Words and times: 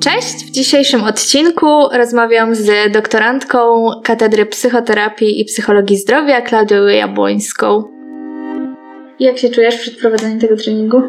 Cześć! 0.00 0.46
W 0.46 0.50
dzisiejszym 0.50 1.04
odcinku 1.04 1.88
rozmawiam 1.92 2.54
z 2.54 2.92
doktorantką 2.92 3.90
Katedry 4.04 4.46
Psychoterapii 4.46 5.40
i 5.40 5.44
Psychologii 5.44 5.96
Zdrowia 5.96 6.40
Klaudią 6.40 6.86
Jabłońską. 6.86 7.84
Jak 9.20 9.38
się 9.38 9.48
czujesz 9.48 9.76
przed 9.76 9.98
prowadzeniem 9.98 10.40
tego 10.40 10.56
treningu? 10.56 11.02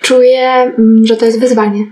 Czuję, 0.00 0.48
mm, 0.50 1.06
że 1.06 1.16
to 1.16 1.24
jest 1.24 1.40
wyzwanie. 1.40 1.84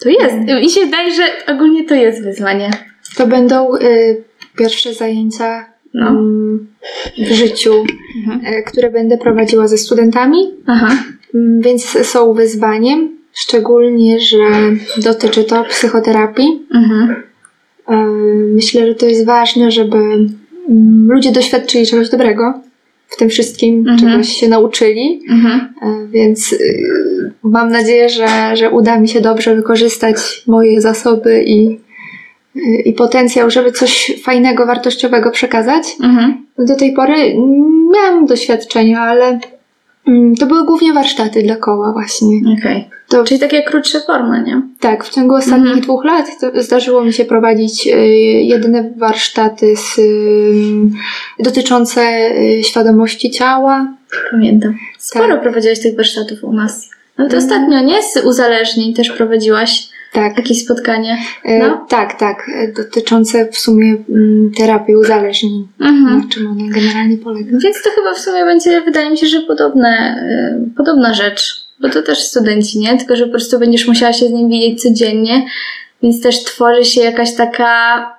To 0.00 0.08
jest. 0.08 0.36
Mi 0.62 0.70
się 0.70 0.80
wydaje, 0.80 1.14
że 1.14 1.22
ogólnie 1.54 1.84
to 1.84 1.94
jest 1.94 2.24
wyzwanie. 2.24 2.70
To 3.16 3.26
będą 3.26 3.76
y, 3.76 4.24
pierwsze 4.58 4.94
zajęcia 4.94 5.75
No. 5.96 6.22
w 7.28 7.32
życiu, 7.32 7.84
Mhm. 8.16 8.54
y, 8.54 8.62
które 8.62 8.90
będę 8.90 9.18
prowadziła 9.18 9.68
ze 9.68 9.78
studentami, 9.78 10.38
Aha. 10.66 10.96
mm, 11.34 11.60
więc 11.60 11.84
są 12.02 12.32
wyzwaniem, 12.32 13.08
szczególnie, 13.32 14.20
że 14.20 14.38
dotyczy 14.98 15.44
to 15.44 15.64
psychoterapii. 15.64 16.66
Mhm. 16.74 17.10
Y, 17.90 17.94
myślę, 18.54 18.86
że 18.86 18.94
to 18.94 19.06
jest 19.06 19.26
ważne, 19.26 19.70
żeby 19.70 19.96
mm, 19.96 21.08
ludzie 21.10 21.32
doświadczyli 21.32 21.86
czegoś 21.86 22.08
dobrego 22.10 22.60
w 23.08 23.16
tym 23.16 23.28
wszystkim, 23.28 23.78
Mhm. 23.88 23.98
czegoś 23.98 24.28
się 24.28 24.48
nauczyli. 24.48 25.22
Mhm. 25.30 25.60
E, 25.82 26.06
Więc 26.10 26.52
y, 26.52 27.32
mam 27.42 27.68
nadzieję, 27.70 28.08
że, 28.08 28.28
że 28.56 28.70
uda 28.70 29.00
mi 29.00 29.08
się 29.08 29.20
dobrze 29.20 29.54
wykorzystać 29.56 30.16
moje 30.46 30.80
zasoby 30.80 31.44
i, 31.46 31.78
i 32.84 32.92
potencjał, 32.92 33.50
żeby 33.50 33.72
coś 33.72 34.12
fajnego, 34.24 34.66
wartościowego 34.66 35.30
przekazać. 35.30 35.84
Mhm. 36.02 36.46
Do 36.58 36.76
tej 36.76 36.92
pory 36.92 37.36
miałam 37.92 38.26
doświadczenia, 38.26 39.00
ale 39.00 39.38
mm, 40.08 40.36
to 40.36 40.46
były 40.46 40.66
głównie 40.66 40.92
warsztaty 40.92 41.42
dla 41.42 41.56
koła 41.56 41.92
właśnie. 41.92 42.36
Okej. 42.58 42.88
To, 43.08 43.24
Czyli 43.24 43.40
takie 43.40 43.62
krótsze 43.62 44.00
formy, 44.00 44.42
nie? 44.46 44.62
tak, 44.80 45.04
w 45.04 45.10
ciągu 45.14 45.34
ostatnich 45.34 45.66
Mhm. 45.66 45.80
dwóch 45.80 46.04
lat 46.04 46.26
zdarzyło 46.54 47.04
mi 47.04 47.12
się 47.12 47.24
prowadzić 47.24 47.86
y, 47.86 47.90
jedyne 48.42 48.90
warsztaty 48.96 49.76
z, 49.76 49.98
y, 49.98 50.04
dotyczące 51.38 52.00
y, 52.58 52.62
świadomości 52.64 53.30
ciała. 53.30 53.94
Pamiętam. 54.30 54.74
Sporo 54.98 55.28
Tak. 55.28 55.42
prowadziłaś 55.42 55.80
tych 55.82 55.96
warsztatów 55.96 56.44
u 56.44 56.52
nas. 56.52 56.90
No 57.18 57.28
to 57.28 57.36
Mhm. 57.36 57.42
ostatnio, 57.44 57.80
nie? 57.80 58.02
Z 58.02 58.16
uzależnień 58.24 58.94
też 58.94 59.10
prowadziłaś 59.10 59.88
Tak. 60.16 60.36
jakieś 60.36 60.64
spotkanie. 60.64 61.18
E, 61.44 61.58
No. 61.58 61.86
Tak, 61.88 62.18
tak, 62.18 62.50
e, 62.54 62.72
dotyczące 62.72 63.48
w 63.52 63.58
sumie 63.58 63.96
mm, 64.10 64.50
terapii 64.56 64.96
uzależnień. 64.96 65.68
Mhm. 65.80 66.18
Na 66.18 66.28
czym 66.28 66.46
ona 66.46 66.72
generalnie 66.74 67.16
polega? 67.16 67.58
Więc 67.58 67.82
to 67.82 67.90
chyba 67.90 68.14
w 68.14 68.18
sumie 68.18 68.44
będzie, 68.44 68.80
wydaje 68.80 69.10
mi 69.10 69.18
się, 69.18 69.26
że 69.26 69.40
podobne, 69.40 70.16
y, 70.70 70.76
podobna 70.76 71.14
rzecz. 71.14 71.66
Bo 71.80 71.88
to 71.88 72.02
też 72.02 72.18
studenci, 72.18 72.78
nie? 72.78 72.98
Tylko, 72.98 73.16
że 73.16 73.24
po 73.24 73.30
prostu 73.30 73.58
będziesz 73.58 73.88
musiała 73.88 74.12
się 74.12 74.26
z 74.26 74.30
nim 74.32 74.48
widzieć 74.48 74.82
codziennie, 74.82 75.46
więc 76.02 76.22
też 76.22 76.44
tworzy 76.44 76.84
się 76.84 77.00
jakaś 77.00 77.34
taka, 77.34 78.12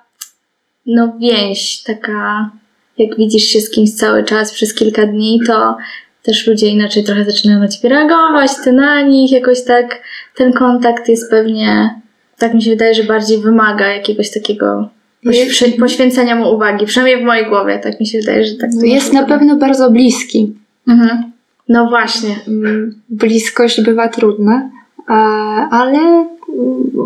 no 0.86 1.12
więź, 1.20 1.82
taka, 1.82 2.50
jak 2.98 3.16
widzisz 3.16 3.44
się 3.44 3.60
z 3.60 3.70
kimś 3.70 3.90
cały 3.94 4.24
czas 4.24 4.52
przez 4.52 4.74
kilka 4.74 5.06
dni, 5.06 5.40
to 5.46 5.76
też 6.22 6.46
ludzie 6.46 6.66
inaczej 6.66 7.04
trochę 7.04 7.24
zaczynają 7.24 7.58
na 7.60 7.68
ciebie 7.68 7.88
reagować, 7.88 8.50
ty 8.64 8.72
na 8.72 9.02
nich, 9.02 9.32
jakoś 9.32 9.64
tak, 9.64 10.02
ten 10.38 10.52
kontakt 10.52 11.08
jest 11.08 11.30
pewnie, 11.30 12.00
tak 12.38 12.54
mi 12.54 12.62
się 12.62 12.70
wydaje, 12.70 12.94
że 12.94 13.04
bardziej 13.04 13.38
wymaga 13.38 13.86
jakiegoś 13.86 14.30
takiego 14.30 14.88
poświ- 15.26 15.78
poświęcenia 15.80 16.36
mu 16.36 16.54
uwagi, 16.54 16.86
przynajmniej 16.86 17.22
w 17.24 17.26
mojej 17.26 17.46
głowie, 17.46 17.78
tak 17.78 18.00
mi 18.00 18.06
się 18.06 18.18
wydaje, 18.20 18.44
że 18.44 18.54
tak 18.54 18.70
to 18.80 18.86
Jest 18.86 19.12
na 19.12 19.22
pewno 19.26 19.56
bardzo 19.56 19.90
bliski. 19.90 20.54
Mhm. 20.88 21.32
No 21.68 21.88
właśnie. 21.88 22.36
Mm, 22.48 23.00
Bliskość 23.08 23.80
bywa 23.80 24.08
trudna, 24.08 24.70
ale 25.70 25.98
mm, 25.98 26.28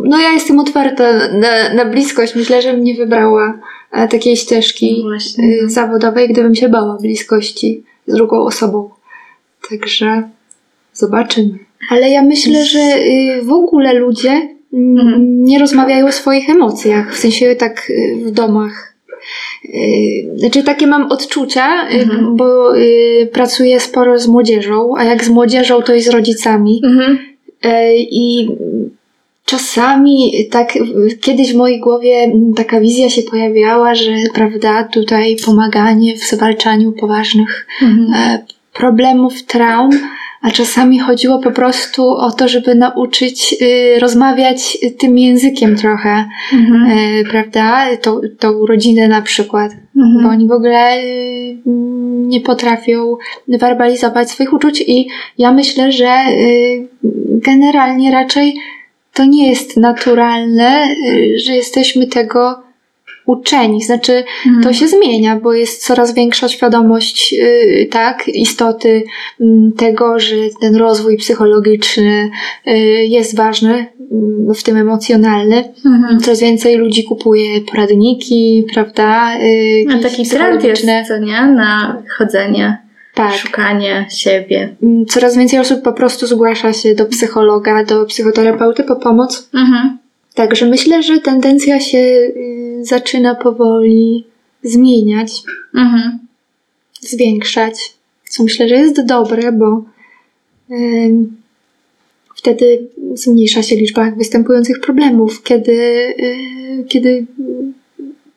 no 0.05 0.21
ja 0.21 0.31
jestem 0.31 0.59
otwarta 0.59 1.05
na, 1.33 1.75
na 1.75 1.85
bliskość. 1.85 2.35
Myślę, 2.35 2.63
że 2.63 2.73
bym 2.73 2.85
nie 2.85 2.95
wybrała 2.95 3.59
e, 3.93 4.09
takiej 4.09 4.37
ścieżki 4.37 5.03
Właśnie. 5.03 5.45
y, 5.45 5.71
zawodowej, 5.71 6.29
gdybym 6.29 6.55
się 6.55 6.69
bała 6.69 6.97
bliskości 7.01 7.85
z 8.07 8.15
drugą 8.15 8.41
osobą. 8.45 8.91
Także 9.71 10.23
zobaczymy. 10.93 11.59
Ale 11.91 12.11
ja 12.11 12.23
myślę, 12.23 12.65
że 12.65 12.79
y, 12.79 13.43
w 13.43 13.53
ogóle 13.53 13.93
ludzie 13.95 14.49
Mhm. 14.75 15.45
nie 15.45 15.59
rozmawiają 15.59 16.07
o 16.07 16.13
swoich 16.13 16.51
emocjach, 16.51 17.15
w 17.15 17.19
sensie 17.19 17.57
tak 17.57 17.91
y, 17.91 18.17
w 18.25 18.31
domach. 18.31 18.95
Y, 19.65 19.69
Znaczy 20.37 20.63
takie 20.63 20.87
mam 20.87 21.13
odczucia, 21.13 21.67
Mhm. 21.89 22.37
bo 22.37 22.73
pracuję 23.33 23.81
sporo 23.81 24.19
z 24.19 24.29
młodzieżą, 24.29 24.95
a 24.97 25.05
jak 25.05 25.25
z 25.25 25.29
młodzieżą, 25.29 25.83
to 25.83 25.95
i 25.95 26.01
z 26.01 26.09
rodzicami. 26.09 26.81
Mhm. 26.85 27.19
E, 27.63 27.97
I 27.97 28.49
czasami 29.45 30.33
tak 30.51 30.79
kiedyś 31.21 31.53
w 31.53 31.57
mojej 31.57 31.81
głowie 31.81 32.33
taka 32.57 32.81
wizja 32.81 33.11
się 33.11 33.23
pojawiała, 33.23 33.95
że 33.95 34.13
prawda, 34.35 34.85
tutaj 34.85 35.37
pomaganie 35.47 36.17
w 36.17 36.21
zwalczaniu 36.25 36.93
poważnych 36.93 37.67
Mhm. 37.83 38.13
e, 38.15 38.45
problemów, 38.75 39.43
traum, 39.43 39.91
a 40.43 40.51
czasami 40.51 40.99
chodziło 40.99 41.39
po 41.39 41.51
prostu 41.51 42.09
o 42.09 42.31
to, 42.31 42.49
żeby 42.49 42.75
nauczyć 42.75 43.57
y, 43.63 43.99
rozmawiać 44.01 44.79
tym 44.99 45.19
językiem 45.19 45.77
trochę, 45.77 46.25
Mhm. 46.53 46.91
e, 46.91 47.25
prawda, 47.31 47.97
tą, 47.97 48.21
tą 48.39 48.67
rodzinę 48.67 49.09
na 49.09 49.23
przykład, 49.23 49.73
bo 49.95 50.03
Mhm. 50.03 50.27
oni 50.27 50.47
w 50.47 50.53
ogóle 50.53 51.03
y, 51.05 51.57
nie 52.27 52.41
potrafią 52.41 53.17
werbalizować 53.49 54.31
swoich 54.31 54.53
uczuć 54.53 54.85
i 54.87 55.09
ja 55.39 55.53
myślę, 55.53 55.93
że 55.93 56.25
y, 56.31 56.89
generalnie 57.29 58.13
raczej 58.13 58.55
to 59.15 59.25
nie 59.25 59.51
jest 59.51 59.77
naturalne, 59.77 60.89
y, 61.09 61.39
że 61.39 61.53
jesteśmy 61.53 62.07
tego 62.07 62.63
uczeni. 63.27 63.83
Znaczy, 63.83 64.25
to 64.63 64.73
się 64.73 64.89
zmienia, 64.89 65.37
bo 65.37 65.53
jest 65.53 65.87
coraz 65.87 66.15
większa 66.15 66.49
świadomość, 66.49 67.35
y, 67.35 67.89
tak, 67.91 68.29
istoty 68.29 69.03
mm, 69.41 69.73
tego, 69.73 70.19
że 70.19 70.37
ten 70.61 70.77
rozwój 70.77 71.17
psychologiczny 71.17 72.31
y, 72.69 72.71
jest 73.07 73.37
ważny, 73.37 73.87
mm, 74.13 74.55
w 74.55 74.63
tym 74.63 74.77
emocjonalny. 74.77 75.65
Mhm. 75.87 76.21
Coraz 76.21 76.41
więcej 76.41 76.77
ludzi 76.77 77.05
kupuje 77.05 77.61
poradniki, 77.61 78.67
prawda? 78.75 79.37
y, 79.43 79.85
No 79.87 79.97
jakieś 79.97 80.11
taki 80.13 80.29
trend 80.29 80.65
jest, 80.65 81.09
co 81.09 81.19
nie? 81.19 81.43
Na 81.47 82.03
chodzenie, 82.19 82.79
Tak. 83.15 83.35
szukanie 83.35 84.07
siebie. 84.11 84.77
Mm, 84.83 85.07
Coraz 85.07 85.37
więcej 85.37 85.59
osób 85.59 85.83
po 85.83 85.93
prostu 85.93 86.27
zgłasza 86.27 86.73
się 86.73 86.95
do 86.95 87.07
psychologa, 87.07 87.85
do 87.85 88.05
psychoterapeuty 88.05 88.85
po 88.85 88.97
pomoc. 88.97 89.49
Mhm. 89.55 89.99
Także 90.35 90.67
myślę, 90.67 91.03
że 91.03 91.19
tendencja 91.19 91.81
się 91.81 91.99
y, 91.99 92.72
zaczyna 92.87 93.35
powoli 93.35 94.25
zmieniać, 94.63 95.43
Mhm. 95.75 96.19
zwiększać, 97.01 97.75
co 98.31 98.43
myślę, 98.43 98.69
że 98.69 98.75
jest 98.75 99.05
dobre, 99.07 99.53
bo 99.53 99.85
wtedy 102.37 102.89
zmniejsza 103.15 103.63
się 103.63 103.77
liczba 103.77 104.11
występujących 104.11 104.81
problemów, 104.81 105.43
kiedy, 105.43 105.73
y, 105.73 106.85
kiedy 106.89 107.27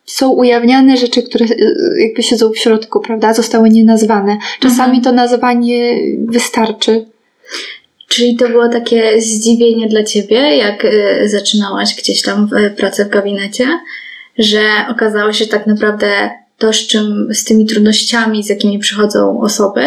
są 0.05 0.29
ujawniane 0.29 0.97
rzeczy, 0.97 1.23
które 1.23 1.45
y, 1.45 1.75
jakby 1.99 2.23
siedzą 2.23 2.51
w 2.51 2.57
środku, 2.57 2.99
prawda? 2.99 3.33
Zostały 3.33 3.69
nienazwane. 3.69 4.37
Czasami 4.59 4.97
Mhm. 4.97 5.03
to 5.03 5.11
nazwanie 5.11 5.99
wystarczy. 6.27 7.05
Czyli 8.07 8.35
to 8.35 8.49
było 8.49 8.69
takie 8.69 9.21
zdziwienie 9.21 9.87
dla 9.87 10.03
ciebie, 10.03 10.57
jak 10.57 10.85
y, 10.85 11.29
zaczynałaś 11.29 11.95
gdzieś 11.95 12.21
tam 12.21 12.47
w, 12.47 12.75
pracę 12.75 13.05
w 13.05 13.09
gabinecie, 13.09 13.67
że 14.37 14.61
okazało 14.89 15.33
się, 15.33 15.47
tak 15.47 15.67
naprawdę 15.67 16.29
to, 16.57 16.73
z 16.73 16.87
czym, 16.87 17.27
z 17.33 17.43
tymi 17.43 17.65
trudnościami, 17.65 18.43
z 18.43 18.49
jakimi 18.49 18.79
przychodzą 18.79 19.41
osoby, 19.41 19.85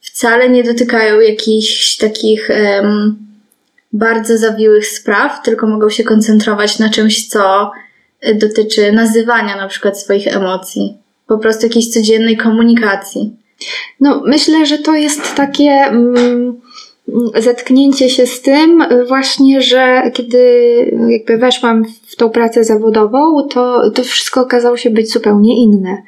wcale 0.00 0.48
nie 0.48 0.64
dotykają 0.64 1.20
jakichś 1.20 1.96
takich 1.96 2.50
em, 2.50 3.16
bardzo 3.92 4.38
zawiłych 4.38 4.86
spraw, 4.86 5.42
tylko 5.42 5.66
mogą 5.66 5.90
się 5.90 6.04
koncentrować 6.04 6.78
na 6.78 6.90
czymś, 6.90 7.28
co 7.28 7.70
dotyczy 8.34 8.92
nazywania 8.92 9.56
na 9.56 9.68
przykład 9.68 10.00
swoich 10.00 10.26
emocji. 10.26 10.98
Po 11.26 11.38
prostu 11.38 11.66
jakiejś 11.66 11.88
codziennej 11.88 12.36
komunikacji. 12.36 13.36
No, 14.00 14.22
myślę, 14.26 14.66
że 14.66 14.78
to 14.78 14.94
jest 14.94 15.34
takie. 15.34 15.70
Mm, 15.70 16.60
zetknięcie 17.38 18.10
się 18.10 18.26
z 18.26 18.42
tym 18.42 18.84
właśnie, 19.08 19.60
że 19.60 20.10
kiedy 20.14 20.38
jakby 21.08 21.36
weszłam 21.36 21.84
w 22.06 22.16
tą 22.16 22.30
pracę 22.30 22.64
zawodową, 22.64 23.48
to, 23.50 23.90
to 23.90 24.02
wszystko 24.02 24.40
okazało 24.40 24.76
się 24.76 24.90
być 24.90 25.12
zupełnie 25.12 25.62
inne. 25.62 26.02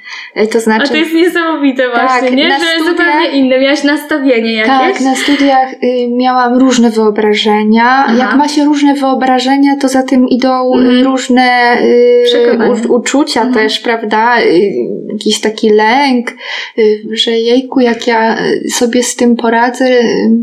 To 0.52 0.60
znaczy... 0.60 0.84
A 0.84 0.88
to 0.88 0.96
jest 0.96 1.14
niesamowite 1.14 1.88
właśnie, 1.88 2.28
tak, 2.28 2.36
nie? 2.36 2.50
Że 2.50 2.56
studiach, 2.56 2.86
zupełnie 2.86 3.30
inne. 3.30 3.60
Miałaś 3.60 3.84
nastawienie 3.84 4.52
jakieś? 4.52 4.68
Tak, 4.68 5.00
na 5.00 5.16
studiach 5.16 5.72
y, 5.72 6.08
miałam 6.10 6.58
różne 6.58 6.90
wyobrażenia. 6.90 8.04
Aha. 8.06 8.16
Jak 8.18 8.34
ma 8.34 8.48
się 8.48 8.64
różne 8.64 8.94
wyobrażenia, 8.94 9.76
to 9.80 9.88
za 9.88 10.02
tym 10.02 10.28
idą 10.28 10.74
mm. 10.74 11.04
różne 11.04 11.76
y, 11.82 12.88
uczucia 12.88 13.42
mm. 13.42 13.54
też, 13.54 13.80
prawda? 13.80 14.40
Y, 14.40 14.72
jakiś 15.12 15.40
taki 15.40 15.70
lęk, 15.70 16.30
y, 16.78 17.02
że 17.12 17.30
jejku, 17.30 17.80
jak 17.80 18.06
ja 18.06 18.36
sobie 18.70 19.02
z 19.02 19.16
tym 19.16 19.36
poradzę, 19.36 19.86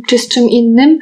czy 0.07 0.17
z 0.17 0.27
czym 0.27 0.42
innym. 0.49 0.99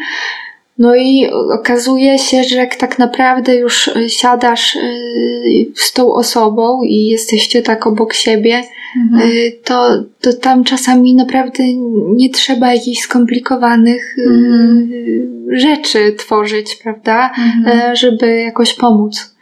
No 0.81 0.95
i 0.95 1.29
okazuje 1.53 2.19
się, 2.19 2.43
że 2.43 2.55
jak 2.55 2.75
tak 2.75 2.99
naprawdę 2.99 3.55
już 3.55 3.89
siadasz 4.07 4.75
y, 4.75 5.71
z 5.75 5.93
tą 5.93 6.13
osobą 6.13 6.83
i 6.83 7.05
jesteście 7.05 7.61
tak 7.61 7.87
obok 7.87 8.13
siebie, 8.13 8.63
mhm. 8.97 9.31
Y, 9.31 9.59
to, 9.63 10.03
to 10.21 10.33
tam 10.33 10.63
czasami 10.63 11.15
naprawdę 11.15 11.63
nie 12.15 12.29
trzeba 12.29 12.73
jakichś 12.73 13.01
skomplikowanych 13.01 14.15
mhm. 14.27 14.89
rzeczy 15.51 16.15
tworzyć, 16.17 16.75
prawda, 16.75 17.31
mhm. 17.57 17.95
żeby 17.95 18.39
jakoś 18.39 18.73
pomóc. 18.73 19.35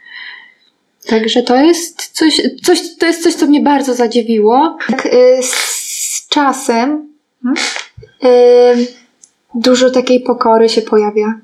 Także 1.06 1.42
to 1.42 1.56
jest 1.56 2.06
coś, 2.12 2.42
coś, 2.62 2.96
to 2.98 3.06
jest 3.06 3.22
coś, 3.22 3.34
co 3.34 3.46
mnie 3.46 3.60
bardzo 3.60 3.94
zadziwiło. 3.94 4.78
Tak, 4.88 5.08
z 5.42 6.28
czasem 6.28 7.08
mhm 7.44 8.86
dużo 9.54 9.90
takiej 9.90 10.20
pokory 10.20 10.68
się 10.68 10.82
pojawia. 10.82 11.40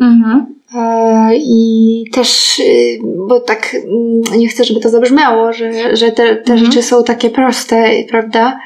Mhm. 0.00 0.46
E, 0.74 1.30
I 1.36 2.04
też, 2.12 2.58
y, 2.58 2.98
bo 3.28 3.40
tak 3.40 3.74
mm, 3.74 4.40
nie 4.40 4.48
chcę, 4.48 4.64
żeby 4.64 4.80
to 4.80 4.88
zabrzmiało, 4.88 5.52
że, 5.52 5.96
że 5.96 6.12
te, 6.12 6.36
te 6.36 6.52
mhm. 6.52 6.58
rzeczy 6.58 6.82
są 6.82 7.04
takie 7.04 7.30
proste, 7.30 7.90
prawda? 8.10 8.58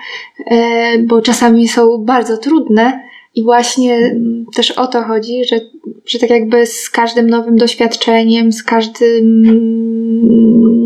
E, 0.46 0.98
bo 0.98 1.22
czasami 1.22 1.68
są 1.68 1.98
bardzo 1.98 2.36
trudne. 2.36 3.06
I 3.34 3.42
właśnie 3.42 3.96
mm, 3.96 4.46
też 4.54 4.70
o 4.70 4.86
to 4.86 5.02
chodzi, 5.02 5.44
że, 5.44 5.60
że 6.06 6.18
tak 6.18 6.30
jakby 6.30 6.66
z 6.66 6.90
każdym 6.90 7.30
nowym 7.30 7.56
doświadczeniem, 7.56 8.52
z 8.52 8.62
każdym 8.62 9.42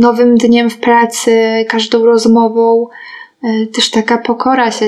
nowym 0.01 0.35
dniem 0.35 0.71
w 0.71 0.79
pracy, 0.79 1.65
każdą 1.69 2.05
rozmową, 2.05 2.87
też 3.75 3.91
taka 3.91 4.19
pokora 4.19 4.71
się 4.71 4.87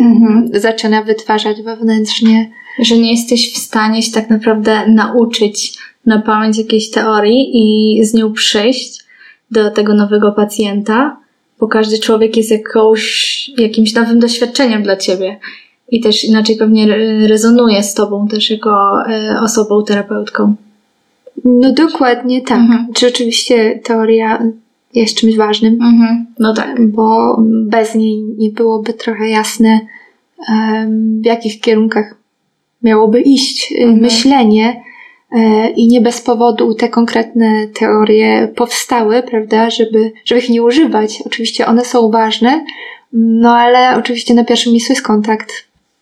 mhm. 0.00 0.50
zaczyna 0.54 1.02
wytwarzać 1.02 1.62
wewnętrznie. 1.62 2.50
Że 2.78 2.98
nie 2.98 3.12
jesteś 3.12 3.54
w 3.54 3.58
stanie 3.58 4.02
się 4.02 4.12
tak 4.12 4.30
naprawdę 4.30 4.86
nauczyć 4.88 5.78
na 6.06 6.22
pamięć 6.22 6.58
jakiejś 6.58 6.90
teorii 6.90 7.50
i 7.54 8.04
z 8.04 8.14
nią 8.14 8.32
przyjść 8.32 9.04
do 9.50 9.70
tego 9.70 9.94
nowego 9.94 10.32
pacjenta, 10.32 11.16
bo 11.60 11.68
każdy 11.68 11.98
człowiek 11.98 12.36
jest 12.36 12.50
jakąś, 12.50 13.50
jakimś 13.58 13.94
nowym 13.94 14.18
doświadczeniem 14.18 14.82
dla 14.82 14.96
ciebie. 14.96 15.40
I 15.88 16.00
też 16.00 16.24
inaczej 16.24 16.56
pewnie 16.56 16.86
rezonuje 17.26 17.82
z 17.82 17.94
tobą 17.94 18.28
też 18.28 18.50
jako 18.50 19.02
e, 19.06 19.40
osobą 19.40 19.84
terapeutką. 19.84 20.54
No 21.44 21.72
dokładnie 21.72 22.42
tak. 22.42 22.58
Mhm. 22.58 22.86
Czy 22.94 23.08
oczywiście 23.08 23.80
teoria 23.84 24.42
jest 24.94 25.16
czymś 25.16 25.36
ważnym. 25.36 25.74
Mhm. 25.74 26.26
No 26.38 26.54
tak. 26.54 26.86
Bo 26.86 27.36
bez 27.46 27.94
niej 27.94 28.22
nie 28.38 28.50
byłoby 28.50 28.92
trochę 28.92 29.28
jasne, 29.28 29.80
w 31.20 31.24
jakich 31.24 31.60
kierunkach 31.60 32.14
miałoby 32.82 33.20
iść 33.20 33.72
y, 33.72 33.76
mhm. 33.76 34.00
myślenie. 34.00 34.82
E, 35.32 35.70
I 35.70 35.88
nie 35.88 36.00
bez 36.00 36.20
powodu 36.20 36.74
te 36.74 36.88
konkretne 36.88 37.66
teorie 37.68 38.52
powstały, 38.56 39.22
prawda, 39.22 39.70
żeby, 39.70 40.12
żeby 40.24 40.40
ich 40.40 40.48
nie 40.48 40.62
używać. 40.62 41.22
Oczywiście 41.26 41.66
one 41.66 41.84
są 41.84 42.10
ważne, 42.10 42.64
no 43.12 43.56
ale 43.56 43.96
oczywiście 43.96 44.34
na 44.34 44.44
pierwszym 44.44 44.72
miejscu 44.72 44.92
jest 44.92 45.06
kontakt. 45.06 45.52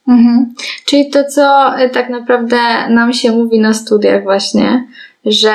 Mhm. 0.08 0.54
Czyli 0.86 1.10
to, 1.10 1.24
co 1.24 1.74
y, 1.84 1.88
tak 1.90 2.10
naprawdę 2.10 2.58
nam 2.90 3.12
się 3.12 3.32
mówi 3.32 3.60
na 3.60 3.74
studiach, 3.74 4.22
właśnie, 4.22 4.86
że 5.24 5.52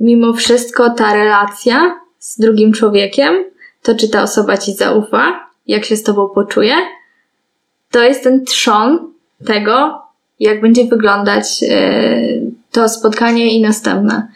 mimo 0.00 0.32
wszystko 0.32 0.90
ta 0.90 1.14
relacja 1.14 2.00
z 2.18 2.38
drugim 2.38 2.72
człowiekiem, 2.72 3.44
to 3.82 3.94
czy 3.94 4.08
ta 4.08 4.22
osoba 4.22 4.56
ci 4.56 4.72
zaufa, 4.72 5.50
jak 5.66 5.84
się 5.84 5.96
z 5.96 6.02
tobą 6.02 6.28
poczuje, 6.28 6.74
to 7.90 8.02
jest 8.02 8.22
ten 8.22 8.44
trzon 8.44 9.12
tego, 9.46 10.02
jak 10.40 10.60
będzie 10.60 10.84
wyglądać 10.84 11.62
yy, 11.62 11.68
to 12.70 12.88
spotkanie 12.88 13.56
i 13.56 13.60
następne. 13.60 14.28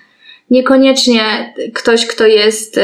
Niekoniecznie 0.50 1.54
ktoś, 1.74 2.06
kto 2.06 2.26
jest, 2.26 2.80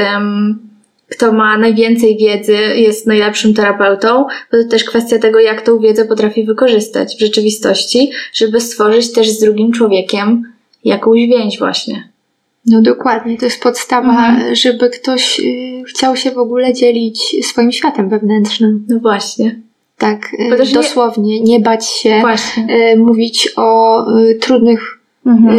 kto 1.11 1.33
ma 1.33 1.59
najwięcej 1.59 2.17
wiedzy, 2.17 2.57
jest 2.57 3.07
najlepszym 3.07 3.55
terapeutą, 3.55 4.27
bo 4.53 4.63
to 4.63 4.69
też 4.69 4.85
kwestia 4.85 5.19
tego, 5.19 5.41
jak 5.41 5.63
tą 5.63 5.79
wiedzę 5.79 6.05
potrafi 6.05 6.45
wykorzystać 6.45 7.17
w 7.17 7.21
rzeczywistości, 7.21 8.11
żeby 8.33 8.61
stworzyć 8.61 9.13
też 9.13 9.29
z 9.29 9.41
drugim 9.41 9.73
człowiekiem 9.73 10.53
jakąś 10.85 11.19
więź 11.19 11.59
właśnie. 11.59 12.14
No 12.67 12.83
dokładnie, 12.83 13.39
to 13.39 13.45
jest 13.45 13.63
podstawa, 13.63 14.29
mhm. 14.29 14.55
żeby 14.55 14.91
ktoś 14.91 15.41
y, 15.41 15.83
chciał 15.89 16.17
się 16.17 16.31
w 16.31 16.39
ogóle 16.39 16.73
dzielić 16.73 17.47
swoim 17.47 17.73
światem 17.73 18.09
wewnętrznym. 18.09 18.87
No 18.89 18.99
właśnie. 18.99 19.61
Tak, 19.99 20.35
y, 20.63 20.73
dosłownie, 20.75 21.41
nie... 21.41 21.45
nie 21.45 21.61
bać 21.61 21.87
się 21.87 22.23
y, 22.59 22.97
mówić 22.97 23.49
o 23.57 24.05
trudnych 24.41 25.01
mhm. 25.27 25.59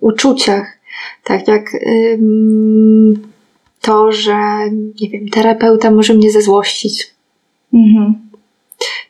Uczuciach. 0.00 0.78
Tak 1.24 1.48
jak 1.48 1.70
to, 3.80 4.12
że 4.12 4.36
nie 5.00 5.08
wiem, 5.10 5.28
terapeuta 5.28 5.90
może 5.90 6.14
mnie 6.14 6.30
zezłościć. 6.30 7.14
Mhm 7.74 8.23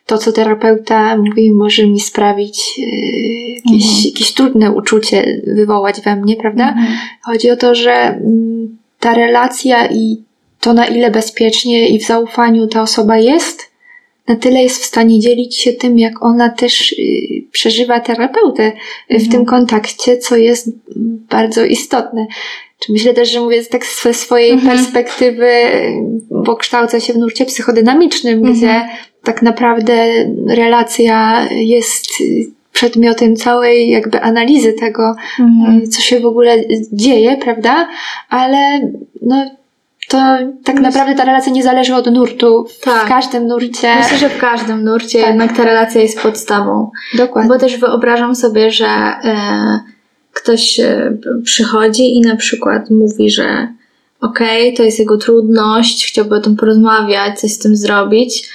to, 0.05 0.17
co 0.17 0.31
terapeuta 0.31 1.17
mówi, 1.17 1.51
może 1.51 1.87
mi 1.87 1.99
sprawić 1.99 2.77
yy, 2.77 2.85
jakieś, 3.49 3.85
mhm. 3.85 4.03
jakieś 4.05 4.33
trudne 4.33 4.71
uczucie 4.71 5.41
wywołać 5.47 6.01
we 6.01 6.15
mnie, 6.15 6.35
prawda? 6.35 6.69
Mhm. 6.69 6.97
Chodzi 7.21 7.51
o 7.51 7.55
to, 7.55 7.75
że 7.75 7.91
mm, 7.91 8.77
ta 8.99 9.13
relacja 9.13 9.87
i 9.87 10.23
to, 10.59 10.73
na 10.73 10.85
ile 10.85 11.11
bezpiecznie 11.11 11.89
i 11.89 11.99
w 11.99 12.05
zaufaniu 12.05 12.67
ta 12.67 12.81
osoba 12.81 13.17
jest, 13.17 13.71
na 14.27 14.35
tyle 14.35 14.63
jest 14.63 14.81
w 14.81 14.85
stanie 14.85 15.19
dzielić 15.19 15.57
się 15.57 15.73
tym, 15.73 15.99
jak 15.99 16.23
ona 16.23 16.49
też 16.49 16.97
yy, 16.97 17.41
przeżywa 17.51 17.99
terapeutę 17.99 18.71
w 19.09 19.29
tym 19.29 19.41
mhm. 19.41 19.45
kontakcie, 19.45 20.17
co 20.17 20.37
jest 20.37 20.69
bardzo 21.29 21.65
istotne. 21.65 22.27
Czy 22.79 22.91
myślę 22.91 23.13
też, 23.13 23.31
że 23.31 23.41
mówię 23.41 23.63
tak 23.63 23.85
ze 23.85 24.13
swojej 24.13 24.51
mhm. 24.51 24.77
perspektywy, 24.77 25.51
bo 26.31 26.55
kształcę 26.55 27.01
się 27.01 27.13
w 27.13 27.17
nurcie 27.17 27.45
psychodynamicznym, 27.45 28.37
mhm. 28.37 28.53
gdzie 28.53 28.87
tak 29.25 29.41
naprawdę 29.41 29.93
relacja 30.49 31.47
jest 31.51 32.05
przedmiotem 32.71 33.35
całej 33.35 33.89
jakby 33.89 34.21
analizy 34.21 34.73
tego, 34.73 35.15
mhm. 35.39 35.89
co 35.89 36.01
się 36.01 36.19
w 36.19 36.25
ogóle 36.25 36.55
dzieje, 36.93 37.37
prawda? 37.37 37.87
Ale 38.29 38.57
no, 39.21 39.51
to 40.07 40.17
tak 40.63 40.79
naprawdę 40.79 41.15
ta 41.15 41.25
relacja 41.25 41.51
nie 41.51 41.63
zależy 41.63 41.95
od 41.95 42.11
nurtu. 42.11 42.67
Tak. 42.83 43.05
W 43.05 43.09
każdym 43.09 43.47
nurcie. 43.47 43.95
Myślę, 43.95 44.17
że 44.17 44.29
w 44.29 44.37
każdym 44.37 44.83
nurcie 44.83 45.19
tak. 45.19 45.29
jednak 45.29 45.57
ta 45.57 45.63
relacja 45.63 46.01
jest 46.01 46.19
podstawą. 46.19 46.91
Dokładnie. 47.17 47.49
Bo 47.49 47.59
też 47.59 47.77
wyobrażam 47.77 48.35
sobie, 48.35 48.71
że 48.71 48.87
e, 48.87 49.79
ktoś 50.33 50.79
e, 50.79 51.17
przychodzi 51.43 52.15
i 52.15 52.21
na 52.21 52.35
przykład 52.35 52.89
mówi, 52.89 53.29
że 53.29 53.67
okej, 54.21 54.63
okay, 54.63 54.77
to 54.77 54.83
jest 54.83 54.99
jego 54.99 55.17
trudność, 55.17 56.07
chciałby 56.07 56.35
o 56.35 56.41
tym 56.41 56.55
porozmawiać, 56.55 57.39
coś 57.39 57.51
z 57.51 57.59
tym 57.59 57.77
zrobić, 57.77 58.49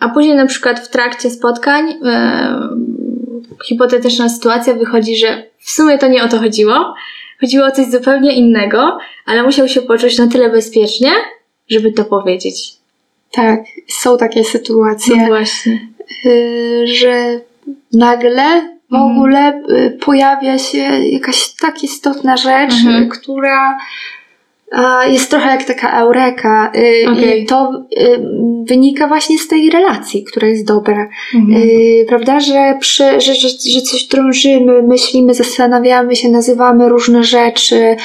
a 0.00 0.08
później 0.08 0.36
na 0.36 0.46
przykład 0.46 0.80
w 0.80 0.90
trakcie 0.90 1.30
spotkań 1.30 1.94
hipotetyczna 3.64 4.28
sytuacja 4.28 4.74
wychodzi, 4.74 5.16
że 5.16 5.42
w 5.58 5.70
sumie 5.70 5.98
to 5.98 6.08
nie 6.08 6.24
o 6.24 6.28
to 6.28 6.38
chodziło. 6.38 6.94
Chodziło 7.40 7.66
o 7.66 7.70
coś 7.70 7.86
zupełnie 7.86 8.32
innego, 8.32 8.98
ale 9.26 9.42
musiał 9.42 9.68
się 9.68 9.82
poczuć 9.82 10.18
na 10.18 10.26
tyle 10.26 10.50
bezpiecznie, 10.50 11.10
żeby 11.70 11.92
to 11.92 12.04
powiedzieć. 12.04 12.72
Tak, 13.32 13.60
są 13.88 14.18
takie 14.18 14.44
sytuacje. 14.44 15.16
No 15.16 15.26
właśnie. 15.26 15.88
Y, 16.26 16.84
że 16.86 17.40
nagle 17.92 18.76
w 18.90 18.94
mhm. 18.94 19.12
ogóle 19.12 19.62
y, 19.70 19.98
pojawia 20.04 20.58
się 20.58 20.78
jakaś 21.12 21.54
tak 21.60 21.84
istotna 21.84 22.36
rzecz, 22.36 22.72
mhm. 22.72 23.08
która 23.08 23.78
jest 25.08 25.30
trochę 25.30 25.50
jak 25.50 25.64
taka 25.64 26.00
eureka 26.00 26.72
y, 26.76 27.10
okay. 27.10 27.36
i 27.36 27.46
to 27.46 27.86
y, 27.98 28.20
wynika 28.68 29.08
właśnie 29.08 29.38
z 29.38 29.48
tej 29.48 29.70
relacji, 29.70 30.24
która 30.24 30.48
jest 30.48 30.66
dobra. 30.66 31.08
Mhm. 31.34 31.62
Y, 31.62 32.04
prawda, 32.08 32.40
że, 32.40 32.76
przy, 32.80 33.20
że, 33.20 33.34
że, 33.34 33.48
że 33.48 33.80
coś 33.80 34.04
drążymy, 34.04 34.82
myślimy, 34.82 35.34
zastanawiamy 35.34 36.16
się, 36.16 36.28
nazywamy 36.28 36.88
różne 36.88 37.24
rzeczy, 37.24 37.96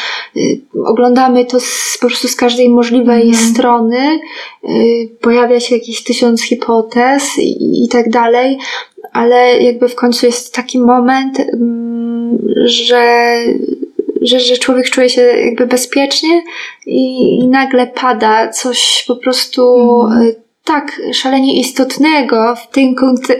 oglądamy 0.86 1.46
to 1.46 1.60
z, 1.60 1.98
po 2.02 2.08
prostu 2.08 2.28
z 2.28 2.36
każdej 2.36 2.70
możliwej 2.70 3.30
mhm. 3.30 3.50
strony, 3.50 4.20
pojawia 5.22 5.60
się 5.60 5.76
jakiś 5.76 6.04
tysiąc 6.04 6.44
hipotez 6.44 7.38
i, 7.40 7.84
i 7.86 7.88
tak 7.88 8.10
dalej, 8.10 8.58
ale 9.14 9.58
jakby 9.62 9.90
w 9.90 9.96
końcu 9.96 10.26
jest 10.26 10.56
taki 10.56 10.80
moment, 10.80 11.40
mm, 11.40 12.38
że 12.66 13.34
że, 14.22 14.40
że 14.40 14.58
człowiek 14.58 14.90
czuje 14.90 15.10
się 15.10 15.22
jakby 15.22 15.68
bezpiecznie 15.68 16.44
i, 16.86 17.36
i 17.40 17.48
nagle 17.48 17.88
pada 17.88 18.50
coś 18.50 19.06
po 19.08 19.16
prostu 19.16 19.62
mm. 20.02 20.34
tak 20.64 21.02
szalenie 21.14 21.60
istotnego 21.60 22.56
w 22.56 22.74
tym, 22.74 22.96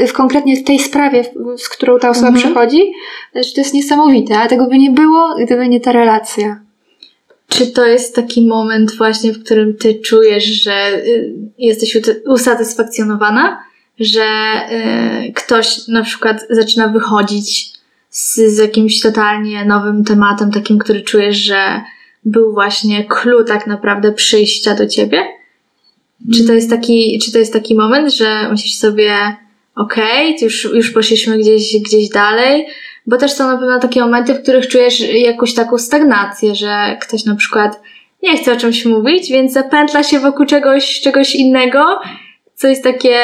w 0.08 0.14
konkretnie 0.14 0.58
w 0.58 0.64
tej 0.64 0.80
sprawie, 0.80 1.24
z 1.58 1.70
którą 1.70 2.00
ta 2.00 2.10
osoba 2.10 2.28
mm. 2.28 2.40
przychodzi, 2.40 2.92
że 3.36 3.54
to 3.56 3.62
jest 3.62 3.74
niesamowite, 3.74 4.40
a 4.40 4.48
tego 4.48 4.68
by 4.68 4.78
nie 4.78 4.92
było, 4.92 5.36
gdyby 5.46 5.68
nie 5.70 5.80
ta 5.80 5.92
relacja. 5.92 6.60
Czy 7.48 7.68
to 7.68 7.86
jest 7.86 8.16
taki 8.16 8.48
moment 8.48 8.98
właśnie, 8.98 9.34
w 9.34 9.44
którym 9.44 9.78
ty 9.78 9.96
czujesz, 9.96 10.46
że 10.46 11.04
y, 11.06 11.34
jesteś 11.58 11.98
usatysfakcjonowana? 12.28 13.64
Że 14.00 14.26
y, 15.28 15.34
ktoś 15.34 15.88
na 15.88 16.04
przykład 16.04 16.46
zaczyna 16.50 16.88
wychodzić 16.88 17.81
z, 18.12 18.36
z 18.36 18.58
jakimś 18.58 19.02
totalnie 19.02 19.66
nowym 19.66 20.04
tematem, 20.04 20.52
takim, 20.52 20.78
który 20.78 21.02
czujesz, 21.02 21.38
że 21.38 21.82
był 22.26 22.54
właśnie 22.54 23.06
clue 23.06 23.44
tak 23.44 23.68
naprawdę 23.68 24.12
przyjścia 24.12 24.76
do 24.76 24.88
ciebie? 24.88 25.24
Czy 26.34 26.48
to 26.48 26.54
jest 26.54 26.70
taki, 26.70 27.20
czy 27.26 27.32
to 27.32 27.40
jest 27.40 27.54
taki 27.54 27.76
moment, 27.76 28.14
że 28.14 28.50
myślisz 28.50 28.76
sobie, 28.76 29.14
okej, 29.76 30.36
okay, 30.36 30.46
już, 30.46 30.64
już 30.64 30.92
poszliśmy 30.92 31.38
gdzieś, 31.38 31.82
gdzieś 31.86 32.10
dalej, 32.10 32.68
bo 33.08 33.18
też 33.18 33.32
są 33.32 33.48
na 33.48 33.58
pewno 33.58 33.80
takie 33.80 34.02
momenty, 34.02 34.34
w 34.34 34.42
których 34.42 34.68
czujesz 34.68 35.00
jakąś 35.00 35.54
taką 35.54 35.78
stagnację, 35.78 36.56
że 36.56 36.98
ktoś 37.02 37.26
na 37.26 37.36
przykład 37.36 37.82
nie 38.24 38.38
chce 38.38 38.54
o 38.54 38.58
czymś 38.58 38.86
mówić, 38.86 39.32
więc 39.32 39.54
zapętla 39.54 40.04
się 40.04 40.20
wokół 40.20 40.46
czegoś, 40.46 41.02
czegoś 41.02 41.36
innego, 41.36 42.00
co 42.56 42.68
jest 42.68 42.84
takie 42.84 43.18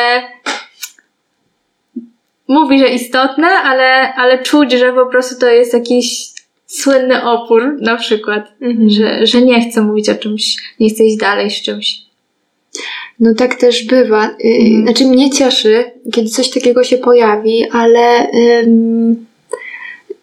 mówi, 2.47 2.79
że 2.79 2.89
istotne, 2.89 3.47
ale, 3.47 4.13
ale 4.13 4.43
czuć, 4.43 4.71
że 4.71 4.93
po 4.93 5.05
prostu 5.05 5.39
to 5.39 5.47
jest 5.47 5.73
jakiś 5.73 6.27
słynny 6.65 7.23
opór 7.23 7.77
na 7.81 7.95
przykład, 7.95 8.51
mhm. 8.61 8.89
że, 8.89 9.27
że 9.27 9.41
nie 9.41 9.69
chce 9.69 9.81
mówić 9.81 10.09
o 10.09 10.15
czymś, 10.15 10.55
nie 10.79 10.89
chce 10.89 11.03
iść 11.03 11.17
dalej 11.17 11.51
z 11.51 11.61
czymś. 11.61 12.07
No 13.19 13.33
tak 13.33 13.55
też 13.55 13.85
bywa. 13.85 14.25
Y, 14.25 14.47
mhm. 14.47 14.83
Znaczy 14.83 15.05
mnie 15.05 15.29
cieszy, 15.29 15.91
kiedy 16.13 16.29
coś 16.29 16.49
takiego 16.49 16.83
się 16.83 16.97
pojawi, 16.97 17.69
ale 17.71 18.27
ym, 18.63 19.25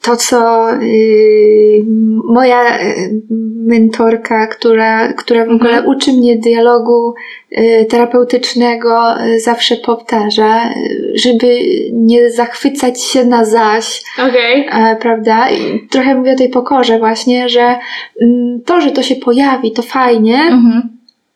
to, 0.04 0.16
co 0.16 0.68
yy, 0.80 1.84
moja 2.25 2.78
y, 2.80 3.20
mentorka, 3.66 4.46
która, 4.46 5.12
która 5.12 5.46
w 5.46 5.50
ogóle 5.50 5.70
mhm. 5.70 5.88
uczy 5.88 6.12
mnie 6.12 6.37
dialogu 6.37 7.14
yy, 7.50 7.84
terapeutycznego, 7.84 9.14
yy, 9.26 9.40
zawsze 9.40 9.76
powtarza, 9.76 10.70
żeby 11.14 11.58
nie 11.92 12.30
zachwycać 12.30 13.02
się 13.02 13.25
na 13.25 13.44
zaś. 13.44 14.02
Okay. 14.14 14.96
prawda? 15.00 15.50
I 15.50 15.88
trochę 15.88 16.14
mówię 16.14 16.32
o 16.32 16.37
tej 16.37 16.49
pokorze 16.49 16.99
właśnie, 16.99 17.49
że 17.49 17.76
mm, 18.23 18.61
to, 18.66 18.80
że 18.80 18.90
to 18.90 19.02
się 19.02 19.16
pojawi, 19.16 19.73
to 19.73 19.82
fajnie, 19.82 20.38
mhm 20.38 20.93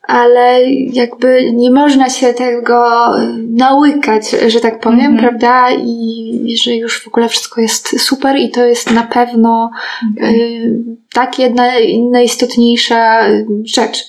ale 0.08 0.70
jakby 0.72 1.52
nie 1.52 1.70
można 1.70 2.10
się 2.10 2.34
tego 2.34 3.10
nałykać, 3.48 4.30
że 4.46 4.60
tak 4.60 4.80
powiem, 4.80 5.00
mm 5.00 5.16
-hmm. 5.16 5.20
prawda? 5.20 5.70
I 5.70 6.56
że 6.64 6.76
już 6.76 7.02
w 7.02 7.08
ogóle 7.08 7.28
wszystko 7.28 7.60
jest 7.60 8.00
super 8.00 8.36
i 8.36 8.50
to 8.50 8.66
jest 8.66 8.90
na 8.90 9.02
pewno 9.02 9.70
okay. 10.16 10.34
y, 10.34 10.84
tak 11.12 11.38
jedna 11.38 11.64
najistotniejsza 12.10 13.24
rzecz. 13.64 14.04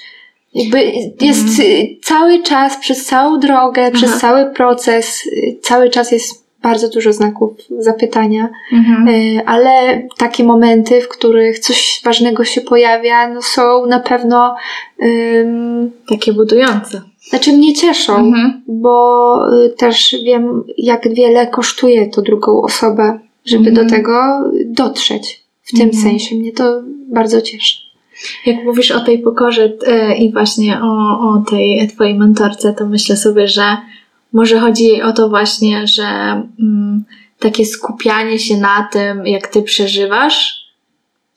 Jakby 0.53 0.84
jest 1.22 1.60
mm 1.60 1.72
-hmm. 1.72 1.98
cały 2.03 2.44
czas, 2.44 2.77
przez 2.77 3.06
całą 3.06 3.39
drogę, 3.39 3.82
Aha. 3.82 3.91
przez 3.94 4.18
cały 4.18 4.46
proces, 4.46 5.25
y, 5.25 5.60
cały 5.62 5.89
czas 5.89 6.12
jest 6.12 6.49
bardzo 6.62 6.89
dużo 6.89 7.13
znaków 7.13 7.51
zapytania, 7.80 8.50
mhm. 8.74 9.08
E, 9.08 9.50
ale 9.50 10.01
takie 10.18 10.44
momenty, 10.44 11.01
w 11.01 11.08
których 11.08 11.60
coś 11.60 12.01
ważnego 12.06 12.44
się 12.44 12.62
pojawia, 12.62 13.30
no 13.34 13.42
są 13.42 13.86
na 13.86 14.00
pewno 14.00 14.56
um, 15.00 15.92
takie 16.10 16.34
budujące. 16.34 17.01
Znaczy 17.30 17.54
mnie 17.54 17.74
cieszą, 17.74 18.18
mhm. 18.18 18.62
bo 18.68 19.38
y, 19.66 19.70
też 19.70 20.16
wiem, 20.24 20.63
jak 20.78 21.13
wiele 21.13 21.48
kosztuje 21.48 22.08
to 22.08 22.22
drugą 22.22 22.62
osobę, 22.62 23.20
żeby 23.46 23.70
mhm. 23.70 23.88
do 23.88 23.96
tego 23.96 24.13
dotrzeć. 24.66 25.44
W 25.63 25.72
tym 25.72 25.89
mhm. 25.89 26.04
sensie 26.04 26.36
mnie 26.36 26.51
to 26.51 26.82
bardzo 27.08 27.42
cieszy. 27.42 27.78
Jak 28.46 28.63
mówisz 28.63 28.92
o 28.92 29.00
tej 29.00 29.20
pokorze 29.20 29.72
e, 29.88 30.18
i 30.18 30.34
właśnie 30.34 30.80
o, 30.84 31.20
o 31.20 31.44
tej 31.50 31.88
twojej 31.88 32.16
mentorce, 32.16 32.74
to 32.74 32.86
myślę 32.86 33.18
sobie, 33.18 33.48
że 33.48 33.78
może 34.34 34.60
chodzi 34.60 34.84
jej 34.84 35.02
o 35.02 35.14
to 35.14 35.30
właśnie, 35.30 35.88
że 35.88 36.04
mm, 36.60 37.04
takie 37.40 37.66
skupianie 37.66 38.40
się 38.40 38.58
na 38.58 38.90
tym, 38.92 39.28
jak 39.28 39.48
ty 39.48 39.62
przeżywasz, 39.62 40.60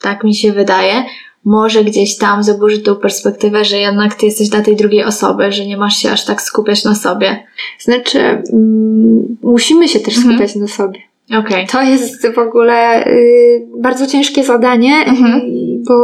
tak 0.00 0.24
mi 0.24 0.34
się 0.34 0.52
wydaje, 0.52 1.04
może 1.44 1.84
gdzieś 1.84 2.18
tam 2.18 2.42
zaburzy 2.42 2.78
tą 2.78 2.96
perspektywę, 2.96 3.64
że 3.64 3.78
jednak 3.78 4.14
ty 4.14 4.26
jesteś 4.26 4.48
dla 4.48 4.62
tej 4.62 4.76
drugiej 4.76 5.04
osoby, 5.04 5.52
że 5.52 5.66
nie 5.66 5.76
masz 5.76 5.96
się 5.96 6.10
aż 6.10 6.24
tak 6.24 6.42
skupiać 6.42 6.84
na 6.84 6.94
sobie. 6.94 7.46
Znaczy, 7.78 8.18
mm, 8.18 9.36
musimy 9.42 9.88
się 9.88 10.00
też 10.00 10.16
mhm. 10.16 10.34
skupiać 10.34 10.56
na 10.56 10.68
sobie. 10.68 11.00
Okay. 11.38 11.66
To 11.66 11.82
jest 11.82 12.26
w 12.34 12.38
ogóle 12.38 13.06
y, 13.06 13.66
bardzo 13.78 14.06
ciężkie 14.06 14.44
zadanie, 14.44 14.94
mhm. 15.06 15.40
y, 15.40 15.82
bo 15.88 15.94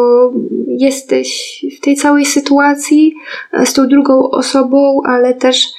jesteś 0.68 1.60
w 1.78 1.80
tej 1.80 1.96
całej 1.96 2.24
sytuacji 2.24 3.14
z 3.64 3.72
tą 3.72 3.88
drugą 3.88 4.30
osobą, 4.30 5.00
ale 5.04 5.34
też 5.34 5.66
Y, 5.66 5.77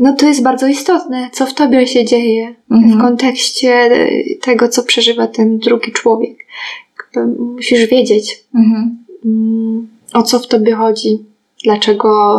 no 0.00 0.16
to 0.16 0.26
jest 0.26 0.42
bardzo 0.42 0.66
istotne, 0.66 1.30
co 1.32 1.46
w 1.46 1.54
tobie 1.54 1.86
się 1.86 2.04
dzieje 2.04 2.54
mhm. 2.70 2.98
w 2.98 3.02
kontekście 3.02 3.90
tego, 4.42 4.68
co 4.68 4.82
przeżywa 4.82 5.26
ten 5.26 5.58
drugi 5.58 5.92
człowiek. 5.92 6.46
Musisz 7.38 7.86
wiedzieć, 7.86 8.44
mhm. 8.54 9.04
Mm, 9.24 9.88
o 10.12 10.22
co 10.22 10.38
w 10.38 10.46
tobie 10.46 10.74
chodzi, 10.74 11.18
dlaczego, 11.64 12.38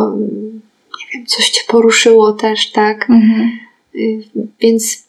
nie 0.98 1.06
wiem, 1.14 1.26
coś 1.26 1.50
cię 1.50 1.60
poruszyło 1.68 2.32
też, 2.32 2.70
tak? 2.70 3.10
Mhm. 3.10 3.50
Y, 3.94 4.22
więc 4.60 5.01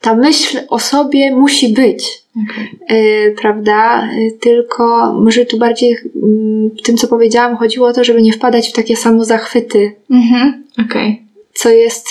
ta 0.00 0.14
myśl 0.14 0.58
o 0.68 0.78
sobie 0.78 1.36
musi 1.36 1.68
być, 1.72 2.22
okay. 2.44 3.34
prawda? 3.40 4.08
Tylko 4.40 5.14
może 5.20 5.46
tu 5.46 5.58
bardziej 5.58 5.96
mm, 6.22 6.70
w 6.70 6.82
tym, 6.82 6.96
co 6.96 7.08
powiedziałam, 7.08 7.56
chodziło 7.56 7.88
o 7.88 7.92
to, 7.92 8.04
żeby 8.04 8.22
nie 8.22 8.32
wpadać 8.32 8.68
w 8.68 8.72
takie 8.72 8.96
samo 8.96 9.24
zachwyty. 9.24 9.92
Mhm. 10.10 10.64
Okej. 10.72 11.12
Okay. 11.12 11.16
Co 11.54 11.70
jest, 11.70 12.08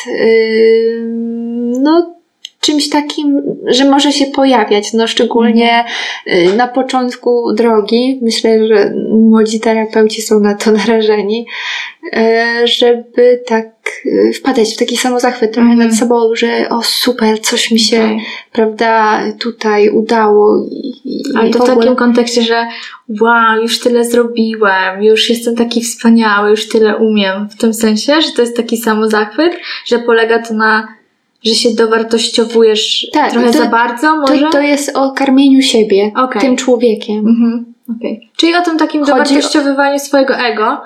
no, 1.81 2.16
czymś 2.61 2.89
takim, 2.89 3.41
że 3.67 3.85
może 3.85 4.11
się 4.11 4.25
pojawiać, 4.25 4.93
no 4.93 5.07
szczególnie 5.07 5.85
mhm. 6.25 6.57
na 6.57 6.67
początku 6.67 7.53
drogi. 7.53 8.19
Myślę, 8.21 8.67
że 8.67 8.93
młodzi 9.11 9.59
terapeuci 9.59 10.21
są 10.21 10.39
na 10.39 10.55
to 10.55 10.71
narażeni, 10.87 11.45
E, 12.13 12.67
żeby 12.67 13.43
tak 13.45 13.65
e, 14.29 14.33
wpadać 14.33 14.73
w 14.73 14.77
taki 14.77 14.97
samozachwyt 14.97 15.53
trochę 15.53 15.71
mm. 15.71 15.87
nad 15.87 15.97
sobą, 15.97 16.35
że 16.35 16.69
o 16.69 16.83
super, 16.83 17.41
coś 17.41 17.71
mi 17.71 17.79
się, 17.79 18.03
okay. 18.03 18.17
prawda, 18.51 19.21
tutaj 19.39 19.89
udało. 19.89 20.67
I, 20.71 21.01
i 21.05 21.23
Ale 21.35 21.49
to 21.49 21.59
w, 21.59 21.61
ogóle... 21.61 21.77
takim 21.77 21.95
kontekście, 21.95 22.41
że 22.41 22.67
wow, 23.21 23.61
już 23.61 23.79
tyle 23.79 24.05
zrobiłem, 24.05 25.03
już 25.03 25.29
jestem 25.29 25.55
taki 25.55 25.81
wspaniały, 25.81 26.49
już 26.49 26.67
tyle 26.67 26.97
umiem. 26.97 27.49
W 27.49 27.57
tym 27.57 27.73
sensie, 27.73 28.21
że 28.21 28.31
to 28.31 28.41
jest 28.41 28.57
taki 28.57 28.77
samozachwyt, 28.77 29.53
że 29.85 29.99
polega 29.99 30.39
to 30.39 30.53
na 30.53 30.96
że 31.43 31.53
się 31.53 31.69
dowartościowujesz 31.71 33.07
tak, 33.13 33.31
trochę 33.31 33.51
to, 33.51 33.57
za 33.57 33.65
bardzo, 33.65 34.15
może? 34.15 34.39
To, 34.39 34.49
to 34.51 34.61
jest 34.61 34.97
o 34.97 35.11
karmieniu 35.11 35.61
siebie, 35.61 36.11
okay. 36.15 36.41
tym 36.41 36.55
człowiekiem. 36.55 37.17
Mhm. 37.17 37.73
Okay. 37.97 38.19
Czyli 38.37 38.55
o 38.55 38.61
tym 38.61 38.77
takim 38.77 39.01
Chodzi 39.01 39.11
dowartościowywaniu 39.11 39.95
o... 39.95 39.99
swojego 39.99 40.35
ego, 40.37 40.81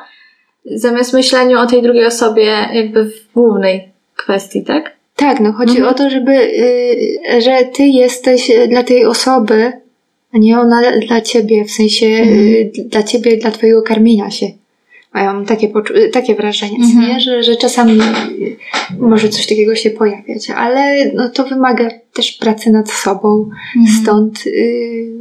zamiast 0.65 1.13
myśleniu 1.13 1.60
o 1.60 1.65
tej 1.65 1.81
drugiej 1.81 2.05
osobie 2.05 2.67
jakby 2.74 3.03
w 3.05 3.34
głównej 3.34 3.89
kwestii, 4.15 4.63
tak? 4.63 4.96
Tak, 5.15 5.39
no 5.39 5.51
chodzi 5.51 5.77
mhm. 5.77 5.89
o 5.89 5.98
to, 5.98 6.10
żeby, 6.10 6.31
y, 6.31 7.41
że 7.41 7.58
ty 7.74 7.84
jesteś 7.84 8.51
dla 8.70 8.84
tej 8.84 9.05
osoby, 9.05 9.72
a 10.34 10.38
nie 10.38 10.60
ona 10.60 10.81
dla 11.08 11.22
ciebie, 11.22 11.65
w 11.65 11.72
sensie 11.72 12.05
mhm. 12.05 12.38
y, 12.38 12.72
dla 12.86 13.03
ciebie, 13.03 13.38
dla 13.38 13.51
twojego 13.51 13.81
karmienia 13.81 14.31
się. 14.31 14.46
Mają 15.13 15.45
takie, 15.45 15.71
takie 16.13 16.35
wrażenie, 16.35 16.77
Mhm. 16.77 17.07
nie? 17.09 17.19
Że, 17.19 17.43
że 17.43 17.55
czasami 17.55 17.99
może 18.99 19.29
coś 19.29 19.47
takiego 19.47 19.75
się 19.75 19.89
pojawiać, 19.89 20.49
ale 20.49 21.11
no, 21.13 21.29
to 21.29 21.43
wymaga 21.43 21.89
też 22.13 22.31
pracy 22.31 22.71
nad 22.71 22.91
sobą, 22.91 23.49
Mhm. 23.77 24.01
stąd 24.03 24.47
y, 24.47 25.11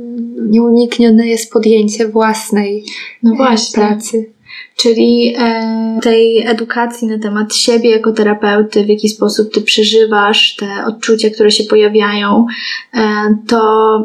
nieuniknione 0.48 1.26
jest 1.26 1.52
podjęcie 1.52 2.08
własnej 2.08 2.84
No 3.22 3.32
e, 3.32 3.36
właśnie. 3.36 3.82
pracy. 3.82 4.30
Czyli 4.76 5.34
e, 5.38 5.98
tej 6.02 6.46
edukacji 6.46 7.08
na 7.08 7.18
temat 7.18 7.54
siebie 7.56 7.90
jako 7.90 8.12
terapeuty, 8.12 8.84
w 8.84 8.88
jaki 8.88 9.08
sposób 9.08 9.54
ty 9.54 9.60
przeżywasz 9.60 10.56
te 10.56 10.84
odczucia, 10.86 11.30
które 11.30 11.50
się 11.50 11.64
pojawiają, 11.64 12.46
e, 12.94 13.00
to 13.46 13.60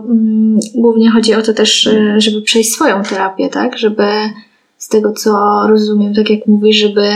mm, 0.09 0.59
głównie 0.75 1.11
chodzi 1.11 1.33
o 1.33 1.41
to 1.41 1.53
też, 1.53 1.87
e, 1.87 2.15
żeby 2.21 2.41
przejść 2.41 2.71
swoją 2.71 3.03
terapię, 3.03 3.49
tak? 3.49 3.77
Żeby 3.77 4.03
z 4.77 4.87
tego, 4.87 5.13
co 5.13 5.31
rozumiem, 5.69 6.13
tak 6.13 6.29
jak 6.29 6.47
mówisz, 6.47 6.75
żeby 6.77 7.07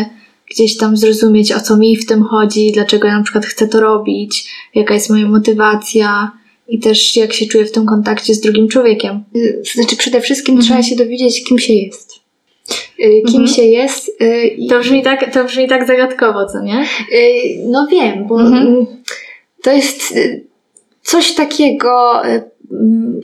gdzieś 0.51 0.77
tam 0.77 0.97
zrozumieć, 0.97 1.51
o 1.51 1.59
co 1.59 1.77
mi 1.77 1.97
w 1.97 2.05
tym 2.05 2.23
chodzi, 2.23 2.71
dlaczego 2.71 3.07
ja 3.07 3.17
na 3.17 3.23
przykład 3.23 3.45
chcę 3.45 3.67
to 3.67 3.79
robić, 3.79 4.51
jaka 4.75 4.93
jest 4.93 5.09
moja 5.09 5.27
motywacja 5.27 6.31
i 6.67 6.79
też 6.79 7.15
jak 7.15 7.33
się 7.33 7.45
czuję 7.45 7.65
w 7.65 7.71
tym 7.71 7.85
kontakcie 7.85 8.33
z 8.33 8.41
drugim 8.41 8.67
człowiekiem. 8.67 9.23
Y, 9.35 9.61
Znaczy 9.75 9.95
przede 9.97 10.21
wszystkim 10.21 10.55
Mhm. 10.55 10.67
trzeba 10.67 10.83
się 10.89 10.95
dowiedzieć, 11.05 11.43
kim 11.43 11.59
się 11.59 11.73
jest. 11.73 12.13
Y, 12.99 13.21
Kim 13.27 13.41
Mhm. 13.41 13.47
się 13.47 13.61
jest. 13.63 14.21
y, 14.21 14.57
To 14.69 14.79
brzmi 14.79 15.03
tak, 15.03 15.33
to 15.33 15.43
brzmi 15.43 15.67
tak 15.67 15.87
zagadkowo, 15.87 16.45
co 16.45 16.61
nie? 16.61 16.85
No 17.65 17.87
wiem, 17.91 18.27
bo 18.27 18.41
Mhm. 18.41 18.85
to 19.63 19.71
jest 19.71 20.13
coś 21.03 21.33
takiego, 21.35 22.21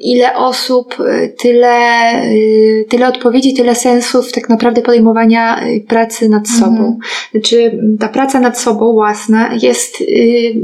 ile 0.02 0.36
osób, 0.36 0.96
y, 1.00 1.34
tyle, 1.38 1.78
y, 2.34 2.86
tyle 2.90 3.08
odpowiedzi, 3.08 3.54
tyle 3.54 3.76
sensów 3.76 4.32
tak 4.32 4.50
naprawdę 4.50 4.82
podejmowania 4.82 5.68
y, 5.68 5.82
pracy 5.88 6.30
nad 6.30 6.48
Mhm. 6.48 6.60
sobą. 6.60 6.98
Znaczy 7.32 7.72
mm, 7.74 7.98
ta 7.98 8.08
praca 8.08 8.40
nad 8.40 8.60
sobą 8.60 8.94
własna 8.94 9.50
jest 9.62 10.04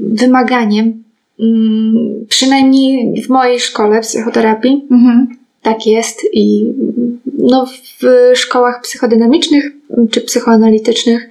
wymaganiem, 0.01 1.03
mm, 1.39 2.25
przynajmniej 2.29 3.21
w 3.21 3.29
mojej 3.29 3.59
szkole 3.59 4.01
psychoterapii, 4.01 4.87
Mhm. 4.91 5.27
tak 5.61 5.87
jest 5.87 6.21
i 6.33 6.65
mm, 6.79 7.19
no, 7.37 7.65
w 7.65 8.31
szkołach 8.37 8.81
psychodynamicznych 8.81 9.71
czy 10.11 10.21
psychoanalitycznych 10.21 11.29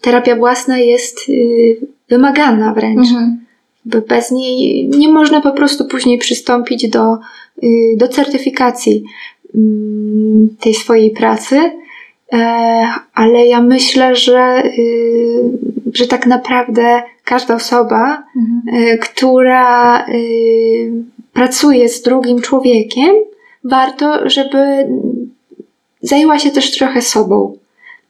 terapia 0.00 0.36
własna 0.36 0.78
jest 0.78 1.30
wymagana 2.10 2.74
wręcz. 2.74 3.08
Mhm. 3.08 3.41
Bez 3.84 4.30
niej 4.30 4.88
nie 4.88 5.08
można 5.08 5.40
po 5.40 5.50
prostu 5.52 5.84
później 5.84 6.18
przystąpić 6.18 6.88
do, 6.88 7.14
y, 7.62 7.68
do 7.96 8.08
certyfikacji 8.08 9.04
mm, 9.54 10.48
tej 10.60 10.74
swojej 10.74 11.10
pracy. 11.10 11.56
E, 12.32 12.86
Ale 13.14 13.46
ja 13.46 13.62
myślę, 13.62 14.16
że, 14.16 14.62
y, 14.78 15.42
że 15.94 16.06
tak 16.06 16.26
naprawdę 16.26 17.02
każda 17.24 17.54
osoba, 17.54 18.22
Mhm. 18.36 18.84
y, 18.84 18.98
która 18.98 20.06
pracuje 21.32 21.88
z 21.88 22.02
drugim 22.02 22.40
człowiekiem, 22.40 23.14
warto, 23.64 24.28
żeby 24.30 24.86
zajęła 26.00 26.38
się 26.38 26.50
też 26.50 26.70
trochę 26.78 27.02
sobą. 27.02 27.56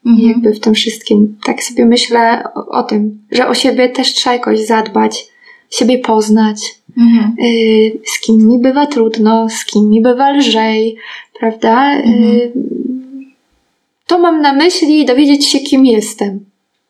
Mhm. 0.06 0.28
Jakby 0.28 0.52
w 0.52 0.60
tym 0.60 0.74
wszystkim. 0.74 1.36
Tak 1.46 1.62
sobie 1.62 1.84
myślę 1.86 2.44
o, 2.54 2.66
o 2.66 2.82
tym, 2.82 3.18
że 3.30 3.48
o 3.48 3.54
siebie 3.54 3.88
też 3.88 4.14
trzeba 4.14 4.34
jakoś 4.34 4.60
zadbać, 4.66 5.31
siebie 5.72 5.98
poznać, 5.98 6.74
Mhm. 6.98 7.34
y, 7.46 7.98
z 8.06 8.20
kim 8.20 8.48
mi 8.48 8.58
bywa 8.58 8.86
trudno, 8.86 9.48
z 9.48 9.64
kim 9.64 9.90
mi 9.90 10.00
bywa 10.02 10.30
lżej, 10.30 10.96
prawda? 11.40 11.94
Y, 11.98 12.02
Mhm. 12.04 12.52
to 14.06 14.18
mam 14.18 14.40
na 14.42 14.52
myśli 14.52 15.04
dowiedzieć 15.06 15.46
się, 15.46 15.58
kim 15.58 15.86
jestem. 15.86 16.44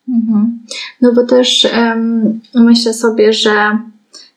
Mhm. 0.09 0.59
No 1.01 1.13
bo 1.13 1.23
też 1.25 1.65
em, 1.65 2.39
myślę 2.55 2.93
sobie, 2.93 3.33
że 3.33 3.77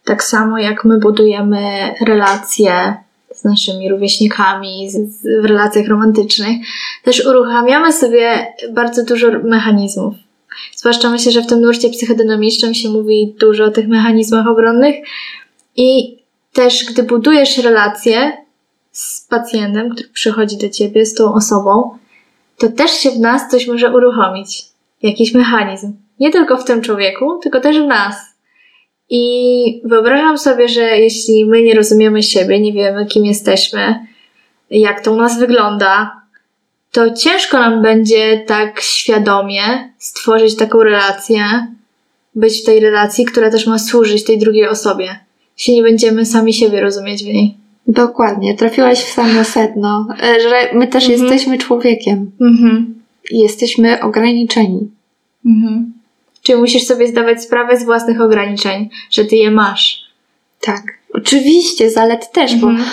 tak 0.04 0.24
samo 0.24 0.58
jak 0.58 0.84
my 0.84 0.98
budujemy 0.98 1.60
relacje 2.00 2.94
z 3.34 3.44
naszymi 3.44 3.90
rówieśnikami, 3.90 4.90
z, 4.90 4.94
z, 4.94 5.42
w 5.42 5.44
relacjach 5.44 5.88
romantycznych, 5.88 6.56
też 7.04 7.26
uruchamiamy 7.26 7.92
sobie 7.92 8.46
bardzo 8.72 9.04
dużo 9.04 9.26
mechanizmów. 9.44 10.14
Zwłaszcza 10.76 11.10
myślę, 11.10 11.32
że 11.32 11.42
w 11.42 11.46
tym 11.46 11.60
nurcie 11.60 11.90
psychodynamicznym 11.90 12.74
się 12.74 12.88
mówi 12.88 13.34
dużo 13.40 13.64
o 13.64 13.70
tych 13.70 13.88
mechanizmach 13.88 14.46
obronnych 14.46 14.96
i 15.76 16.18
też 16.52 16.84
gdy 16.84 17.02
budujesz 17.02 17.58
relacje 17.58 18.32
z 18.92 19.26
pacjentem, 19.26 19.90
który 19.90 20.08
przychodzi 20.08 20.56
do 20.56 20.68
ciebie, 20.68 21.06
z 21.06 21.14
tą 21.14 21.34
osobą, 21.34 21.98
to 22.58 22.68
też 22.68 22.90
się 22.90 23.10
w 23.10 23.20
nas 23.20 23.50
coś 23.50 23.66
może 23.66 23.96
uruchomić. 23.96 24.62
Jakiś 25.02 25.34
mechanizm. 25.34 25.92
Nie 26.20 26.30
tylko 26.30 26.56
w 26.56 26.64
tym 26.64 26.82
człowieku, 26.82 27.38
tylko 27.42 27.60
też 27.60 27.78
w 27.78 27.86
nas. 27.86 28.16
I 29.10 29.82
wyobrażam 29.84 30.38
sobie, 30.38 30.68
że 30.68 30.80
jeśli 30.80 31.46
my 31.46 31.62
nie 31.62 31.74
rozumiemy 31.74 32.22
siebie, 32.22 32.60
nie 32.60 32.72
wiemy, 32.72 33.06
kim 33.06 33.24
jesteśmy, 33.24 34.06
jak 34.70 35.00
to 35.00 35.12
u 35.12 35.16
nas 35.16 35.38
wygląda, 35.38 36.15
to 36.96 37.10
ciężko 37.10 37.58
nam 37.58 37.82
będzie 37.82 38.44
tak 38.46 38.80
świadomie 38.80 39.92
stworzyć 39.98 40.56
taką 40.56 40.82
relację, 40.82 41.66
być 42.34 42.62
w 42.62 42.64
tej 42.64 42.80
relacji, 42.80 43.24
która 43.24 43.50
też 43.50 43.66
ma 43.66 43.78
służyć 43.78 44.24
tej 44.24 44.38
drugiej 44.38 44.68
osobie. 44.68 45.18
Jeśli 45.58 45.74
nie 45.74 45.82
będziemy 45.82 46.26
sami 46.26 46.54
siebie 46.54 46.80
rozumieć 46.80 47.24
w 47.24 47.26
niej. 47.26 47.54
Dokładnie, 47.86 48.54
trafiłaś 48.54 48.98
w 48.98 49.12
samo 49.12 49.44
sedno, 49.44 50.06
e, 50.22 50.40
że 50.40 50.78
my 50.78 50.86
też 50.88 51.04
Mhm. 51.08 51.22
jesteśmy 51.22 51.58
człowiekiem 51.58 52.30
Mhm. 52.40 52.94
i 53.30 53.38
jesteśmy 53.38 54.00
ograniczeni. 54.00 54.90
Mhm. 55.46 55.92
Czyli 56.42 56.60
musisz 56.60 56.84
sobie 56.84 57.08
zdawać 57.08 57.42
sprawę 57.42 57.76
z 57.76 57.84
własnych 57.84 58.20
ograniczeń, 58.20 58.88
że 59.10 59.24
ty 59.24 59.36
je 59.36 59.50
masz. 59.50 60.00
Tak. 60.60 60.95
Oczywiście, 61.14 61.90
zalet 61.90 62.32
też, 62.32 62.56
bo 62.56 62.66
Mhm. 62.70 62.88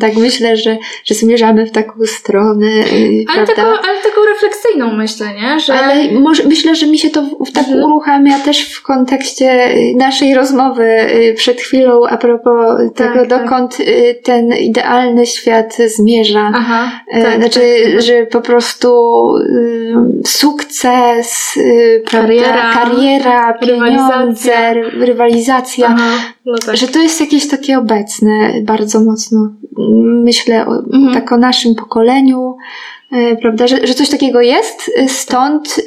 tak 0.00 0.16
myślę, 0.16 0.56
że, 0.56 0.76
że 1.04 1.14
zmierzamy 1.14 1.66
w 1.66 1.70
taką 1.70 1.92
stronę, 2.06 2.66
yy, 2.66 3.24
Ale, 3.36 3.46
taką, 3.46 3.62
ale 3.62 4.02
taką 4.02 4.24
refleksyjną 4.34 4.92
myślę, 4.92 5.26
nie? 5.34 5.60
Że... 5.60 5.74
Ale 5.74 6.12
może, 6.20 6.44
myślę, 6.44 6.74
że 6.74 6.86
mi 6.86 6.98
się 6.98 7.10
to 7.10 7.22
w, 7.22 7.52
tak 7.52 7.64
Mhm. 7.66 7.84
uruchamia 7.84 8.38
też 8.38 8.72
w 8.74 8.82
kontekście 8.82 9.70
y, 9.76 9.94
naszej 9.96 10.34
rozmowy 10.34 10.84
y, 10.84 11.34
przed 11.36 11.60
chwilą 11.60 12.00
a 12.08 12.16
propos 12.16 12.80
tego, 12.94 13.26
tak. 13.26 13.28
dokąd 13.28 13.80
y, 13.80 14.20
ten 14.24 14.52
idealny 14.52 15.26
świat 15.26 15.76
zmierza. 15.86 16.50
Aha, 16.54 16.90
tak, 17.12 17.40
znaczy, 17.40 17.60
tak. 17.92 18.02
że 18.02 18.26
po 18.26 18.40
prostu 18.40 18.88
y, 19.36 19.94
sukces, 20.26 21.56
y, 21.56 22.02
prawda, 22.10 22.26
Kariera, 22.28 22.72
kariera, 22.72 23.58
rywalizacja. 23.62 24.08
pieniądze, 24.18 24.74
ry- 24.74 25.06
rywalizacja, 25.06 25.86
Aha, 25.90 26.18
no 26.44 26.54
tak. 26.66 26.76
że 26.76 26.88
to 26.88 26.98
jest 27.02 27.20
jakieś 27.20 27.48
takie 27.56 27.78
obecne 27.78 28.52
bardzo 28.62 29.00
mocno. 29.00 29.48
Myślę 30.24 30.66
o, 30.66 30.72
Mhm. 30.76 31.14
tak 31.14 31.32
o 31.32 31.36
naszym 31.36 31.74
pokoleniu, 31.74 32.56
y, 33.12 33.36
prawda, 33.42 33.66
że, 33.66 33.86
że 33.86 33.94
coś 33.94 34.08
takiego 34.10 34.40
jest, 34.40 34.90
y, 34.98 35.08
stąd 35.08 35.78
y, 35.78 35.82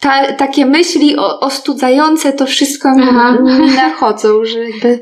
ta, 0.00 0.32
takie 0.32 0.66
myśli 0.66 1.16
o, 1.16 1.40
ostudzające 1.40 2.32
to 2.32 2.46
wszystko 2.46 2.94
mi, 2.96 3.02
Aha. 3.08 3.38
nachodzą, 3.76 4.44
że 4.44 4.64
jakby, 4.70 5.00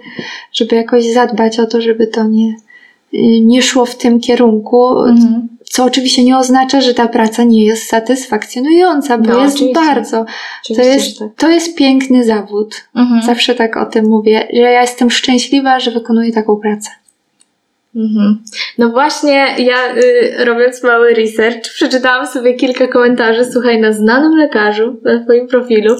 żeby 0.53 0.77
jakoś 0.77 1.05
zadbać 1.05 1.61
o 1.61 1.67
to, 1.67 1.81
żeby 1.81 2.07
to 2.07 2.25
nie, 2.25 2.55
nie 3.43 3.63
szło 3.63 3.85
w 3.87 3.97
tym 3.97 4.21
kierunku, 4.21 4.99
Mhm. 4.99 5.49
Co 5.71 5.85
oczywiście 5.85 6.25
nie 6.25 6.39
oznacza, 6.39 6.81
że 6.81 6.95
ta 6.95 7.09
praca 7.09 7.45
nie 7.45 7.65
jest 7.65 7.89
satysfakcjonująca, 7.89 9.19
bo 9.19 9.29
No, 9.33 9.43
jest 9.45 9.57
oczywiście. 9.57 9.81
bardzo. 9.81 10.25
To 10.77 10.83
jest, 10.83 11.19
tak. 11.19 11.29
to 11.37 11.51
jest 11.51 11.77
piękny 11.77 12.25
zawód. 12.25 12.85
Mhm. 12.97 13.23
Zawsze 13.23 13.55
tak 13.55 13.77
o 13.77 13.87
tym 13.87 14.07
mówię, 14.09 14.49
że 14.53 14.61
ja 14.61 14.81
jestem 14.81 15.11
szczęśliwa, 15.11 15.81
że 15.81 15.91
wykonuję 15.91 16.33
taką 16.33 16.57
pracę. 16.57 16.91
Mhm. 17.97 18.39
No 18.79 18.89
właśnie, 18.89 19.47
ja 19.59 19.97
y, 19.97 20.45
robiąc 20.45 20.83
mały 20.83 21.15
research, 21.15 21.61
przeczytałam 21.63 22.27
sobie 22.27 22.55
kilka 22.55 22.87
komentarzy, 22.87 23.45
słuchaj, 23.53 23.81
na 23.81 23.93
znanym 23.93 24.37
lekarzu, 24.37 25.01
na 25.05 25.25
twoim 25.25 25.49
profilu 25.49 25.97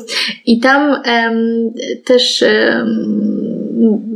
i 0.47 0.61
tam 0.61 1.01
em, 1.05 1.71
też 2.05 2.43
em, 2.43 3.56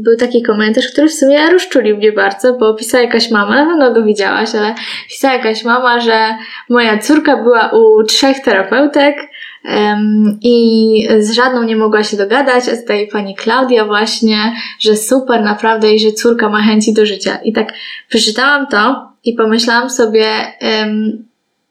był 0.03 0.17
taki 0.17 0.43
komentarz, 0.43 0.87
który 0.93 1.09
w 1.09 1.15
sumie 1.15 1.51
rozczulił 1.51 1.97
mnie 1.97 2.13
bardzo, 2.13 2.53
bo 2.53 2.75
pisała 2.75 3.05
jakaś 3.05 3.31
mama, 3.31 3.77
no 3.77 3.95
go 3.95 4.03
widziałaś, 4.03 4.55
ale 4.55 4.75
pisała 5.09 5.35
jakaś 5.35 5.65
mama, 5.65 6.01
że 6.01 6.35
moja 6.69 6.99
córka 6.99 7.43
była 7.43 7.69
u 7.69 8.05
trzech 8.05 8.41
terapeutek 8.41 9.17
em, 9.65 10.39
i 10.43 11.09
z 11.19 11.33
żadną 11.33 11.63
nie 11.63 11.77
mogła 11.77 12.05
się 12.05 12.17
dogadać, 12.17 12.69
a 12.69 12.77
tutaj 12.77 13.09
pani 13.13 13.35
Klaudia 13.35 13.85
właśnie, 13.85 14.53
że 14.79 14.97
super 14.97 15.43
naprawdę 15.43 15.95
i 15.95 15.99
że 15.99 16.13
córka 16.13 16.49
ma 16.49 16.63
chęci 16.63 16.95
do 16.95 17.07
życia. 17.07 17.39
I 17.45 17.53
tak 17.53 17.73
przeczytałam 18.09 18.67
to 18.67 19.09
i 19.25 19.35
pomyślałam 19.35 19.91
sobie, 19.91 20.27
em, 20.61 21.25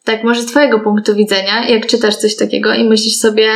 tak 0.04 0.24
może 0.24 0.42
z 0.42 0.46
twojego 0.46 0.80
punktu 0.80 1.16
widzenia, 1.16 1.68
jak 1.68 1.88
czytasz 1.88 2.16
coś 2.16 2.36
takiego 2.36 2.74
i 2.74 2.84
myślisz 2.84 3.16
sobie 3.16 3.50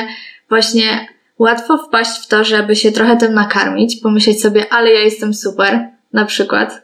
właśnie 0.49 1.12
łatwo 1.39 1.77
wpaść 1.77 2.23
w 2.23 2.27
to, 2.27 2.43
żeby 2.43 2.75
się 2.75 2.91
trochę 2.91 3.17
tym 3.17 3.33
nakarmić, 3.33 3.95
pomyśleć 3.95 4.41
sobie, 4.41 4.73
ale 4.73 4.91
ja 4.91 4.99
jestem 4.99 5.33
super, 5.33 5.89
na 6.13 6.25
przykład. 6.25 6.81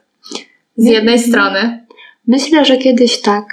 Z 0.77 0.85
jednej 0.85 1.19
strony. 1.19 1.85
Myślę, 2.27 2.65
że 2.65 2.77
kiedyś 2.77 3.21
tak. 3.21 3.45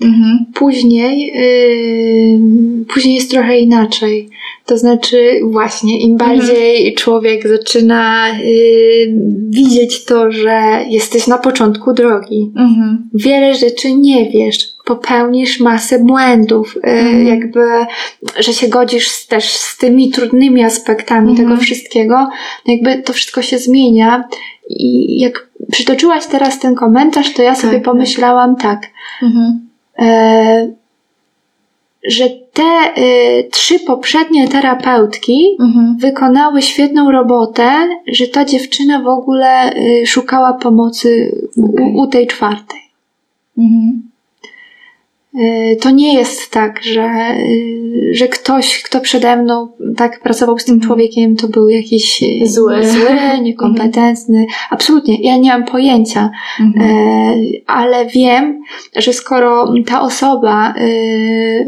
Mhm. 0.00 0.46
Później, 0.54 1.26
yy, 1.26 2.84
później 2.94 3.14
jest 3.14 3.30
trochę 3.30 3.58
inaczej. 3.58 4.28
To 4.66 4.78
znaczy, 4.78 5.40
właśnie, 5.42 6.00
im 6.00 6.12
mhm. 6.12 6.38
bardziej 6.38 6.76
mhm. 6.76 6.94
człowiek 6.94 7.48
zaczyna 7.48 8.28
yy, 8.28 9.14
widzieć 9.48 10.04
to, 10.04 10.32
że 10.32 10.84
jesteś 10.88 11.26
na 11.26 11.38
początku 11.38 11.92
drogi, 11.92 12.52
mhm. 12.56 13.10
wiele 13.14 13.54
rzeczy 13.54 13.92
nie 13.92 14.30
wiesz, 14.30 14.58
popełnisz 14.84 15.60
masę 15.60 15.98
błędów, 15.98 16.74
yy, 16.74 16.90
mhm. 16.90 17.26
jakby, 17.26 17.60
że 18.38 18.52
się 18.52 18.68
godzisz 18.68 19.26
też 19.26 19.44
z 19.44 19.78
tymi 19.78 20.10
trudnymi 20.10 20.64
aspektami 20.64 21.30
tego 21.30 21.42
mhm. 21.42 21.60
wszystkiego, 21.60 22.28
jakby 22.66 23.02
to 23.02 23.12
wszystko 23.12 23.42
się 23.42 23.58
zmienia. 23.58 24.24
I 24.70 25.18
jak 25.20 25.48
przytoczyłaś 25.72 26.26
teraz 26.26 26.58
ten 26.58 26.74
komentarz, 26.74 27.32
to 27.32 27.42
ja 27.42 27.54
sobie 27.54 27.72
tak, 27.72 27.84
tak. 27.84 27.92
pomyślałam 27.92 28.56
tak. 28.56 28.86
Mhm. 29.22 29.67
E, 29.98 30.72
że 32.04 32.28
te 32.52 32.92
y, 32.98 33.48
trzy 33.50 33.80
poprzednie 33.80 34.48
terapeutki 34.48 35.56
mhm. 35.60 35.96
wykonały 35.98 36.62
świetną 36.62 37.10
robotę, 37.10 37.88
że 38.06 38.26
ta 38.26 38.44
dziewczyna 38.44 39.02
w 39.02 39.06
ogóle 39.06 39.76
y, 39.76 40.06
szukała 40.06 40.52
pomocy 40.52 41.40
okay. 41.58 41.86
u, 41.86 41.98
u, 41.98 42.06
tej 42.06 42.26
czwartej. 42.26 42.80
Mhm. 43.58 44.07
Y, 45.38 45.76
to 45.80 45.90
nie 45.90 46.14
jest 46.14 46.50
tak, 46.50 46.82
że, 46.82 47.10
y, 47.38 48.14
że 48.14 48.28
ktoś, 48.28 48.82
kto 48.82 49.00
przede 49.00 49.36
mną 49.36 49.68
tak 49.96 50.20
pracował 50.20 50.58
z 50.58 50.64
tym 50.64 50.74
mhm. 50.74 50.88
człowiekiem, 50.88 51.36
to 51.36 51.48
był 51.48 51.68
jakiś 51.68 52.22
y, 52.22 52.46
zły, 52.46 52.86
zły 52.86 53.10
niekompetentny. 53.42 54.46
Absolutnie, 54.70 55.20
ja 55.20 55.36
nie 55.36 55.50
mam 55.50 55.64
pojęcia, 55.64 56.30
mhm. 56.60 56.90
ale 57.66 58.06
wiem, 58.06 58.62
że 58.96 59.12
skoro 59.12 59.74
ta 59.86 60.02
osoba 60.02 60.74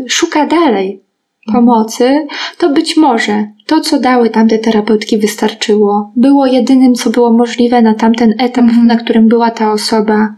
szuka 0.09 0.47
dalej 0.47 1.01
pomocy, 1.47 2.27
to 2.59 2.69
być 2.69 2.97
może 2.97 3.47
to, 3.67 3.81
co 3.81 4.01
dały 4.01 4.31
tamte 4.31 4.59
terapeutki, 4.59 5.19
wystarczyło. 5.19 6.13
Było 6.17 6.47
jedynym, 6.47 6.95
co 6.95 7.11
było 7.11 7.33
możliwe 7.33 7.83
na 7.83 7.95
tamten 7.95 8.35
etap, 8.39 8.65
mm 8.65 8.87
na 8.87 8.97
którym 8.97 9.29
była 9.29 9.51
ta 9.51 9.73
osoba. 9.73 10.35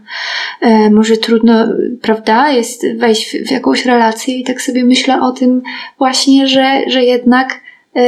E, 0.61 0.89
może 0.89 1.17
trudno, 1.17 1.53
prawda, 2.01 2.49
jest 2.49 2.85
wejść 2.97 3.37
w, 3.37 3.47
w, 3.47 3.51
jakąś 3.51 3.85
relację 3.85 4.39
i 4.39 4.43
tak 4.43 4.61
sobie 4.61 4.83
myślę 4.83 5.21
o 5.21 5.31
tym 5.31 5.61
właśnie, 5.97 6.47
że, 6.47 6.81
że 6.87 7.03
jednak 7.03 7.61
e, 7.95 8.01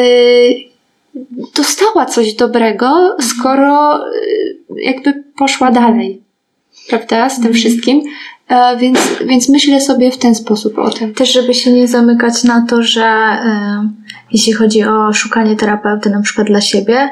dostała 1.55 2.05
coś 2.05 2.33
dobrego, 2.33 2.87
mhm. 2.87 3.21
skoro 3.21 3.97
e, 3.97 4.09
jakby 4.81 5.23
poszła 5.37 5.71
dalej. 5.71 6.21
Prawda, 6.89 7.29
z 7.29 7.35
tym 7.35 7.45
mm 7.45 7.55
wszystkim. 7.55 8.01
E, 8.47 8.77
więc, 8.77 8.99
więc 9.25 9.49
myślę 9.49 9.81
sobie 9.81 10.11
w 10.11 10.17
ten 10.17 10.35
sposób 10.35 10.79
o 10.79 10.89
tym. 10.89 11.13
Też, 11.13 11.33
żeby 11.33 11.53
się 11.53 11.71
nie 11.71 11.87
zamykać 11.87 12.43
na 12.43 12.65
to, 12.69 12.83
że 12.83 13.05
e, 13.05 13.89
jeśli 14.31 14.53
chodzi 14.53 14.83
o 14.83 15.13
szukanie 15.13 15.55
terapeuty 15.55 16.09
na 16.09 16.21
przykład 16.21 16.47
dla 16.47 16.61
siebie, 16.61 17.09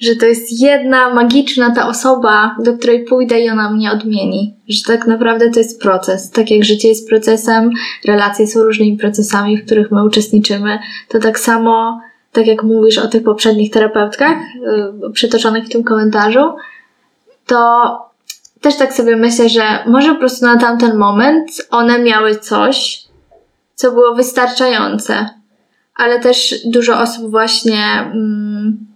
że 0.00 0.16
to 0.16 0.26
jest 0.26 0.60
jedna 0.60 1.14
magiczna 1.14 1.74
ta 1.74 1.88
osoba, 1.88 2.56
do 2.64 2.72
której 2.72 3.04
pójdę 3.04 3.40
i 3.40 3.50
ona 3.50 3.70
mnie 3.70 3.92
odmieni. 3.92 4.54
Że 4.68 4.82
tak 4.86 5.06
naprawdę 5.06 5.50
to 5.50 5.58
jest 5.58 5.82
proces. 5.82 6.30
Tak 6.30 6.50
jak 6.50 6.64
życie 6.64 6.88
jest 6.88 7.08
procesem, 7.08 7.70
relacje 8.06 8.46
są 8.46 8.62
różnymi 8.62 8.96
procesami, 8.96 9.56
w 9.56 9.66
których 9.66 9.90
my 9.90 10.04
uczestniczymy, 10.04 10.78
to 11.08 11.18
tak 11.18 11.38
samo, 11.38 12.00
tak 12.32 12.46
jak 12.46 12.62
mówisz 12.62 12.98
o 12.98 13.08
tych 13.08 13.24
poprzednich 13.24 13.70
terapeutkach, 13.70 14.36
yy, 15.02 15.12
przytoczonych 15.12 15.64
w 15.64 15.68
tym 15.68 15.84
komentarzu, 15.84 16.54
to 17.46 18.09
też 18.60 18.76
tak 18.76 18.92
sobie 18.92 19.16
myślę, 19.16 19.48
że 19.48 19.62
może 19.86 20.12
po 20.12 20.18
prostu 20.18 20.46
na 20.46 20.56
tamten 20.56 20.96
moment 20.96 21.66
one 21.70 21.98
miały 21.98 22.38
coś, 22.38 23.02
co 23.74 23.92
było 23.92 24.14
wystarczające. 24.14 25.28
Ale 25.96 26.20
też 26.20 26.54
dużo 26.66 27.00
osób 27.00 27.30
właśnie, 27.30 27.84
mm, 28.12 28.86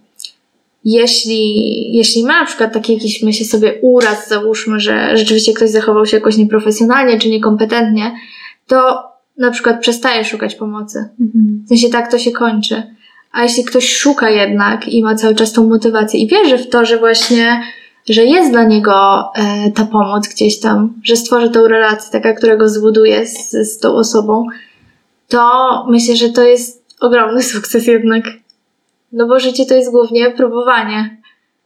jeśli, 0.85 1.53
jeśli 1.95 2.23
ma 2.23 2.39
na 2.39 2.45
przykład 2.45 2.73
taki 2.73 2.93
jakiś, 2.93 3.23
myślę 3.23 3.45
sobie, 3.45 3.79
uraz, 3.81 4.29
załóżmy, 4.29 4.79
że 4.79 5.17
rzeczywiście 5.17 5.53
ktoś 5.53 5.69
zachował 5.69 6.05
się 6.05 6.17
jakoś 6.17 6.37
nieprofesjonalnie 6.37 7.19
czy 7.19 7.29
niekompetentnie, 7.29 8.11
to 8.67 9.03
na 9.37 9.51
przykład 9.51 9.81
przestaje 9.81 10.25
szukać 10.25 10.55
pomocy. 10.55 11.09
Mhm. 11.19 11.63
W 11.65 11.69
sensie 11.69 11.89
tak 11.89 12.11
to 12.11 12.19
się 12.19 12.31
kończy. 12.31 12.83
A 13.31 13.43
jeśli 13.43 13.63
ktoś 13.63 13.95
szuka 13.95 14.29
jednak 14.29 14.87
i 14.87 15.03
ma 15.03 15.15
cały 15.15 15.35
czas 15.35 15.53
tą 15.53 15.67
motywację 15.67 16.19
i 16.19 16.27
wierzy 16.27 16.57
w 16.57 16.69
to, 16.69 16.85
że 16.85 16.97
właśnie 16.97 17.61
że 18.09 18.25
jest 18.25 18.51
dla 18.51 18.63
niego 18.63 19.23
e, 19.35 19.71
ta 19.71 19.85
pomoc 19.85 20.27
gdzieś 20.27 20.59
tam, 20.59 20.93
że 21.03 21.15
stworzy 21.15 21.49
tą 21.49 21.67
relację, 21.67 22.11
taka, 22.11 22.33
którego 22.33 22.69
zbuduje 22.69 23.27
z, 23.27 23.51
z 23.51 23.79
tą 23.79 23.93
osobą, 23.93 24.45
to 25.27 25.85
myślę, 25.89 26.15
że 26.15 26.29
to 26.29 26.43
jest 26.43 26.85
ogromny 27.01 27.43
sukces 27.53 27.87
jednak. 27.87 28.23
No 29.11 29.27
bo 29.27 29.39
życie 29.39 29.65
to 29.65 29.75
jest 29.75 29.91
głównie 29.91 30.31
próbowanie. 30.31 31.17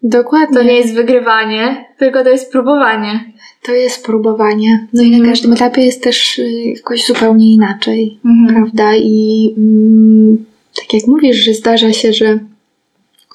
Dokładnie. 0.04 0.58
To 0.58 0.64
nie 0.64 0.74
jest 0.74 0.94
wygrywanie, 0.94 1.86
tylko 1.98 2.24
to 2.24 2.30
jest 2.30 2.52
próbowanie. 2.52 3.34
To 3.66 3.72
jest 3.72 4.06
próbowanie. 4.06 4.88
No 4.94 5.04
i 5.04 5.10
na 5.10 5.18
mhm. 5.18 5.34
każdym 5.34 5.54
etapie 5.54 5.86
jest 5.86 6.04
też 6.04 6.40
y, 6.40 6.52
jakoś 6.76 7.06
zupełnie 7.06 7.54
inaczej, 7.54 8.20
mhm. 8.26 8.56
prawda? 8.56 8.96
I 8.96 9.54
mm, 9.58 10.46
tak 10.76 10.94
jak 10.94 11.08
mówisz, 11.08 11.38
że 11.38 11.54
zdarza 11.54 11.94
się, 11.94 12.14
że 12.14 12.40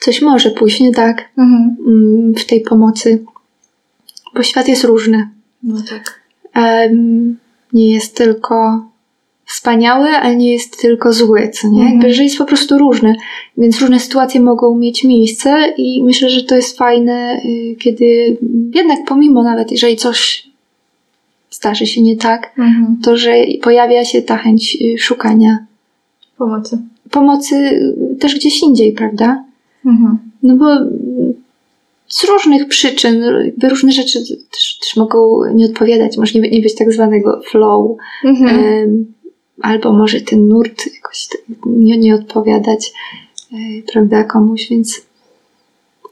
coś 0.05 0.23
może 0.23 0.51
pójść 0.51 0.81
nie 0.81 0.93
tak 0.93 1.29
mhm. 1.39 1.77
Mm, 1.87 2.35
w 2.35 2.45
tej 2.45 2.61
pomocy, 2.61 3.25
bo 4.35 4.43
świat 4.43 4.69
jest 4.69 4.85
różny. 4.85 5.29
No 5.63 5.77
tak. 5.91 6.21
Um, 6.57 7.39
nie 7.73 7.91
jest 7.91 8.17
tylko 8.17 8.85
wspaniały, 9.45 10.09
ale 10.09 10.37
nie 10.37 10.53
jest 10.53 10.81
tylko 10.81 11.13
zły, 11.13 11.51
co 11.53 11.69
nie? 11.69 11.81
Mhm. 11.81 11.93
Jakby, 11.93 12.15
że 12.15 12.23
jest 12.23 12.39
po 12.39 12.45
prostu 12.45 12.79
różny, 12.79 13.15
więc 13.59 13.81
różne 13.81 14.01
sytuacje 14.01 14.41
mogą 14.41 14.79
mieć 14.79 15.05
miejsce 15.05 15.75
i 15.77 16.03
myślę, 16.03 16.31
że 16.31 16.43
to 16.43 16.57
jest 16.57 16.79
fajne, 16.79 17.41
y, 17.45 17.77
kiedy 17.79 18.37
jednak 18.75 18.99
pomimo 19.07 19.43
nawet, 19.43 19.73
jeżeli 19.73 19.97
coś 19.97 20.49
zdarzy 21.51 21.87
się 21.87 22.03
nie 22.03 22.17
tak, 22.17 22.53
mhm. 22.59 22.97
to 23.03 23.17
że 23.17 23.35
pojawia 23.63 24.05
się 24.05 24.23
ta 24.23 24.37
chęć 24.37 24.79
y, 24.81 24.99
szukania 24.99 25.67
pomocy. 26.39 26.79
Pomocy 27.11 27.81
też 28.21 28.35
gdzieś 28.35 28.63
indziej, 28.63 28.93
prawda? 28.93 29.45
Mhm. 29.87 30.19
No 30.43 30.57
bo 30.57 30.67
z 32.09 32.25
różnych 32.25 32.69
przyczyn, 32.69 33.25
różne 33.63 33.93
rzeczy 33.93 34.19
też, 34.51 34.79
też 34.79 34.97
mogą 34.97 35.41
nie 35.55 35.67
odpowiadać, 35.67 36.17
może 36.17 36.39
nie, 36.39 36.51
nie 36.51 36.61
być 36.61 36.75
tak 36.75 36.93
zwanego 36.93 37.41
flow, 37.51 37.97
mhm. 38.25 39.15
albo 39.63 39.93
może 39.93 40.21
ten 40.21 40.49
nurt 40.49 40.83
jakoś 40.95 41.29
nie, 41.67 41.99
nie 41.99 42.15
odpowiadać, 42.15 42.93
e, 43.53 43.57
prawda, 43.93 44.25
komuś, 44.25 44.69
więc, 44.69 45.01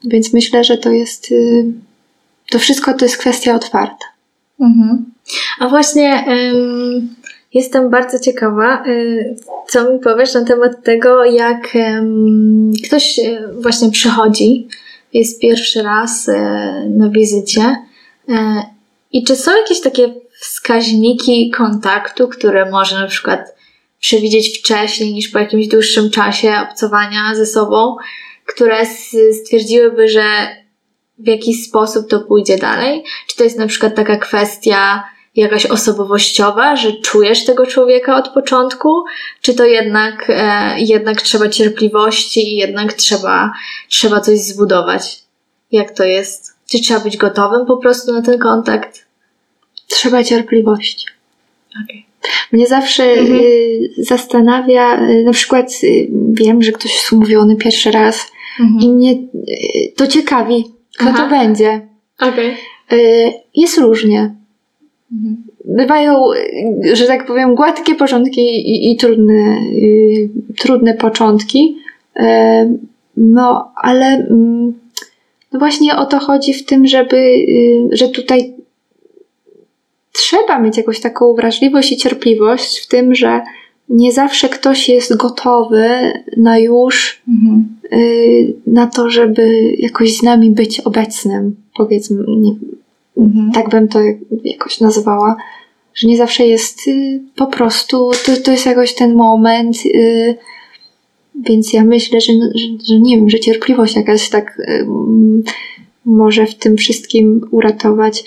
więc 0.05 0.33
myślę, 0.33 0.65
że 0.65 0.79
to 0.79 0.91
jest, 0.91 1.33
y, 1.33 1.73
to 2.51 2.59
wszystko 2.59 2.95
to 2.95 3.05
jest 3.05 3.17
kwestia 3.17 3.55
otwarta. 3.55 4.05
Mhm. 4.61 5.05
A 5.61 5.69
właśnie 5.69 6.25
Jestem 7.55 7.91
bardzo 7.91 8.19
ciekawa, 8.19 8.85
y, 8.87 9.37
co 9.69 9.93
mi 9.93 9.99
powiesz 9.99 10.35
na 10.35 10.45
temat 10.45 10.85
tego, 10.85 11.25
jak 11.25 11.69
ktoś 12.87 13.19
y, 13.19 13.49
właśnie 13.61 13.91
przychodzi, 13.91 14.69
jest 15.13 15.41
pierwszy 15.41 15.83
raz 15.83 16.29
y, 16.29 16.33
na 16.89 17.09
wizycie 17.09 17.77
i 19.13 19.25
czy 19.25 19.37
są 19.37 19.57
jakieś 19.57 19.81
takie 19.81 20.15
wskaźniki 20.41 21.51
kontaktu, 21.51 22.29
które 22.29 22.71
może 22.71 22.99
na 22.99 23.07
przykład 23.07 23.55
przewidzieć 24.01 24.59
wcześniej 24.59 25.15
niż 25.15 25.29
po 25.29 25.39
jakimś 25.39 25.69
dłuższym 25.69 26.11
czasie 26.11 26.55
obcowania 26.71 27.35
ze 27.35 27.47
sobą, 27.47 27.97
które 28.47 28.87
stwierdziłyby, 29.43 30.09
że 30.09 30.25
w 31.19 31.27
jakiś 31.29 31.65
sposób 31.69 32.11
to 32.11 32.21
pójdzie 32.21 32.59
dalej? 32.59 33.05
Czy 33.27 33.37
to 33.37 33.45
jest 33.45 33.59
na 33.59 33.67
przykład 33.67 33.95
taka 33.95 34.17
kwestia 34.17 35.05
jakaś 35.37 35.67
osobowościowa, 35.67 36.77
że 36.77 36.93
czujesz 36.93 37.45
tego 37.45 37.67
człowieka 37.67 38.17
od 38.17 38.29
początku, 38.29 39.05
czy 39.41 39.55
to 39.55 39.65
jednak, 39.65 40.27
e, 40.29 40.75
jednak 40.81 41.23
trzeba 41.23 41.49
cierpliwości 41.49 42.53
i 42.53 42.57
jednak 42.57 42.93
trzeba, 42.93 43.53
trzeba 43.89 44.21
coś 44.21 44.39
zbudować? 44.39 45.23
Jak 45.73 45.91
to 45.91 46.05
jest? 46.05 46.53
Czy 46.71 46.81
trzeba 46.81 47.01
być 47.01 47.17
gotowym 47.17 47.67
po 47.67 47.77
prostu 47.77 48.13
na 48.13 48.23
ten 48.23 48.39
kontakt? 48.39 49.07
Trzeba 49.89 50.25
cierpliwości. 50.25 51.07
Okay. 51.85 52.03
Mnie 52.53 52.67
zawsze 52.67 53.05
mhm. 53.05 53.41
y, 53.41 53.89
zastanawia, 53.99 55.09
y, 55.09 55.25
na 55.25 55.33
przykład 55.33 55.71
y, 55.85 56.09
wiem, 56.33 56.63
że 56.63 56.73
ktoś 56.73 56.95
jest 56.95 57.13
umówiony 57.13 57.57
pierwszy 57.57 57.91
raz 57.91 58.33
mhm. 58.61 58.81
i 58.81 58.89
mnie 58.89 59.13
y, 59.13 59.93
to 59.97 60.07
ciekawi, 60.07 60.65
kto 60.99 61.07
Aha. 61.09 61.23
to 61.23 61.29
będzie. 61.31 61.89
Okay. 62.19 62.55
jest 63.55 63.79
różnie. 63.79 64.42
Bywają, 65.65 66.25
że 66.93 67.07
tak 67.07 67.27
powiem, 67.27 67.55
gładkie 67.55 67.95
początki 67.95 68.41
i, 68.41 68.93
i 68.93 68.97
trudne, 68.97 69.59
y, 69.75 70.31
trudne 70.59 70.95
początki. 70.95 71.77
E, 72.17 72.77
no, 73.17 73.73
ale 73.77 74.07
mm, 74.07 74.75
no 75.53 75.59
właśnie 75.59 75.97
o 75.97 76.07
to 76.07 76.19
chodzi 76.19 76.55
w 76.55 76.67
tym, 76.67 76.87
żeby, 76.87 77.17
y, 77.17 77.89
że 77.93 78.09
tutaj 78.09 78.55
trzeba 80.13 80.59
mieć 80.59 80.77
jakąś 80.77 81.01
taką 81.01 81.35
wrażliwość 81.35 81.93
i 81.93 81.97
cierpliwość 81.97 82.79
w 82.79 82.89
tym, 82.89 83.15
że 83.15 83.41
nie 83.89 84.13
zawsze 84.13 84.49
ktoś 84.49 84.89
jest 84.89 85.17
gotowy 85.17 86.13
na 86.37 86.59
już 86.59 87.23
mhm. 87.29 87.79
y, 87.93 88.55
na 88.67 88.87
to, 88.87 89.11
żeby 89.11 89.75
jakoś 89.79 90.17
z 90.17 90.23
nami 90.23 90.51
być 90.51 90.81
obecnym, 90.81 91.57
powiedzmy, 91.77 92.25
mhm. 93.17 93.53
tak 93.53 93.69
bym 93.69 93.89
to 93.89 93.99
jakoś 94.45 94.81
nazwała, 94.81 95.37
że 95.95 96.09
nie 96.09 96.17
zawsze 96.17 96.47
jest 96.47 96.89
y, 96.89 97.21
po 97.37 97.47
prostu, 97.47 98.11
to, 98.27 98.37
to 98.45 98.51
jest 98.51 98.67
jakoś 98.67 98.95
ten 98.95 99.15
moment, 99.15 99.77
y, 99.87 100.37
więc 101.35 101.73
ja 101.73 101.85
myślę, 101.85 102.21
że, 102.21 102.33
że, 102.33 102.67
że, 102.89 103.01
nie 103.01 103.17
wiem, 103.17 103.31
że 103.31 103.41
cierpliwość 103.41 103.97
jakaś 103.97 104.29
tak 104.29 104.59
y, 104.59 104.87
może 106.05 106.47
w 106.47 106.55
tym 106.55 106.77
wszystkim 106.77 107.41
uratować. 107.51 108.25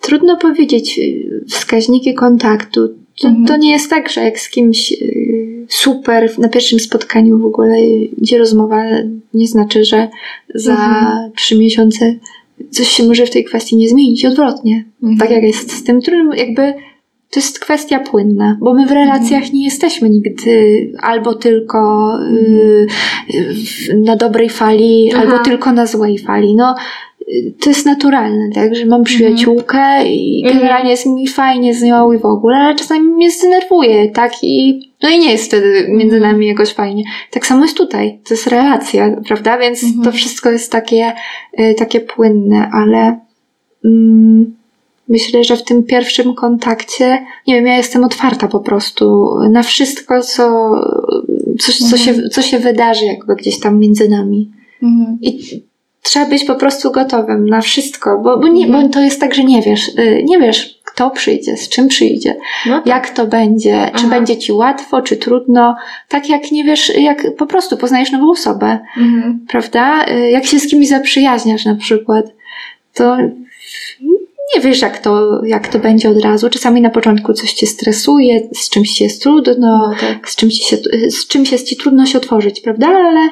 Trudno 0.00 0.36
powiedzieć, 0.36 1.00
wskaźniki 1.48 2.14
kontaktu. 2.14 2.88
To, 3.20 3.28
mhm. 3.28 3.46
to, 3.46 3.56
nie 3.56 3.70
jest 3.70 3.90
tak, 3.90 4.10
że 4.10 4.20
jak 4.20 4.40
z 4.40 4.50
kimś 4.50 4.94
super 5.68 6.38
na 6.38 6.48
pierwszym 6.48 6.80
spotkaniu 6.80 7.38
w 7.38 7.44
ogóle 7.44 7.86
idzie 8.22 8.38
rozmowa, 8.38 8.84
nie 9.34 9.46
znaczy, 9.46 9.84
że 9.84 10.08
za 10.54 10.72
mhm. 10.72 11.32
trzy 11.32 11.58
miesiące 11.58 12.14
coś 12.70 12.88
się 12.88 13.04
może 13.04 13.26
w 13.26 13.30
tej 13.30 13.44
kwestii 13.44 13.76
nie 13.76 13.88
zmienić. 13.88 14.24
Odwrotnie. 14.24 14.84
Mhm. 15.02 15.18
Tak 15.18 15.30
jak 15.30 15.42
jest 15.42 15.72
z 15.72 15.84
tym 15.84 16.00
trudnym, 16.00 16.32
jakby 16.36 16.74
to 17.30 17.40
jest 17.40 17.60
kwestia 17.60 17.98
płynna, 17.98 18.56
bo 18.60 18.74
my 18.74 18.86
w 18.86 18.92
relacjach 18.92 19.42
mhm. 19.42 19.54
nie 19.54 19.64
jesteśmy 19.64 20.10
nigdy 20.10 20.92
albo 21.02 21.34
tylko 21.34 22.10
y, 22.30 22.86
na 23.96 24.16
dobrej 24.16 24.48
fali, 24.48 25.10
Aha. 25.14 25.22
albo 25.22 25.38
tylko 25.38 25.72
na 25.72 25.86
złej 25.86 26.18
fali. 26.18 26.56
No, 26.56 26.74
to 27.60 27.70
jest 27.70 27.86
naturalne, 27.86 28.50
tak, 28.54 28.74
że 28.74 28.86
mam 28.86 29.04
przyjaciółkę 29.04 29.78
mhm. 29.78 30.06
i 30.06 30.42
generalnie 30.52 30.90
jest 30.90 31.06
mi 31.06 31.28
fajnie 31.28 31.74
z 31.74 31.82
nią 31.82 32.12
i 32.12 32.18
w 32.18 32.24
ogóle, 32.24 32.56
ale 32.56 32.74
czasami 32.74 33.00
mnie 33.00 33.30
zdenerwuje, 33.30 34.10
tak, 34.10 34.32
i 34.42 34.89
no 35.02 35.08
i 35.08 35.18
nie 35.18 35.32
jest 35.32 35.44
wtedy 35.44 35.86
między 35.88 36.16
mhm. 36.16 36.32
nami 36.32 36.46
jakoś 36.46 36.72
fajnie. 36.72 37.04
Tak 37.30 37.46
samo 37.46 37.62
jest 37.62 37.76
tutaj, 37.76 38.20
to 38.28 38.34
jest 38.34 38.46
relacja, 38.46 39.16
prawda, 39.26 39.58
więc 39.58 39.84
mhm. 39.84 40.04
to 40.04 40.12
wszystko 40.12 40.50
jest 40.50 40.72
takie, 40.72 41.12
y, 41.60 41.74
takie 41.78 42.00
płynne, 42.00 42.70
ale 42.72 43.20
mm, 43.84 44.56
myślę, 45.08 45.44
że 45.44 45.56
w 45.56 45.64
tym 45.64 45.82
pierwszym 45.84 46.34
kontakcie, 46.34 47.26
nie 47.46 47.54
wiem, 47.54 47.66
ja 47.66 47.76
jestem 47.76 48.04
otwarta 48.04 48.48
po 48.48 48.60
prostu 48.60 49.34
na 49.50 49.62
wszystko, 49.62 50.22
co, 50.22 50.70
co, 51.60 51.72
co, 51.90 51.96
się, 51.96 52.28
co 52.28 52.42
się 52.42 52.58
wydarzy 52.58 53.04
jakby 53.04 53.36
gdzieś 53.36 53.60
tam 53.60 53.78
między 53.78 54.08
nami. 54.08 54.50
I 55.22 55.62
trzeba 56.02 56.26
być 56.26 56.44
po 56.44 56.54
prostu 56.54 56.90
gotowym 56.90 57.48
na 57.48 57.60
wszystko, 57.60 58.20
bo, 58.24 58.38
bo, 58.38 58.48
nie, 58.48 58.66
bo 58.66 58.74
mhm. 58.74 58.90
to 58.90 59.00
jest 59.00 59.20
tak, 59.20 59.34
że 59.34 59.44
nie 59.44 59.62
wiesz, 59.62 59.88
y, 59.88 60.22
nie 60.24 60.38
wiesz, 60.38 60.79
kto 61.00 61.10
przyjdzie, 61.10 61.56
z 61.56 61.68
czym 61.68 61.88
przyjdzie, 61.88 62.36
no 62.66 62.76
tak. 62.76 62.86
jak 62.86 63.10
to 63.10 63.26
będzie, 63.26 63.82
Aha. 63.82 63.98
czy 63.98 64.06
będzie 64.06 64.38
ci 64.38 64.52
łatwo, 64.52 65.02
czy 65.02 65.16
trudno. 65.16 65.76
Tak 66.08 66.28
jak 66.28 66.52
nie 66.52 66.64
wiesz, 66.64 66.92
jak 66.96 67.36
po 67.36 67.46
prostu 67.46 67.76
poznajesz 67.76 68.12
nową 68.12 68.30
osobę, 68.30 68.78
mhm. 68.96 69.46
prawda? 69.48 70.04
Y, 70.08 70.30
jak 70.30 70.46
się 70.46 70.58
z 70.58 70.66
kimś 70.66 70.88
zaprzyjaźniasz 70.88 71.64
na 71.64 71.74
przykład, 71.74 72.26
to 72.94 73.16
nie 74.54 74.60
wiesz, 74.60 74.82
jak 74.82 74.98
to, 74.98 75.40
jak 75.44 75.68
to 75.68 75.78
będzie 75.78 76.10
od 76.10 76.20
razu. 76.24 76.50
Czasami 76.50 76.80
na 76.80 76.90
początku 76.90 77.32
coś 77.32 77.52
cię 77.52 77.66
stresuje, 77.66 78.48
z 78.52 78.70
czymś 78.70 78.90
ci 78.90 79.04
jest 79.04 79.22
trudno, 79.22 79.54
no, 79.58 79.92
tak. 80.00 80.30
z, 80.30 80.36
czymś 80.36 80.54
się, 80.54 80.76
z 81.10 81.26
czymś 81.26 81.52
jest 81.52 81.68
ci 81.68 81.76
trudno 81.76 82.06
się 82.06 82.18
otworzyć, 82.18 82.60
prawda? 82.60 82.86
Ale 82.88 83.28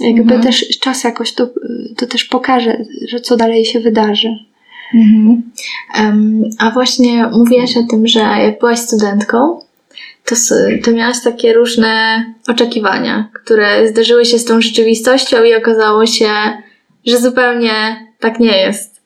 jakby 0.00 0.34
mhm. 0.34 0.42
też 0.42 0.78
czas 0.80 1.04
jakoś 1.04 1.32
to, 1.32 1.48
to 1.96 2.06
też 2.06 2.24
pokaże, 2.24 2.84
że 3.08 3.20
co 3.20 3.36
dalej 3.36 3.64
się 3.64 3.80
wydarzy. 3.80 4.49
Mhm. 4.94 5.42
Um, 5.98 6.42
a 6.58 6.70
właśnie 6.70 7.26
mówiłaś 7.26 7.76
o 7.76 7.82
tym, 7.90 8.06
że 8.06 8.20
jak 8.20 8.58
byłaś 8.58 8.78
studentką, 8.78 9.60
to, 10.24 10.34
to 10.84 10.90
miałaś 10.92 11.16
takie 11.24 11.52
różne 11.52 12.24
oczekiwania, 12.48 13.28
które 13.32 13.88
zdarzyły 13.88 14.24
się 14.24 14.38
z 14.38 14.44
tą 14.44 14.60
rzeczywistością 14.60 15.44
i 15.44 15.54
okazało 15.54 16.06
się, 16.06 16.30
że 17.06 17.18
zupełnie 17.18 18.06
tak 18.20 18.40
nie 18.40 18.58
jest. 18.58 19.00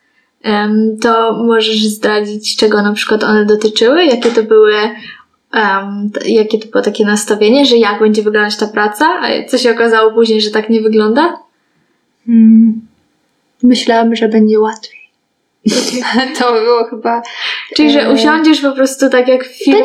Um, 0.44 0.96
to 1.02 1.42
możesz 1.46 1.84
zdradzić, 1.84 2.56
czego 2.56 2.82
na 2.82 2.92
przykład 2.92 3.24
one 3.24 3.46
dotyczyły? 3.46 4.04
Jakie 4.04 4.30
to 4.30 4.42
były 4.42 4.74
um, 5.54 6.10
jakie 6.26 6.58
to 6.58 6.68
było 6.68 6.84
takie 6.84 7.04
nastawienie, 7.04 7.66
że 7.66 7.76
jak 7.76 8.00
będzie 8.00 8.22
wyglądać 8.22 8.56
ta 8.56 8.66
praca, 8.66 9.06
a 9.20 9.48
co 9.48 9.58
się 9.58 9.70
okazało 9.70 10.12
później, 10.12 10.40
że 10.40 10.50
tak 10.50 10.70
nie 10.70 10.80
wygląda? 10.80 11.38
Hmm. 12.26 12.80
Myślałam, 13.62 14.16
że 14.16 14.28
będzie 14.28 14.60
łatwiej. 14.60 15.03
to 16.38 16.52
było 16.52 16.84
chyba. 16.84 17.22
Czyli, 17.76 17.90
że 17.90 18.02
e, 18.02 18.12
usiądziesz 18.12 18.60
po 18.60 18.72
prostu 18.72 19.10
tak 19.10 19.28
jak 19.28 19.44
w 19.44 19.64
filmie. 19.64 19.80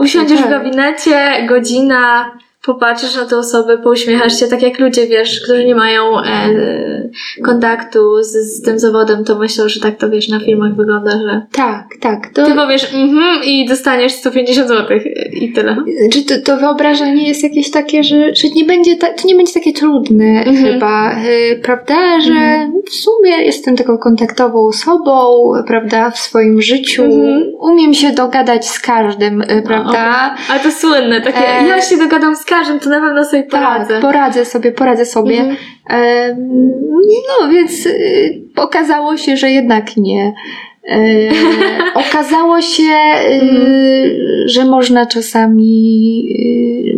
usiądziesz 0.00 0.38
w 0.40 0.42
tak. 0.42 0.50
gabinecie, 0.50 1.46
godzina, 1.48 2.38
popatrzysz 2.66 3.16
na 3.16 3.24
tę 3.24 3.36
osobę, 3.38 3.78
pouśmiechasz 3.78 4.40
się, 4.40 4.46
tak 4.46 4.62
jak 4.62 4.78
ludzie, 4.78 5.06
wiesz, 5.06 5.40
którzy 5.40 5.64
nie 5.64 5.74
mają 5.74 6.20
e, 6.20 6.48
kontaktu 7.44 8.22
z, 8.22 8.32
z 8.32 8.62
tym 8.62 8.78
zawodem, 8.78 9.24
to 9.24 9.38
myślą, 9.38 9.68
że 9.68 9.80
tak 9.80 9.96
to, 9.96 10.10
wiesz, 10.10 10.28
na 10.28 10.40
filmach 10.40 10.76
wygląda, 10.76 11.10
że... 11.10 11.46
Tak, 11.52 11.86
tak. 12.00 12.28
To... 12.34 12.46
Ty 12.46 12.54
powiesz 12.54 12.94
mhm 12.94 13.44
i 13.44 13.66
dostaniesz 13.68 14.12
150 14.12 14.68
zł 14.68 14.98
i 15.32 15.52
tyle. 15.52 15.76
Czy 16.12 16.24
to, 16.24 16.34
to 16.44 16.56
wyobrażenie 16.56 17.28
jest 17.28 17.42
jakieś 17.42 17.70
takie, 17.70 18.02
że, 18.04 18.34
że 18.34 18.48
nie 18.48 18.64
będzie 18.64 18.96
ta, 18.96 19.06
to 19.12 19.28
nie 19.28 19.34
będzie 19.34 19.52
takie 19.52 19.72
trudne 19.72 20.44
mhm. 20.46 20.56
chyba, 20.56 21.12
y, 21.12 21.60
prawda, 21.62 22.20
że 22.20 22.30
mhm. 22.30 22.72
w 22.86 22.94
sumie 22.94 23.44
jestem 23.44 23.76
taką 23.76 23.98
kontaktową 23.98 24.66
osobą, 24.66 25.52
prawda, 25.66 26.10
w 26.10 26.18
swoim 26.18 26.62
życiu, 26.62 27.04
mhm. 27.04 27.52
umiem 27.60 27.94
się 27.94 28.12
dogadać 28.12 28.68
z 28.68 28.80
każdym, 28.80 29.42
y, 29.42 29.62
prawda. 29.66 30.34
No, 30.36 30.54
Ale 30.54 30.60
to 30.60 30.70
słynne, 30.70 31.20
takie, 31.20 31.48
e... 31.48 31.66
ja 31.66 31.82
się 31.82 31.96
dogadam 31.96 32.36
z 32.36 32.44
każdym, 32.44 32.53
to 32.82 32.90
na 32.90 33.00
pewno 33.00 33.24
sobie 33.24 33.42
poradzę. 33.42 33.94
Tak, 33.94 34.02
poradzę 34.02 34.44
sobie, 34.44 34.72
poradzę 34.72 35.06
sobie. 35.06 35.40
Mhm. 35.40 35.56
No 37.40 37.48
więc 37.48 37.86
y, 37.86 38.42
okazało 38.56 39.16
się, 39.16 39.36
że 39.36 39.50
jednak 39.50 39.96
nie. 39.96 40.32
E, 40.88 41.30
okazało 42.08 42.62
się, 42.62 42.82
y, 42.82 43.40
mhm. 43.40 43.68
że 44.46 44.64
można 44.64 45.06
czasami, 45.06 46.26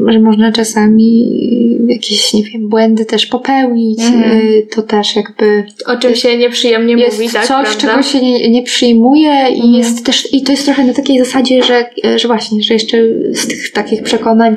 y, 0.09 0.13
że 0.13 0.21
można 0.21 0.53
czasami 0.53 1.41
jakieś, 1.89 2.35
nie 2.35 2.43
wiem, 2.43 2.69
błędy 2.69 3.05
też 3.05 3.27
popełnić. 3.27 4.01
Mhm. 4.01 4.41
To 4.75 4.83
też 4.83 5.17
jakby. 5.17 5.65
O 5.87 5.97
czym 5.97 6.15
się 6.15 6.39
nieprzyjemnie 6.39 6.95
jest 6.95 7.19
mówi, 7.19 7.33
tak? 7.33 7.47
Coś, 7.47 7.77
prawda? 7.77 7.81
czego 7.81 8.03
się 8.03 8.21
nie, 8.21 8.51
nie 8.51 8.63
przyjmuje 8.63 9.49
i 9.51 9.61
mhm. 9.61 9.75
jest 9.75 10.07
też, 10.07 10.35
i 10.35 10.43
to 10.43 10.53
jest 10.53 10.65
trochę 10.65 10.85
na 10.85 10.95
takiej 10.95 11.19
zasadzie, 11.19 11.63
że, 11.63 11.91
że 12.17 12.29
właśnie, 12.29 12.63
że 12.63 12.75
jeszcze 12.75 12.99
z 13.33 13.47
tych 13.47 13.73
takich 13.73 14.03
przekonań 14.03 14.57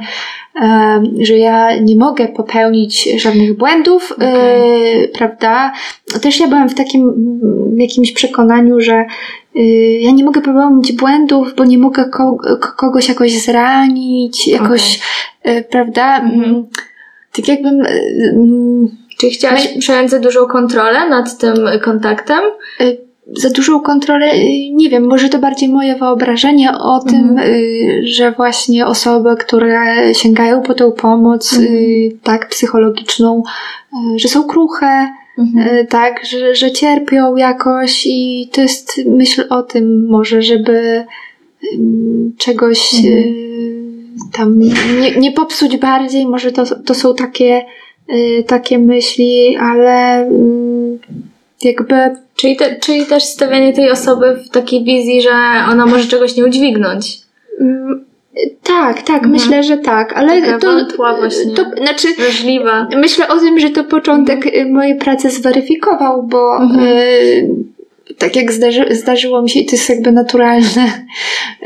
że 1.21 1.37
ja 1.37 1.79
nie 1.79 1.95
mogę 1.95 2.27
popełnić 2.27 3.09
żadnych 3.21 3.57
błędów, 3.57 4.11
okay. 4.11 4.27
E, 4.27 5.07
prawda? 5.07 5.73
Też 6.21 6.39
ja 6.39 6.47
byłam 6.47 6.69
w 6.69 6.75
takim 6.75 7.13
jakimś 7.77 8.11
przekonaniu, 8.11 8.81
że 8.81 9.05
e, 9.55 9.61
ja 9.99 10.11
nie 10.11 10.23
mogę 10.23 10.41
popełnić 10.41 10.91
błędów, 10.91 11.55
bo 11.55 11.65
nie 11.65 11.77
mogę 11.77 12.05
kogoś 12.77 13.09
jakoś 13.09 13.31
zranić, 13.31 14.47
jakoś, 14.47 14.99
okay. 15.41 15.55
E, 15.55 15.63
prawda? 15.63 16.19
Mm 16.19 16.41
-hmm. 16.41 16.63
Tak 17.35 17.47
jakbym. 17.47 17.83
Czy 19.17 19.29
chciałaś 19.29 19.67
przejąć 19.79 20.11
za 20.11 20.19
dużą 20.19 20.45
kontrolę 20.45 21.09
nad 21.09 21.37
tym 21.37 21.55
kontaktem? 21.83 22.39
Za 23.37 23.49
dużą 23.49 23.79
kontrolę, 23.79 24.33
y, 24.33 24.69
nie 24.73 24.89
wiem, 24.89 25.07
może 25.07 25.29
to 25.29 25.39
bardziej 25.39 25.69
moje 25.69 25.95
wyobrażenie 25.95 26.71
o 26.71 26.99
tym, 26.99 27.29
mhm. 27.29 27.49
Y, 27.49 28.01
że 28.03 28.31
właśnie 28.31 28.85
osoby, 28.85 29.35
które 29.39 29.79
sięgają 30.13 30.61
po 30.61 30.73
tę 30.73 30.91
pomoc, 30.91 31.53
y, 31.53 31.57
mhm. 31.57 32.19
tak, 32.23 32.49
psychologiczną, 32.49 33.43
że 34.15 34.27
są 34.27 34.43
kruche, 34.43 35.09
mhm. 35.37 35.87
tak, 35.87 36.25
że, 36.25 36.55
że 36.55 36.71
cierpią 36.71 37.35
jakoś 37.35 38.03
i 38.05 38.49
to 38.51 38.61
jest 38.61 39.01
myśl 39.05 39.45
o 39.49 39.63
tym 39.63 40.07
może, 40.07 40.41
żeby 40.41 41.05
czegoś 42.37 42.95
mhm. 42.95 43.33
tam 44.33 44.59
nie, 44.59 45.15
nie 45.17 45.31
popsuć 45.31 45.77
bardziej, 45.77 46.27
może 46.27 46.51
to, 46.51 46.63
to 46.85 46.95
są 46.95 47.15
takie, 47.15 47.65
takie 48.47 48.79
myśli, 48.79 49.57
ale 49.57 50.25
jakby 51.63 51.95
Czyli, 52.41 52.55
te, 52.55 52.75
czyli 52.75 53.05
też 53.05 53.23
stawianie 53.23 53.73
tej 53.73 53.91
osoby 53.91 54.35
w 54.35 54.49
takiej 54.49 54.83
wizji, 54.83 55.21
że 55.21 55.29
ona 55.71 55.85
może 55.85 56.07
czegoś 56.07 56.35
nie 56.35 56.45
udźwignąć. 56.45 57.17
Mm, 57.61 58.05
tak, 58.63 59.01
tak, 59.01 59.15
mhm. 59.15 59.31
myślę, 59.31 59.63
że 59.63 59.77
tak, 59.77 60.13
ale 60.13 60.41
Taka 60.41 60.59
to, 60.59 60.87
właśnie, 60.97 61.51
to 61.51 61.63
znaczy 61.77 62.07
wrażliwa. 62.17 62.87
Myślę 62.97 63.27
o 63.27 63.37
tym, 63.37 63.59
że 63.59 63.69
to 63.69 63.83
początek 63.83 64.45
mhm. 64.45 64.73
mojej 64.73 64.95
pracy 64.95 65.29
zweryfikował, 65.29 66.23
bo 66.23 66.57
mhm. 66.61 66.87
y, 66.87 67.49
tak 68.17 68.35
jak 68.35 68.51
zdarzy, 68.51 68.85
zdarzyło 68.91 69.41
mi 69.41 69.49
się, 69.49 69.59
i 69.59 69.65
to 69.65 69.75
jest 69.75 69.89
jakby 69.89 70.11
naturalne, 70.11 71.05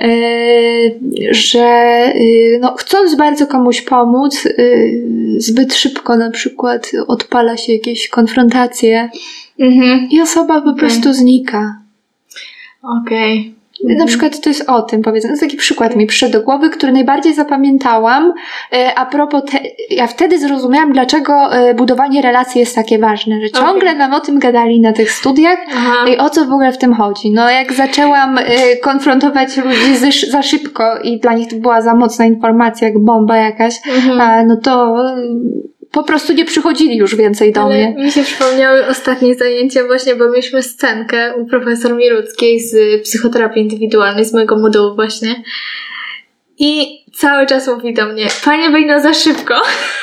y, 0.03 0.99
że 1.31 1.67
y, 2.15 2.59
no, 2.61 2.75
chcąc 2.77 3.15
bardzo 3.15 3.47
komuś 3.47 3.81
pomóc, 3.81 4.45
y, 4.45 5.01
zbyt 5.37 5.73
szybko 5.73 6.17
na 6.17 6.31
przykład 6.31 6.91
odpala 7.07 7.57
się 7.57 7.73
jakieś 7.73 8.07
konfrontacje 8.07 9.09
Mhm. 9.59 10.07
I 10.11 10.21
osoba 10.21 10.61
po 10.61 10.69
okay. 10.69 10.79
prostu 10.79 11.13
znika. 11.13 11.75
Okej. 12.83 13.55
Mhm. 13.83 13.99
Na 13.99 14.05
przykład 14.05 14.41
to 14.41 14.49
jest 14.49 14.69
o 14.69 14.81
tym, 14.81 15.01
powiedzmy, 15.01 15.27
to 15.27 15.31
jest 15.31 15.41
taki 15.41 15.57
przykład 15.57 15.95
mi 15.95 16.07
przyszedł 16.07 16.33
do 16.33 16.41
głowy, 16.41 16.69
który 16.69 16.91
najbardziej 16.91 17.33
zapamiętałam. 17.33 18.33
E, 18.73 18.95
a 18.95 19.05
propos, 19.05 19.43
te, 19.51 19.59
ja 19.89 20.07
wtedy 20.07 20.39
zrozumiałam, 20.39 20.93
dlaczego 20.93 21.55
e, 21.55 21.73
budowanie 21.73 22.21
relacji 22.21 22.59
jest 22.59 22.75
takie 22.75 22.99
ważne, 22.99 23.41
że 23.41 23.49
ciągle 23.49 23.89
okay. 23.89 23.95
nam 23.95 24.13
o 24.13 24.19
tym 24.19 24.39
gadali 24.39 24.81
na 24.81 24.93
tych 24.93 25.11
studiach 25.11 25.59
Aha. 25.75 26.05
i 26.07 26.17
o 26.17 26.29
co 26.29 26.45
w 26.45 26.51
ogóle 26.51 26.71
w 26.71 26.77
tym 26.77 26.93
chodzi. 26.93 27.31
No 27.31 27.49
jak 27.49 27.73
zaczęłam 27.73 28.37
e, 28.37 28.43
konfrontować 28.77 29.57
ludzi 29.57 29.95
za 30.29 30.41
szybko 30.41 30.99
i 31.03 31.19
dla 31.19 31.33
nich 31.33 31.49
to 31.49 31.55
była 31.55 31.81
za 31.81 31.95
mocna 31.95 32.25
informacja, 32.25 32.87
jak 32.87 32.99
bomba 32.99 33.37
jakaś, 33.37 33.75
mhm. 33.87 34.47
no 34.47 34.57
to 34.57 35.05
po 35.93 36.03
prostu 36.03 36.33
nie 36.33 36.45
przychodzili 36.45 36.97
już 36.97 37.15
więcej 37.15 37.51
do 37.51 37.61
Ale 37.61 37.75
mnie. 37.75 38.03
Mi 38.03 38.11
się 38.11 38.23
przypomniały 38.23 38.87
ostatnie 38.87 39.35
zajęcia 39.35 39.83
właśnie, 39.83 40.15
bo 40.15 40.29
mieliśmy 40.29 40.63
scenkę 40.63 41.35
u 41.35 41.45
profesor 41.45 41.95
Miruckiej 41.95 42.59
z 42.59 43.03
psychoterapii 43.03 43.61
indywidualnej, 43.61 44.25
z 44.25 44.33
mojego 44.33 44.57
modułu 44.57 44.95
właśnie. 44.95 45.43
I 46.59 46.99
cały 47.15 47.45
czas 47.45 47.67
mówi 47.67 47.93
do 47.93 48.05
mnie, 48.05 48.27
panie 48.45 48.69
Bejno, 48.69 48.99
za 48.99 49.13
szybko. 49.13 49.53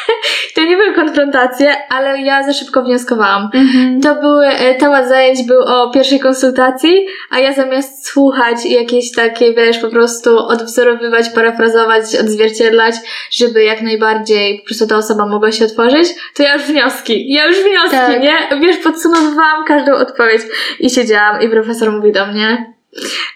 nie 0.70 0.76
były 0.76 0.94
konfrontacje, 0.94 1.74
ale 1.88 2.20
ja 2.20 2.42
za 2.42 2.52
szybko 2.52 2.82
wnioskowałam. 2.82 3.50
Mm-hmm. 3.54 4.02
To 4.02 4.14
były, 4.14 4.46
e, 4.46 4.74
temat 4.74 5.08
zajęć 5.08 5.42
był 5.42 5.60
o 5.60 5.90
pierwszej 5.90 6.20
konsultacji, 6.20 7.06
a 7.30 7.38
ja 7.38 7.52
zamiast 7.52 8.06
słuchać 8.06 8.66
jakieś 8.66 9.12
takie, 9.12 9.54
wiesz, 9.54 9.78
po 9.78 9.88
prostu 9.88 10.38
odwzorowywać, 10.38 11.28
parafrazować, 11.34 12.02
odzwierciedlać, 12.20 12.94
żeby 13.30 13.62
jak 13.62 13.82
najbardziej 13.82 14.58
po 14.58 14.64
prostu 14.64 14.86
ta 14.86 14.96
osoba 14.96 15.26
mogła 15.26 15.52
się 15.52 15.64
otworzyć, 15.64 16.08
to 16.34 16.42
ja 16.42 16.54
już 16.54 16.62
wnioski, 16.62 17.32
ja 17.32 17.46
już 17.46 17.56
wnioski, 17.56 17.90
tak. 17.90 18.22
nie? 18.22 18.60
Wiesz, 18.60 18.76
podsumowywałam 18.76 19.64
każdą 19.64 19.92
odpowiedź 19.92 20.42
i 20.80 20.90
siedziałam 20.90 21.42
i 21.42 21.48
profesor 21.48 21.92
mówi 21.92 22.12
do 22.12 22.26
mnie, 22.26 22.74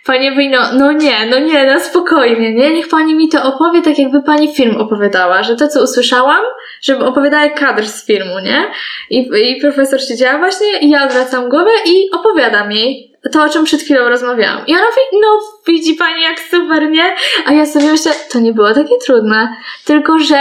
Panie 0.04 0.32
Wino, 0.32 0.58
no 0.72 0.92
nie, 0.92 1.26
no 1.26 1.38
nie, 1.38 1.66
no 1.66 1.80
spokojnie, 1.80 2.54
nie? 2.54 2.74
Niech 2.74 2.88
pani 2.88 3.14
mi 3.14 3.28
to 3.28 3.44
opowie 3.44 3.82
tak, 3.82 3.98
jakby 3.98 4.22
pani 4.22 4.54
film 4.54 4.76
opowiadała, 4.76 5.42
że 5.42 5.56
to, 5.56 5.68
co 5.68 5.82
usłyszałam, 5.82 6.44
żeby 6.84 7.04
opowiadała 7.04 7.48
kadr 7.48 7.86
z 7.86 8.06
filmu, 8.06 8.38
nie? 8.44 8.70
I, 9.10 9.28
i 9.50 9.60
profesor 9.60 10.00
siedziała 10.00 10.38
właśnie 10.38 10.78
i 10.80 10.90
ja 10.90 11.04
odwracam 11.04 11.48
głowę 11.48 11.70
i 11.86 12.10
opowiadam 12.10 12.72
jej 12.72 13.14
to, 13.32 13.42
o 13.42 13.48
czym 13.48 13.64
przed 13.64 13.82
chwilą 13.82 14.08
rozmawiałam. 14.08 14.66
I 14.66 14.72
ona 14.72 14.82
mówi, 14.82 15.22
no 15.22 15.38
widzi 15.66 15.94
pani 15.94 16.22
jak 16.22 16.40
super, 16.40 16.90
nie? 16.90 17.14
A 17.46 17.52
ja 17.52 17.66
sobie 17.66 17.92
myślę, 17.92 18.12
to 18.32 18.40
nie 18.40 18.52
było 18.52 18.74
takie 18.74 18.96
trudne, 19.06 19.56
tylko 19.84 20.18
że 20.18 20.36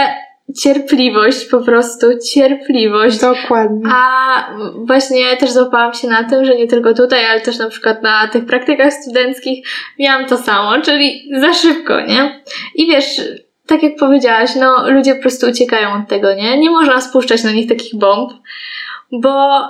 cierpliwość, 0.62 1.44
po 1.44 1.60
prostu 1.60 2.06
cierpliwość. 2.32 3.20
Dokładnie. 3.20 3.90
A 3.92 4.56
właśnie 4.74 5.36
też 5.36 5.50
złapałam 5.50 5.94
się 5.94 6.08
na 6.08 6.24
tym, 6.24 6.44
że 6.44 6.56
nie 6.56 6.66
tylko 6.66 6.94
tutaj, 6.94 7.26
ale 7.26 7.40
też 7.40 7.58
na 7.58 7.68
przykład 7.68 8.02
na 8.02 8.28
tych 8.28 8.46
praktykach 8.46 8.92
studenckich 8.92 9.66
miałam 9.98 10.26
to 10.26 10.36
samo, 10.38 10.82
czyli 10.82 11.30
za 11.40 11.54
szybko, 11.54 12.00
nie? 12.00 12.42
I 12.74 12.86
wiesz, 12.86 13.20
tak 13.66 13.82
jak 13.82 13.96
powiedziałaś, 13.96 14.50
no 14.56 14.90
ludzie 14.90 15.14
po 15.14 15.22
prostu 15.22 15.46
uciekają 15.46 16.02
od 16.02 16.08
tego, 16.08 16.34
nie? 16.34 16.58
Nie 16.58 16.70
można 16.70 17.00
spuszczać 17.00 17.44
na 17.44 17.52
nich 17.52 17.68
takich 17.68 17.98
bomb, 17.98 18.32
bo 19.12 19.60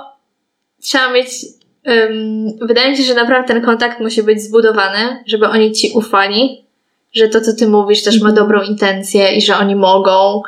trzeba 0.81 1.11
mieć 1.11 1.27
um, 1.85 2.67
wydaje 2.67 2.91
mi 2.91 2.97
się, 2.97 3.03
że 3.03 3.13
naprawdę 3.13 3.47
ten 3.47 3.61
kontakt 3.61 3.99
musi 3.99 4.23
być 4.23 4.41
zbudowany, 4.41 5.23
żeby 5.27 5.47
oni 5.47 5.71
ci 5.71 5.91
ufali, 5.95 6.65
że 7.13 7.27
to, 7.27 7.41
co 7.41 7.55
ty 7.55 7.67
mówisz, 7.67 8.03
też 8.03 8.21
ma 8.21 8.29
mhm. 8.29 8.35
dobrą 8.35 8.61
intencję 8.61 9.35
i 9.35 9.41
że 9.41 9.57
oni 9.57 9.75
mogą. 9.75 10.41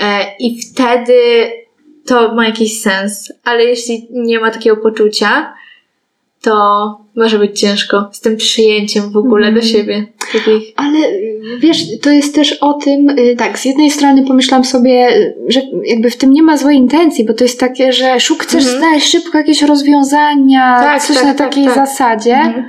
E, 0.00 0.36
I 0.38 0.60
wtedy 0.62 1.50
to 2.06 2.34
ma 2.34 2.46
jakiś 2.46 2.80
sens. 2.80 3.32
Ale 3.44 3.64
jeśli 3.64 4.06
nie 4.10 4.40
ma 4.40 4.50
takiego 4.50 4.76
poczucia, 4.76 5.54
to 6.42 6.98
może 7.14 7.38
być 7.38 7.60
ciężko 7.60 8.08
z 8.12 8.20
tym 8.20 8.36
przyjęciem 8.36 9.10
w 9.10 9.16
ogóle 9.16 9.48
mm. 9.48 9.60
do 9.60 9.66
mhm. 9.66 9.76
siebie. 9.76 10.06
Takich. 10.32 10.72
Ale 10.76 10.98
wiesz, 11.58 12.00
to 12.00 12.10
jest 12.10 12.34
też 12.34 12.52
o 12.52 12.72
tym, 12.72 13.10
y, 13.10 13.36
tak, 13.36 13.58
z 13.58 13.64
jednej 13.64 13.90
strony 13.90 14.26
pomyślałam 14.26 14.64
sobie, 14.64 15.08
że 15.48 15.60
jakby 15.84 16.10
w 16.10 16.16
tym 16.16 16.32
nie 16.32 16.42
ma 16.42 16.56
złej 16.56 16.76
intencji, 16.76 17.24
bo 17.24 17.34
to 17.34 17.44
jest 17.44 17.60
takie, 17.60 17.92
że 17.92 18.20
szuk 18.20 18.42
chcesz 18.42 18.66
mm. 18.66 18.78
znaleźć 18.78 19.10
szybko 19.10 19.38
jakieś 19.38 19.62
rozwiązania, 19.62 20.80
tak, 20.80 21.02
coś 21.02 21.16
tak, 21.16 21.24
na 21.24 21.34
tak, 21.34 21.48
takiej 21.48 21.64
tak, 21.64 21.74
zasadzie. 21.74 22.36
Mm. 22.36 22.64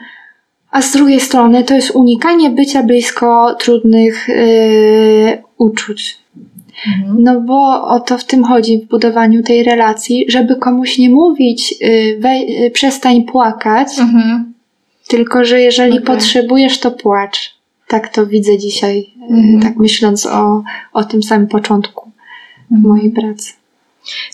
A 0.72 0.82
z 0.82 0.92
drugiej 0.92 1.20
strony 1.20 1.64
to 1.64 1.74
jest 1.74 1.92
unikanie 1.92 2.50
bycia 2.50 2.84
blisko 2.84 3.56
trudnych 3.60 4.28
yy, 4.28 5.44
uczuć. 5.58 6.18
Mhm. 6.88 7.24
No 7.24 7.42
bo 7.42 7.88
o 7.88 8.00
to 8.00 8.18
w 8.18 8.24
tym 8.24 8.44
chodzi 8.44 8.78
w 8.78 8.88
budowaniu 8.88 9.44
tej 9.44 9.64
relacji, 9.64 10.26
żeby 10.28 10.56
komuś 10.56 10.98
nie 10.98 11.10
mówić, 11.10 11.76
yy, 11.82 12.20
yy, 12.60 12.72
przestań 12.72 13.24
płakać, 13.24 14.00
mhm. 14.00 14.49
Tylko 15.10 15.46
że 15.46 15.62
jeżeli 15.62 16.00
okay. 16.00 16.16
potrzebujesz, 16.16 16.80
to 16.80 16.92
płacz. 16.92 17.56
Tak 17.88 18.14
to 18.14 18.26
widzę 18.26 18.58
dzisiaj, 18.58 19.14
mhm. 19.30 19.62
tak 19.62 19.76
myśląc 19.76 20.26
o, 20.26 20.64
o 20.94 21.04
tym 21.04 21.24
samym 21.24 21.48
początku 21.48 22.12
mhm. 22.72 22.82
mojej 22.82 23.12
pracy. 23.12 23.54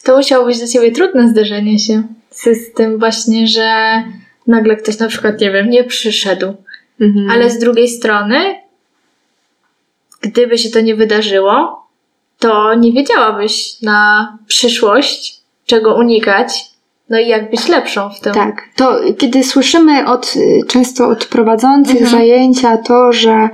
To 0.03 0.17
musiało 0.17 0.45
być 0.45 0.57
dla 0.57 0.67
ciebie 0.67 0.91
trudne 0.91 1.29
zderzenie 1.29 1.79
się 1.79 2.03
z, 2.31 2.73
tym 2.73 2.99
właśnie, 2.99 3.47
że 3.47 4.03
nagle 4.47 4.75
ktoś 4.75 4.99
na 4.99 5.07
przykład, 5.07 5.41
nie 5.41 5.51
wiem, 5.51 5.69
nie 5.69 5.83
przyszedł. 5.83 6.53
Mhm. 7.01 7.29
Ale 7.29 7.49
z 7.49 7.59
drugiej 7.59 7.87
strony, 7.87 8.55
gdyby 10.21 10.57
się 10.57 10.69
to 10.69 10.81
nie 10.81 10.95
wydarzyło, 10.95 11.85
to 12.39 12.73
nie 12.73 12.91
wiedziałabyś 12.91 13.81
na 13.81 14.37
przyszłość, 14.47 15.41
czego 15.65 15.95
unikać, 15.95 16.74
no 17.09 17.19
i 17.19 17.27
jak 17.27 17.51
być 17.51 17.67
lepszą 17.67 18.09
w 18.09 18.19
tym. 18.19 18.33
Tak. 18.33 18.69
To 18.75 18.99
kiedy 19.17 19.43
słyszymy 19.43 20.07
od, 20.07 20.33
często 20.67 21.07
od 21.07 21.25
prowadzących 21.25 22.01
mhm. 22.01 22.11
zajęcia 22.11 22.77
to, 22.77 23.13
że 23.13 23.49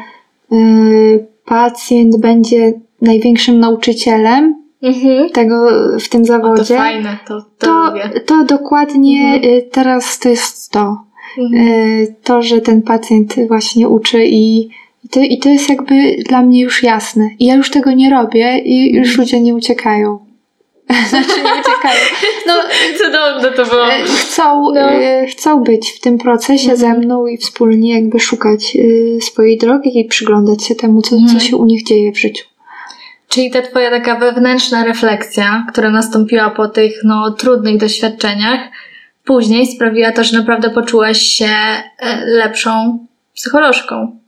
y, 0.52 1.28
pacjent 1.46 2.18
będzie 2.18 2.74
największym 3.02 3.60
nauczycielem, 3.60 4.62
mhm. 4.84 5.30
tego 5.30 5.68
w 6.00 6.10
tym 6.10 6.26
zawodzie. 6.26 6.76
O, 6.76 6.78
to 6.78 6.84
fajne, 6.84 7.18
to, 7.28 7.42
to, 7.58 7.68
to, 7.68 8.20
to 8.26 8.44
dokładnie 8.44 9.34
mhm. 9.34 9.54
Y, 9.54 9.70
teraz 9.72 10.20
to 10.20 10.30
jest 10.30 10.72
to. 10.72 10.98
Mhm. 11.38 11.68
Y, 11.68 12.16
to, 12.24 12.42
że 12.42 12.62
ten 12.62 12.82
pacjent 12.82 13.36
właśnie 13.48 13.90
uczy 13.90 14.26
i, 14.26 14.60
i, 15.04 15.10
to, 15.12 15.20
i 15.20 15.38
to 15.38 15.50
jest 15.50 15.70
jakby 15.70 16.16
dla 16.30 16.42
mnie 16.42 16.62
już 16.62 16.84
jasne. 16.84 17.30
I 17.40 17.46
ja 17.46 17.56
już 17.56 17.72
tego 17.72 17.92
nie 17.92 18.10
robię 18.10 18.60
i 18.60 18.96
już 18.96 19.08
mhm. 19.08 19.20
ludzie 19.20 19.42
nie 19.42 19.56
uciekają. 19.56 20.31
Znaczy 21.10 21.44
nie 21.44 21.52
uciekają. 21.62 22.00
No, 22.48 22.54
Cudowne 22.98 23.52
to 23.52 23.66
było. 23.66 23.94
Y, 23.94 24.04
chcą, 24.04 24.72
no. 24.74 24.90
chcą 25.30 25.64
być 25.64 25.92
w 25.92 26.00
tym 26.00 26.18
procesie 26.18 26.72
mhm. 26.72 26.78
ze 26.78 27.00
mną 27.00 27.28
i 27.28 27.38
wspólnie 27.38 27.94
jakby 27.94 28.20
szukać 28.20 28.78
swojej 29.22 29.58
drogi 29.58 30.00
i 30.00 30.06
przyglądać 30.06 30.64
się 30.64 30.76
temu, 30.76 31.02
co, 31.02 31.16
co 31.34 31.40
się 31.40 31.58
u 31.58 31.66
nich 31.66 31.84
dzieje 31.84 32.12
w 32.12 32.20
życiu. 32.20 32.46
Czyli 33.28 33.52
ta 33.52 33.62
twoja 33.62 33.90
taka 33.90 34.16
wewnętrzna 34.16 34.86
refleksja, 34.86 35.66
która 35.70 35.90
nastąpiła 35.90 36.50
po 36.50 36.68
tych 36.68 36.94
no, 37.04 37.32
trudnych 37.32 37.78
doświadczeniach, 37.78 38.60
później 39.26 39.68
sprawiła 39.68 40.12
to, 40.12 40.24
że 40.24 40.38
naprawdę 40.38 40.70
poczułaś 40.70 41.22
się 41.22 41.46
e, 41.46 42.26
lepszą 42.26 43.00
psycholożką. 43.36 44.21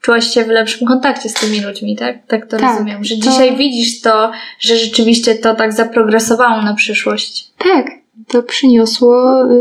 Czułaś 0.00 0.26
się 0.26 0.44
w 0.44 0.48
lepszym 0.48 0.88
kontakcie 0.88 1.28
z 1.28 1.34
tymi 1.34 1.60
ludźmi, 1.60 1.96
tak? 1.96 2.26
Tak 2.26 2.46
to 2.46 2.56
tak, 2.56 2.72
rozumiem. 2.72 3.04
Że 3.04 3.16
to... 3.16 3.22
dzisiaj 3.22 3.56
widzisz 3.56 4.00
to, 4.00 4.30
że 4.60 4.76
rzeczywiście 4.76 5.34
to 5.34 5.54
tak 5.54 5.72
zaprogresowało 5.72 6.62
na 6.62 6.74
przyszłość. 6.74 7.50
Tak, 7.58 7.86
to 8.28 8.42
przyniosło 8.42 9.44
y, 9.52 9.58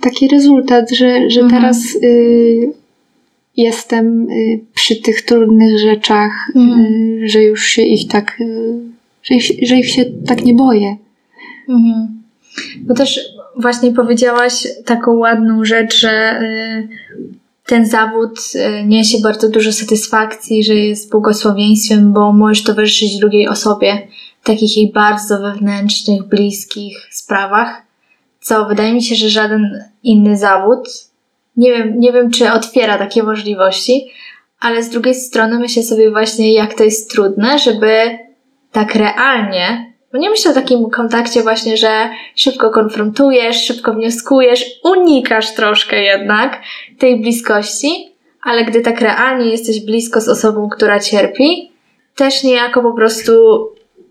taki 0.00 0.28
rezultat, 0.28 0.90
że, 0.90 1.30
że 1.30 1.40
mhm. 1.40 1.62
teraz 1.62 1.94
y, 2.02 2.72
jestem 3.56 4.30
y, 4.30 4.60
przy 4.74 4.96
tych 4.96 5.22
trudnych 5.22 5.78
rzeczach, 5.78 6.32
mm. 6.56 7.28
że 7.28 7.42
już 7.42 7.64
się 7.64 7.82
ich 7.82 8.08
tak, 8.08 8.40
y, 8.40 8.78
że 9.22 9.34
ich, 9.34 9.68
że 9.68 9.76
ich 9.76 9.90
się 9.90 10.04
tak 10.26 10.44
nie 10.44 10.54
boję. 10.54 10.96
Mhm. 11.68 12.22
Bo 12.80 12.94
też 12.94 13.20
właśnie 13.56 13.92
powiedziałaś 13.92 14.66
taką 14.84 15.16
ładną 15.16 15.64
rzecz, 15.64 16.00
że 16.00 16.40
y, 16.42 16.88
ten 17.68 17.86
zawód 17.86 18.40
niesie 18.84 19.18
bardzo 19.22 19.48
dużo 19.48 19.72
satysfakcji, 19.72 20.64
że 20.64 20.74
jest 20.74 21.10
błogosławieństwem, 21.10 22.12
bo 22.12 22.32
możesz 22.32 22.64
towarzyszyć 22.64 23.18
drugiej 23.18 23.48
osobie 23.48 24.08
w 24.42 24.46
takich 24.46 24.76
jej 24.76 24.92
bardzo 24.92 25.38
wewnętrznych, 25.38 26.22
bliskich 26.22 27.08
sprawach, 27.10 27.82
co 28.40 28.64
wydaje 28.64 28.92
mi 28.92 29.02
się, 29.02 29.14
że 29.14 29.30
żaden 29.30 29.84
inny 30.02 30.36
zawód 30.36 30.88
nie 31.58 31.72
wiem, 31.72 32.00
nie 32.00 32.12
wiem, 32.12 32.30
czy 32.30 32.52
otwiera 32.52 32.98
takie 32.98 33.22
możliwości, 33.22 34.10
ale 34.60 34.82
z 34.82 34.90
drugiej 34.90 35.14
strony 35.14 35.58
myślę 35.58 35.82
sobie 35.82 36.10
właśnie, 36.10 36.54
jak 36.54 36.74
to 36.74 36.84
jest 36.84 37.10
trudne, 37.10 37.58
żeby 37.58 38.18
tak 38.72 38.94
realnie, 38.94 39.87
bo 40.12 40.18
nie 40.18 40.30
myślę 40.30 40.50
o 40.50 40.54
takim 40.54 40.90
kontakcie 40.90 41.42
właśnie, 41.42 41.76
że 41.76 42.10
szybko 42.34 42.70
konfrontujesz, 42.70 43.66
szybko 43.66 43.94
wnioskujesz, 43.94 44.64
unikasz 44.84 45.54
troszkę 45.54 46.02
jednak 46.02 46.62
tej 46.98 47.20
bliskości, 47.20 47.88
ale 48.42 48.64
gdy 48.64 48.80
tak 48.80 49.00
realnie 49.00 49.50
jesteś 49.50 49.80
blisko 49.80 50.20
z 50.20 50.28
osobą, 50.28 50.68
która 50.68 51.00
cierpi, 51.00 51.72
też 52.16 52.44
niejako 52.44 52.82
po 52.82 52.92
prostu 52.92 53.32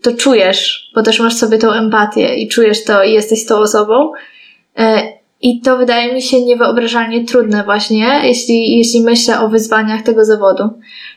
to 0.02 0.12
czujesz, 0.12 0.90
bo 0.94 1.02
też 1.02 1.20
masz 1.20 1.34
sobie 1.34 1.58
tą 1.58 1.72
empatię 1.72 2.34
i 2.34 2.48
czujesz 2.48 2.84
to 2.84 3.04
i 3.04 3.12
jesteś 3.12 3.46
tą 3.46 3.56
osobą, 3.56 4.12
e, 4.78 5.18
I 5.40 5.60
to 5.60 5.76
wydaje 5.76 6.14
mi 6.14 6.22
się 6.22 6.40
niewyobrażalnie 6.42 7.24
trudne 7.24 7.64
właśnie, 7.64 8.20
jeśli, 8.24 8.78
jeśli 8.78 9.00
myślę 9.00 9.40
o 9.40 9.48
wyzwaniach 9.48 10.02
tego 10.02 10.24
zawodu. 10.24 10.64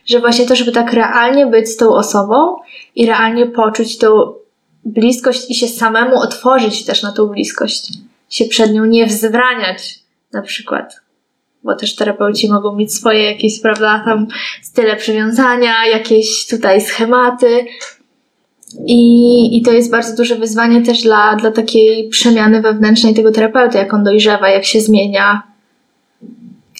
Że 0.06 0.20
właśnie 0.20 0.46
to, 0.46 0.56
żeby 0.56 0.72
tak 0.72 0.94
realnie 0.94 1.46
być 1.46 1.70
z 1.70 1.78
tą 1.78 1.94
osobą 1.94 2.56
i 2.96 3.06
realnie 3.06 3.46
poczuć 3.46 3.98
tą 3.98 4.34
bliskość 4.86 5.52
i 5.52 5.56
się 5.56 5.67
samemu 5.67 6.20
otworzyć 6.20 6.86
też 6.86 7.04
na 7.04 7.12
tą 7.12 7.28
bliskość. 7.28 7.94
Się 8.30 8.46
przed 8.46 8.74
nią 8.74 8.86
nie 8.86 9.06
wzbraniać 9.06 10.00
na 10.34 10.41
przykład. 10.41 11.02
Bo 11.63 11.76
też 11.76 11.96
terapeuci 11.96 12.50
mogą 12.50 12.76
mieć 12.76 12.94
swoje 12.94 13.24
jakieś, 13.24 13.60
prawda, 13.60 14.02
tam 14.06 14.27
style 14.62 14.96
przywiązania, 14.96 15.88
jakieś 15.88 16.48
tutaj 16.48 16.82
schematy, 16.82 17.65
i, 18.88 19.58
I 19.58 19.62
to 19.62 19.71
jest 19.71 19.92
bardzo 19.92 20.15
duże 20.15 20.36
wyzwanie 20.36 20.82
też 20.82 21.02
dla, 21.02 21.36
dla 21.36 21.52
takiej 21.52 22.10
przemiany 22.10 22.62
wewnętrznej 22.62 23.13
tego 23.13 23.32
terapeuty, 23.32 23.77
jak 23.77 23.94
on 23.94 24.04
dojrzewa, 24.04 24.50
jak 24.50 24.65
się 24.65 24.82
zmienia 24.82 25.50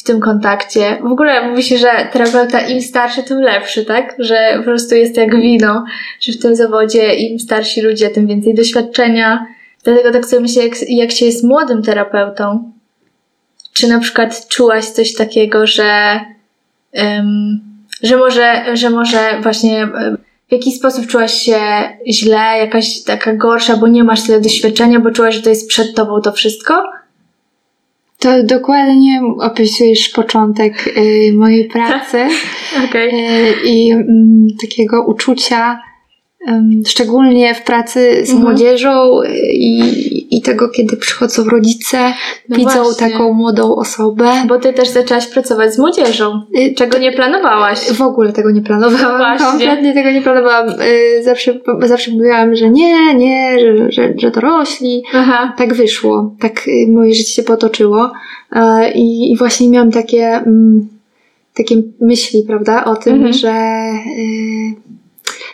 w 0.02 0.04
tym 0.04 0.20
kontakcie. 0.20 0.98
W 1.02 1.12
ogóle 1.12 1.50
mówi 1.50 1.64
się, 1.64 1.78
że 1.78 1.88
terapeuta 2.12 2.62
im 2.62 2.82
starszy, 2.82 3.24
tym 3.24 3.42
lepszy, 3.42 3.86
tak? 3.86 4.16
Że 4.20 4.54
po 4.58 4.64
prostu 4.64 4.96
jest 4.96 5.18
jak 5.18 5.42
wino, 5.42 5.86
że 6.20 6.32
w 6.32 6.42
tym 6.42 6.56
zawodzie 6.56 7.16
im 7.16 7.40
starsi 7.40 7.82
ludzie, 7.82 8.10
tym 8.10 8.28
więcej 8.28 8.56
doświadczenia. 8.56 9.46
Dlatego 9.84 10.12
tak 10.12 10.26
sobie 10.26 10.42
myślę, 10.42 10.64
jak, 10.64 10.74
jak 10.90 11.12
się 11.12 11.26
jest 11.26 11.44
młodym 11.44 11.84
terapeutą, 11.84 12.72
czy 13.74 13.88
na 13.88 14.00
przykład 14.00 14.48
czułaś 14.48 14.86
coś 14.86 15.14
takiego, 15.14 15.68
że, 15.68 16.20
um, 16.94 17.60
że 18.04 18.18
może, 18.18 18.66
że 18.74 18.90
może 18.90 19.40
właśnie 19.44 19.88
w 20.50 20.52
jaki 20.52 20.72
sposób 20.72 21.08
czułaś 21.08 21.34
się 21.34 21.60
źle, 22.08 22.58
jakaś 22.58 23.04
taka 23.04 23.36
gorsza, 23.36 23.78
bo 23.78 23.88
nie 23.88 24.04
masz 24.04 24.24
tyle 24.24 24.42
doświadczenia, 24.42 25.00
bo 25.00 25.12
czułaś, 25.12 25.36
że 25.36 25.42
to 25.42 25.50
jest 25.50 25.70
przed 25.70 25.96
tobą 25.96 26.22
to 26.22 26.32
wszystko? 26.32 26.84
To 28.22 28.44
dokładnie 28.44 29.22
opisujesz 29.40 30.10
początek 30.10 30.88
y, 30.98 31.34
mojej 31.34 31.68
pracy 31.68 32.28
okay. 32.86 33.10
i 33.66 33.94
y, 33.94 34.06
takiego 34.62 35.06
uczucia 35.06 35.91
szczególnie 36.88 37.56
w 37.56 37.64
pracy 37.64 38.26
z 38.26 38.30
mhm. 38.30 38.42
młodzieżą 38.42 39.22
y, 39.22 39.28
i, 39.54 40.38
i 40.38 40.42
tego, 40.42 40.70
kiedy 40.70 40.98
przychodzą 40.98 41.44
rodzice, 41.44 42.14
no 42.50 42.58
widzą 42.58 42.84
właśnie. 42.84 43.10
taką 43.10 43.34
młodą 43.34 43.76
osobę. 43.76 44.32
Bo 44.48 44.60
ty 44.60 44.74
też 44.74 44.90
zaczęłaś 44.90 45.28
pracować 45.28 45.74
z 45.74 45.80
młodzieżą, 45.80 46.42
y, 46.58 46.74
czego 46.74 46.98
nie 46.98 47.12
planowałaś. 47.12 47.80
W 47.80 48.02
ogóle 48.02 48.34
tego 48.34 48.52
nie 48.52 48.62
planowałam. 48.62 49.38
No 49.40 49.46
Kompletnie 49.52 49.94
tego 49.94 50.12
nie 50.12 50.22
planowałam. 50.22 50.70
Y, 50.70 51.24
zawsze, 51.24 51.60
zawsze 51.84 52.12
mówiłam, 52.12 52.56
że 52.56 52.70
nie, 52.70 53.16
nie, 53.16 53.60
że, 53.60 53.92
że, 53.92 54.14
że 54.18 54.32
dorośli. 54.32 55.04
Aha. 55.14 55.54
Tak 55.58 55.74
wyszło. 55.74 56.36
Tak 56.40 56.66
moje 56.88 57.14
życie 57.14 57.34
się 57.34 57.44
potoczyło. 57.44 58.12
I, 58.96 59.32
i 59.32 59.38
właśnie 59.38 59.70
miałam 59.70 59.92
takie, 59.92 60.28
mm, 60.28 60.88
takie 61.54 61.76
myśli, 62.02 62.44
prawda, 62.48 62.86
o 62.86 62.96
tym, 62.96 63.14
mhm. 63.14 63.34
że 63.34 63.54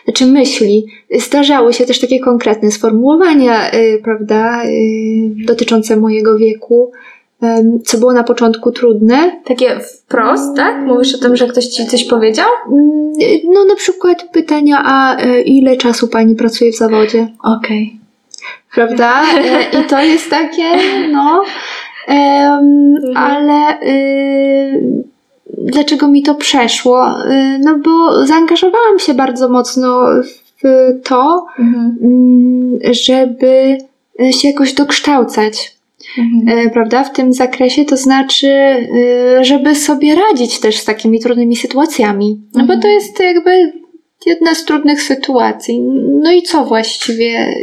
znaczy 0.08 0.26
myśli. 0.26 0.86
Zdarzały 1.18 1.72
się 1.72 1.86
też 1.86 2.00
takie 2.00 2.20
konkretne 2.20 2.70
sformułowania, 2.70 3.70
yy, 3.70 4.00
prawda, 4.04 4.64
yy, 4.64 5.46
dotyczące 5.46 5.96
mojego 5.96 6.38
wieku, 6.38 6.92
co 7.84 7.98
było 7.98 8.12
na 8.12 8.24
początku 8.24 8.72
trudne. 8.72 9.40
Takie 9.44 9.80
wprost, 9.80 10.56
tak? 10.56 10.84
Mówisz 10.86 11.14
o 11.14 11.18
tym, 11.18 11.36
że 11.36 11.46
ktoś 11.46 11.66
ci 11.66 11.86
coś 11.86 12.04
powiedział? 12.04 12.46
Mm, 12.72 13.12
no 13.44 13.64
na 13.64 13.74
przykład 13.74 14.28
pytania, 14.32 14.82
a 14.84 15.24
y, 15.24 15.40
ile 15.42 15.76
czasu 15.76 16.08
pani 16.08 16.34
pracuje 16.34 16.72
w 16.72 16.76
zawodzie? 16.76 17.28
Okej. 17.42 17.98
Okay. 17.98 17.98
Prawda? 18.74 19.22
Y, 19.22 19.80
I 19.80 19.84
to 19.84 20.02
jest 20.02 20.30
takie, 20.30 20.64
no... 21.12 21.42
Mhm. 22.08 23.16
ale 23.16 23.82
y, 23.82 25.04
dlaczego 25.56 26.08
mi 26.08 26.22
to 26.22 26.34
przeszło? 26.34 27.24
Y, 27.24 27.58
no 27.58 27.78
bo 27.78 28.26
zaangażowałam 28.26 28.98
się 28.98 29.14
bardzo 29.14 29.48
mocno 29.48 30.06
w 30.62 30.92
to, 31.04 31.46
mhm. 31.58 31.98
Mm, 32.02 32.78
żeby 32.90 33.78
się 34.30 34.48
jakoś 34.48 34.72
dokształcać. 34.72 35.78
Mhm. 36.18 36.58
Y, 36.58 36.70
prawda, 36.70 37.04
w 37.04 37.12
tym 37.12 37.32
zakresie, 37.32 37.84
to 37.84 37.96
znaczy, 37.96 38.46
y, 39.40 39.44
żeby 39.44 39.74
sobie 39.74 40.14
radzić 40.14 40.60
też 40.60 40.78
z 40.78 40.84
takimi 40.84 41.20
trudnymi 41.20 41.56
sytuacjami. 41.56 42.40
No 42.54 42.60
bo 42.60 42.68
to 42.68 42.74
mhm. 42.74 42.94
jest 42.94 43.20
jakby 43.20 43.72
jedna 44.26 44.54
z 44.54 44.64
trudnych 44.64 45.02
sytuacji. 45.02 45.80
No 46.22 46.32
i 46.32 46.42
co 46.42 46.64
właściwie 46.64 47.54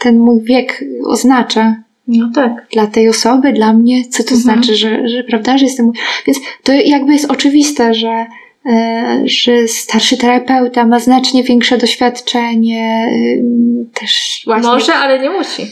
ten 0.00 0.18
mój 0.18 0.42
wiek 0.42 0.84
oznacza? 1.04 1.83
No 2.08 2.30
tak. 2.34 2.66
Dla 2.72 2.86
tej 2.86 3.08
osoby, 3.08 3.52
dla 3.52 3.72
mnie, 3.72 4.04
co 4.04 4.24
to 4.24 4.34
mhm. 4.34 4.40
znaczy, 4.40 4.76
że, 4.76 5.08
że 5.08 5.24
prawda, 5.24 5.58
że 5.58 5.64
jestem. 5.64 5.92
Więc 6.26 6.38
to 6.62 6.72
jakby 6.72 7.12
jest 7.12 7.30
oczywiste, 7.30 7.94
że, 7.94 8.26
e, 8.66 9.22
że 9.24 9.68
starszy 9.68 10.16
terapeuta 10.16 10.86
ma 10.86 11.00
znacznie 11.00 11.42
większe 11.42 11.78
doświadczenie, 11.78 13.10
e, 13.10 14.00
też 14.00 14.42
właśnie. 14.44 14.70
Może, 14.70 14.94
ale 14.94 15.20
nie 15.20 15.30
musi. 15.30 15.62
E, 15.62 15.66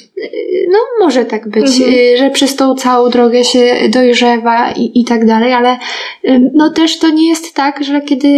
no, 0.73 0.79
może 1.01 1.25
tak 1.25 1.49
być, 1.49 1.81
mhm. 1.81 2.17
że 2.19 2.31
przez 2.31 2.57
tą 2.57 2.75
całą 2.75 3.11
drogę 3.11 3.45
się 3.45 3.75
dojrzewa 3.89 4.73
i, 4.73 5.01
i 5.01 5.05
tak 5.05 5.27
dalej, 5.27 5.53
ale 5.53 5.79
no 6.55 6.71
też 6.71 6.99
to 6.99 7.11
nie 7.11 7.29
jest 7.29 7.55
tak, 7.55 7.85
że 7.85 8.01
kiedy, 8.01 8.29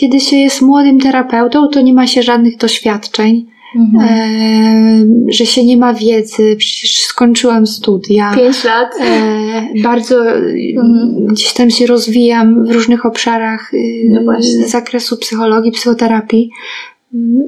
kiedy 0.00 0.20
się 0.20 0.36
jest 0.36 0.62
młodym 0.62 1.00
terapeutą, 1.00 1.68
to 1.68 1.80
nie 1.80 1.94
ma 1.94 2.06
się 2.06 2.22
żadnych 2.22 2.56
doświadczeń 2.56 3.53
Mhm. 3.76 4.08
E, 4.08 5.32
że 5.32 5.46
się 5.46 5.64
nie 5.64 5.76
ma 5.76 5.94
wiedzy, 5.94 6.56
przecież 6.58 6.98
skończyłam 6.98 7.66
studia. 7.66 8.34
Pięć 8.34 8.64
lat. 8.64 8.88
E, 9.00 9.82
bardzo 9.82 10.20
mhm. 10.20 11.26
gdzieś 11.26 11.52
tam 11.52 11.70
się 11.70 11.86
rozwijam 11.86 12.66
w 12.66 12.70
różnych 12.70 13.06
obszarach 13.06 13.74
y, 13.74 14.08
no 14.10 14.32
zakresu 14.66 15.16
psychologii, 15.16 15.72
psychoterapii. 15.72 16.50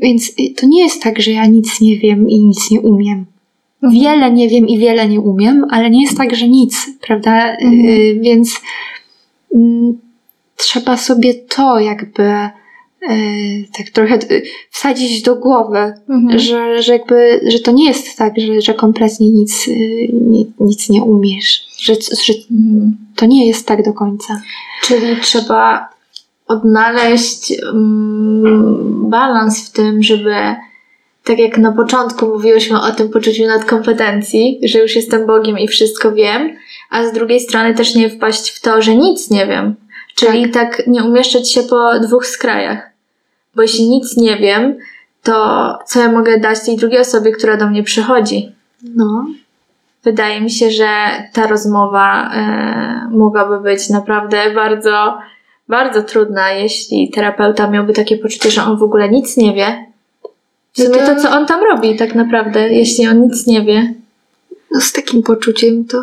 Więc 0.02 0.32
to 0.56 0.66
nie 0.66 0.82
jest 0.82 1.02
tak, 1.02 1.20
że 1.20 1.30
ja 1.30 1.46
nic 1.46 1.80
nie 1.80 1.98
wiem 1.98 2.28
i 2.28 2.38
nic 2.40 2.70
nie 2.70 2.80
umiem. 2.80 3.26
Mhm. 3.82 4.02
Wiele 4.02 4.30
nie 4.30 4.48
wiem 4.48 4.68
i 4.68 4.78
wiele 4.78 5.08
nie 5.08 5.20
umiem, 5.20 5.66
ale 5.70 5.90
nie 5.90 6.02
jest 6.02 6.16
tak, 6.16 6.34
że 6.34 6.48
nic, 6.48 6.86
prawda? 7.00 7.52
Y, 7.52 7.56
mhm. 7.60 8.20
Więc 8.20 8.60
mm, 9.54 9.98
trzeba 10.56 10.96
sobie 10.96 11.34
to 11.34 11.78
jakby 11.78 12.22
tak 13.78 13.90
trochę 13.90 14.14
e, 14.14 14.42
wsadzić 14.70 15.22
do 15.22 15.36
głowy, 15.36 15.92
mhm. 16.08 16.38
że, 16.38 16.82
że 16.82 16.92
jakby, 16.92 17.40
że 17.46 17.58
to 17.58 17.72
nie 17.72 17.88
jest 17.88 18.18
tak, 18.18 18.32
że, 18.38 18.60
że 18.60 18.74
kompletnie 18.74 19.30
nic, 19.30 19.68
e, 19.68 19.72
nic 20.60 20.90
nie 20.90 21.02
umiesz, 21.02 21.66
że, 21.78 21.94
że 21.94 22.32
mhm. 22.50 22.96
to 23.16 23.26
nie 23.26 23.46
jest 23.46 23.66
tak 23.66 23.84
do 23.84 23.92
końca. 23.92 24.42
Czyli 24.82 25.20
trzeba 25.22 25.88
odnaleźć 26.48 27.52
um, 27.72 29.10
balans 29.10 29.68
w 29.68 29.72
tym, 29.72 30.02
żeby 30.02 30.34
tak 31.24 31.38
jak 31.38 31.58
na 31.58 31.72
początku 31.72 32.26
mówiłyśmy 32.26 32.80
o 32.80 32.92
tym 32.92 33.08
poczuciu 33.08 33.46
nadkompetencji, 33.46 34.60
że 34.62 34.78
już 34.78 34.96
jestem 34.96 35.26
Bogiem 35.26 35.58
i 35.58 35.68
wszystko 35.68 36.12
wiem, 36.12 36.56
a 36.90 37.06
z 37.06 37.12
drugiej 37.12 37.40
strony 37.40 37.74
też 37.74 37.94
nie 37.94 38.10
wpaść 38.10 38.50
w 38.50 38.60
to, 38.60 38.82
że 38.82 38.96
nic 38.96 39.30
nie 39.30 39.46
wiem. 39.46 39.76
Czyli 40.14 40.50
tak, 40.50 40.76
tak 40.76 40.86
nie 40.86 41.04
umieszczać 41.04 41.52
się 41.52 41.62
po 41.62 42.00
dwóch 42.00 42.26
skrajach. 42.26 42.95
Bo 43.56 43.62
jeśli 43.62 43.88
nic 43.88 44.16
nie 44.16 44.36
wiem, 44.36 44.76
to 45.22 45.78
co 45.86 46.00
ja 46.00 46.12
mogę 46.12 46.40
dać 46.40 46.66
tej 46.66 46.76
drugiej 46.76 47.00
osobie, 47.00 47.32
która 47.32 47.56
do 47.56 47.66
mnie 47.66 47.82
przychodzi? 47.82 48.52
No. 48.94 49.26
Wydaje 50.04 50.40
mi 50.40 50.50
się, 50.50 50.70
że 50.70 50.88
ta 51.32 51.46
rozmowa 51.46 52.30
e, 52.34 53.08
mogłaby 53.10 53.60
być 53.60 53.90
naprawdę 53.90 54.54
bardzo, 54.54 55.18
bardzo 55.68 56.02
trudna, 56.02 56.52
jeśli 56.52 57.10
terapeuta 57.10 57.70
miałby 57.70 57.92
takie 57.92 58.18
poczucie, 58.18 58.50
że 58.50 58.62
on 58.62 58.78
w 58.78 58.82
ogóle 58.82 59.08
nic 59.08 59.36
nie 59.36 59.54
wie. 59.54 59.86
W 60.72 60.82
sumie 60.82 60.98
to, 60.98 61.16
co 61.16 61.30
on 61.30 61.46
tam 61.46 61.60
robi, 61.70 61.96
tak 61.96 62.14
naprawdę, 62.14 62.68
jeśli 62.68 63.08
on 63.08 63.20
nic 63.20 63.46
nie 63.46 63.62
wie. 63.62 63.94
No 64.70 64.80
z 64.80 64.92
takim 64.92 65.22
poczuciem 65.22 65.84
to 65.84 65.98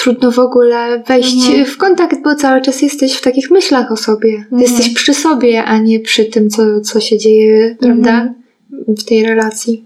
trudno 0.00 0.30
w 0.30 0.38
ogóle 0.38 1.02
wejść 1.06 1.46
mhm. 1.46 1.64
w 1.64 1.76
kontakt, 1.76 2.22
bo 2.22 2.34
cały 2.34 2.60
czas 2.60 2.82
jesteś 2.82 3.14
w 3.14 3.20
takich 3.20 3.50
myślach 3.50 3.92
o 3.92 3.96
sobie. 3.96 4.34
Mhm. 4.36 4.62
Jesteś 4.62 4.94
przy 4.94 5.14
sobie, 5.14 5.64
a 5.64 5.78
nie 5.78 6.00
przy 6.00 6.24
tym, 6.24 6.50
co, 6.50 6.80
co 6.80 7.00
się 7.00 7.18
dzieje, 7.18 7.76
prawda? 7.80 8.10
Mhm. 8.10 8.34
W 8.88 9.04
tej 9.04 9.26
relacji. 9.26 9.84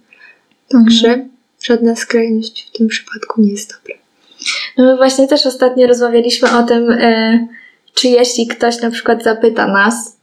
Także 0.68 1.08
mhm. 1.08 1.28
żadna 1.62 1.96
skrajność 1.96 2.68
w 2.68 2.78
tym 2.78 2.88
przypadku 2.88 3.42
nie 3.42 3.50
jest 3.50 3.72
dobra. 3.72 3.94
No 4.78 4.84
my 4.84 4.96
właśnie 4.96 5.28
też 5.28 5.46
ostatnio 5.46 5.86
rozmawialiśmy 5.86 6.56
o 6.58 6.62
tym, 6.62 6.90
y, 6.90 7.48
czy 7.94 8.08
jeśli 8.08 8.46
ktoś 8.46 8.82
na 8.82 8.90
przykład 8.90 9.22
zapyta 9.22 9.66
nas, 9.66 10.16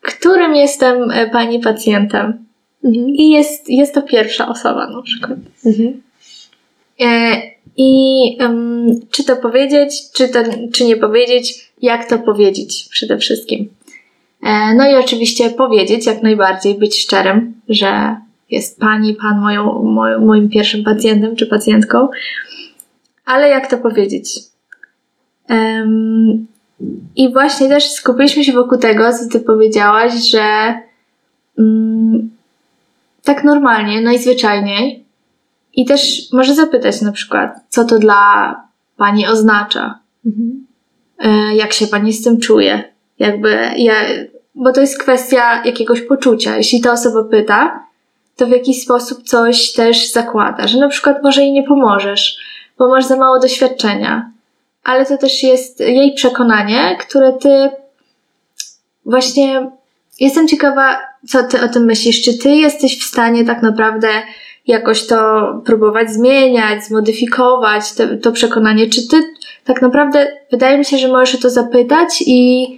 którym 0.00 0.54
jestem 0.54 1.10
e, 1.10 1.30
pani 1.30 1.60
pacjentem, 1.60 2.44
mhm. 2.84 3.08
i 3.08 3.30
jest, 3.30 3.70
jest 3.70 3.94
to 3.94 4.02
pierwsza 4.02 4.48
osoba 4.48 4.90
na 4.90 5.02
przykład. 5.02 5.38
Mhm. 5.66 6.02
Y, 7.00 7.57
i 7.78 8.36
um, 8.40 9.00
czy 9.10 9.24
to 9.24 9.36
powiedzieć, 9.36 10.12
czy, 10.12 10.28
to, 10.28 10.38
czy 10.72 10.84
nie 10.84 10.96
powiedzieć, 10.96 11.72
jak 11.82 12.08
to 12.08 12.18
powiedzieć 12.18 12.88
przede 12.90 13.18
wszystkim. 13.18 13.68
E, 14.42 14.74
no 14.74 14.90
i 14.90 14.94
oczywiście 14.94 15.50
powiedzieć 15.50 16.06
jak 16.06 16.22
najbardziej, 16.22 16.74
być 16.74 17.02
szczerym, 17.02 17.60
że 17.68 18.16
jest 18.50 18.80
pani, 18.80 19.14
pan 19.14 19.40
moją, 19.40 19.82
moim 20.20 20.48
pierwszym 20.48 20.84
pacjentem 20.84 21.36
czy 21.36 21.46
pacjentką. 21.46 22.08
Ale 23.24 23.48
jak 23.48 23.70
to 23.70 23.78
powiedzieć? 23.78 24.38
Um, 25.50 26.46
I 27.16 27.32
właśnie 27.32 27.68
też 27.68 27.90
skupiliśmy 27.90 28.44
się 28.44 28.52
wokół 28.52 28.78
tego, 28.78 29.12
co 29.12 29.28
ty 29.32 29.40
powiedziałaś, 29.40 30.12
że 30.30 30.74
um, 31.58 32.30
tak 33.24 33.44
normalnie, 33.44 34.00
najzwyczajniej. 34.00 35.07
I 35.78 35.84
też 35.84 36.32
może 36.32 36.54
zapytać 36.54 37.02
na 37.02 37.12
przykład, 37.12 37.50
co 37.68 37.84
to 37.84 37.98
dla 37.98 38.54
pani 38.96 39.26
oznacza. 39.26 39.98
Mhm. 40.26 40.66
E, 41.18 41.56
jak 41.56 41.72
się 41.72 41.86
pani 41.86 42.12
z 42.12 42.24
tym 42.24 42.40
czuje? 42.40 42.84
Jakby 43.18 43.58
ja, 43.76 43.94
bo 44.54 44.72
to 44.72 44.80
jest 44.80 45.02
kwestia 45.02 45.62
jakiegoś 45.64 46.00
poczucia. 46.00 46.56
Jeśli 46.56 46.80
ta 46.80 46.92
osoba 46.92 47.24
pyta, 47.24 47.84
to 48.36 48.46
w 48.46 48.50
jakiś 48.50 48.82
sposób 48.82 49.22
coś 49.22 49.72
też 49.72 50.12
zakłada, 50.12 50.68
że 50.68 50.78
na 50.78 50.88
przykład 50.88 51.22
może 51.22 51.42
jej 51.42 51.52
nie 51.52 51.62
pomożesz, 51.62 52.36
bo 52.78 52.88
masz 52.88 53.04
za 53.04 53.16
mało 53.16 53.38
doświadczenia, 53.38 54.30
ale 54.84 55.06
to 55.06 55.18
też 55.18 55.42
jest 55.42 55.80
jej 55.80 56.14
przekonanie, 56.14 56.96
które 57.00 57.32
ty 57.32 57.70
właśnie 59.04 59.70
jestem 60.20 60.48
ciekawa, 60.48 60.98
co 61.28 61.42
ty 61.42 61.62
o 61.62 61.68
tym 61.68 61.84
myślisz. 61.84 62.22
Czy 62.22 62.38
ty 62.38 62.50
jesteś 62.50 63.00
w 63.00 63.04
stanie 63.04 63.44
tak 63.44 63.62
naprawdę 63.62 64.08
jakoś 64.68 65.06
to 65.06 65.16
próbować 65.66 66.10
zmieniać, 66.10 66.84
zmodyfikować, 66.84 67.92
te, 67.92 68.16
to 68.16 68.32
przekonanie? 68.32 68.86
Czy 68.86 69.08
ty 69.08 69.16
tak 69.64 69.82
naprawdę, 69.82 70.36
wydaje 70.50 70.78
mi 70.78 70.84
się, 70.84 70.98
że 70.98 71.08
możesz 71.08 71.34
o 71.34 71.38
to 71.38 71.50
zapytać 71.50 72.24
i 72.26 72.68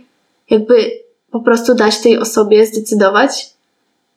jakby 0.50 0.90
po 1.30 1.40
prostu 1.40 1.74
dać 1.74 1.98
tej 1.98 2.18
osobie 2.18 2.66
zdecydować, 2.66 3.50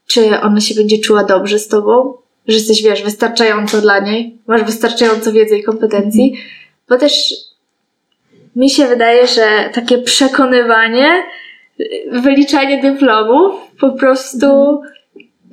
czy 0.07 0.41
ona 0.41 0.61
się 0.61 0.76
będzie 0.76 0.97
czuła 0.99 1.24
dobrze 1.24 1.59
z 1.59 1.67
tobą, 1.67 2.13
że 2.47 2.55
jesteś, 2.55 2.84
wiesz, 2.84 3.03
wystarczająco 3.03 3.82
dla 3.82 3.99
niej, 3.99 4.38
masz 4.47 4.63
wystarczająco 4.63 5.32
wiedzy 5.32 5.57
i 5.57 5.63
kompetencji, 5.63 6.34
bo 6.89 6.97
też 6.97 7.34
mi 8.55 8.69
się 8.69 8.88
wydaje, 8.88 9.28
że 9.28 9.69
takie 9.74 9.97
przekonywanie, 9.97 11.24
wyliczanie 12.11 12.82
dyplomów 12.82 13.55
po 13.80 13.91
prostu 13.91 14.47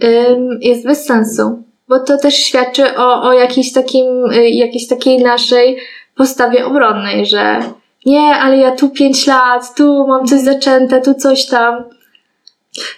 um, 0.02 0.58
jest 0.60 0.86
bez 0.86 1.04
sensu, 1.04 1.62
bo 1.90 2.00
to 2.00 2.18
też 2.18 2.34
świadczy 2.34 2.96
o, 2.96 3.22
o 3.22 3.32
jakiejś, 3.32 3.72
takim, 3.72 4.06
y, 4.32 4.48
jakiejś 4.48 4.88
takiej 4.88 5.22
naszej 5.22 5.76
postawie 6.14 6.66
obronnej, 6.66 7.26
że 7.26 7.60
nie, 8.06 8.34
ale 8.34 8.56
ja 8.56 8.70
tu 8.70 8.90
pięć 8.90 9.26
lat, 9.26 9.74
tu 9.74 10.06
mam 10.06 10.26
coś 10.26 10.40
zaczęte, 10.40 11.00
tu 11.00 11.14
coś 11.14 11.46
tam. 11.46 11.84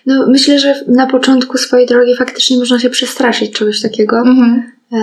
No, 0.06 0.26
myślę, 0.28 0.58
że 0.58 0.74
na 0.88 1.06
początku 1.06 1.58
swojej 1.58 1.86
drogi 1.86 2.16
faktycznie 2.16 2.58
można 2.58 2.78
się 2.78 2.90
przestraszyć 2.90 3.52
czegoś 3.52 3.82
takiego. 3.82 4.18
Mhm. 4.18 4.72
E, 4.92 4.98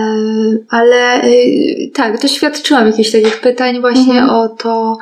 ale 0.68 1.24
y, 1.24 1.90
tak, 1.94 2.22
doświadczyłam 2.22 2.86
jakichś 2.86 3.10
takich 3.10 3.40
pytań 3.40 3.80
właśnie 3.80 4.20
mhm. 4.20 4.30
o 4.30 4.48
to, 4.48 4.98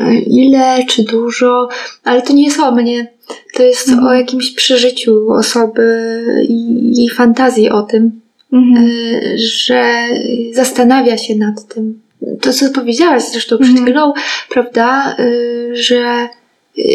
y, 0.00 0.14
ile 0.14 0.84
czy 0.88 1.04
dużo, 1.04 1.68
ale 2.04 2.22
to 2.22 2.32
nie 2.32 2.44
jest 2.44 2.60
o 2.60 2.72
mnie. 2.72 3.12
To 3.54 3.62
jest 3.62 3.88
mhm. 3.88 4.06
o 4.06 4.14
jakimś 4.14 4.54
przeżyciu 4.54 5.32
osoby 5.32 6.22
i 6.48 6.90
jej 6.96 7.10
fantazji 7.10 7.70
o 7.70 7.82
tym, 7.82 8.25
mhm. 8.52 8.86
E, 8.86 9.38
że 9.38 10.08
zastanawia 10.52 11.18
się 11.18 11.36
nad 11.36 11.74
tym 11.74 12.06
to, 12.40 12.52
co 12.52 12.70
powiedziałaś 12.70 13.22
zresztą 13.22 13.56
przed 13.58 13.70
mhm. 13.70 13.86
chwilą, 13.86 14.12
prawda, 14.48 15.16
y, 15.18 15.70
że 15.72 16.28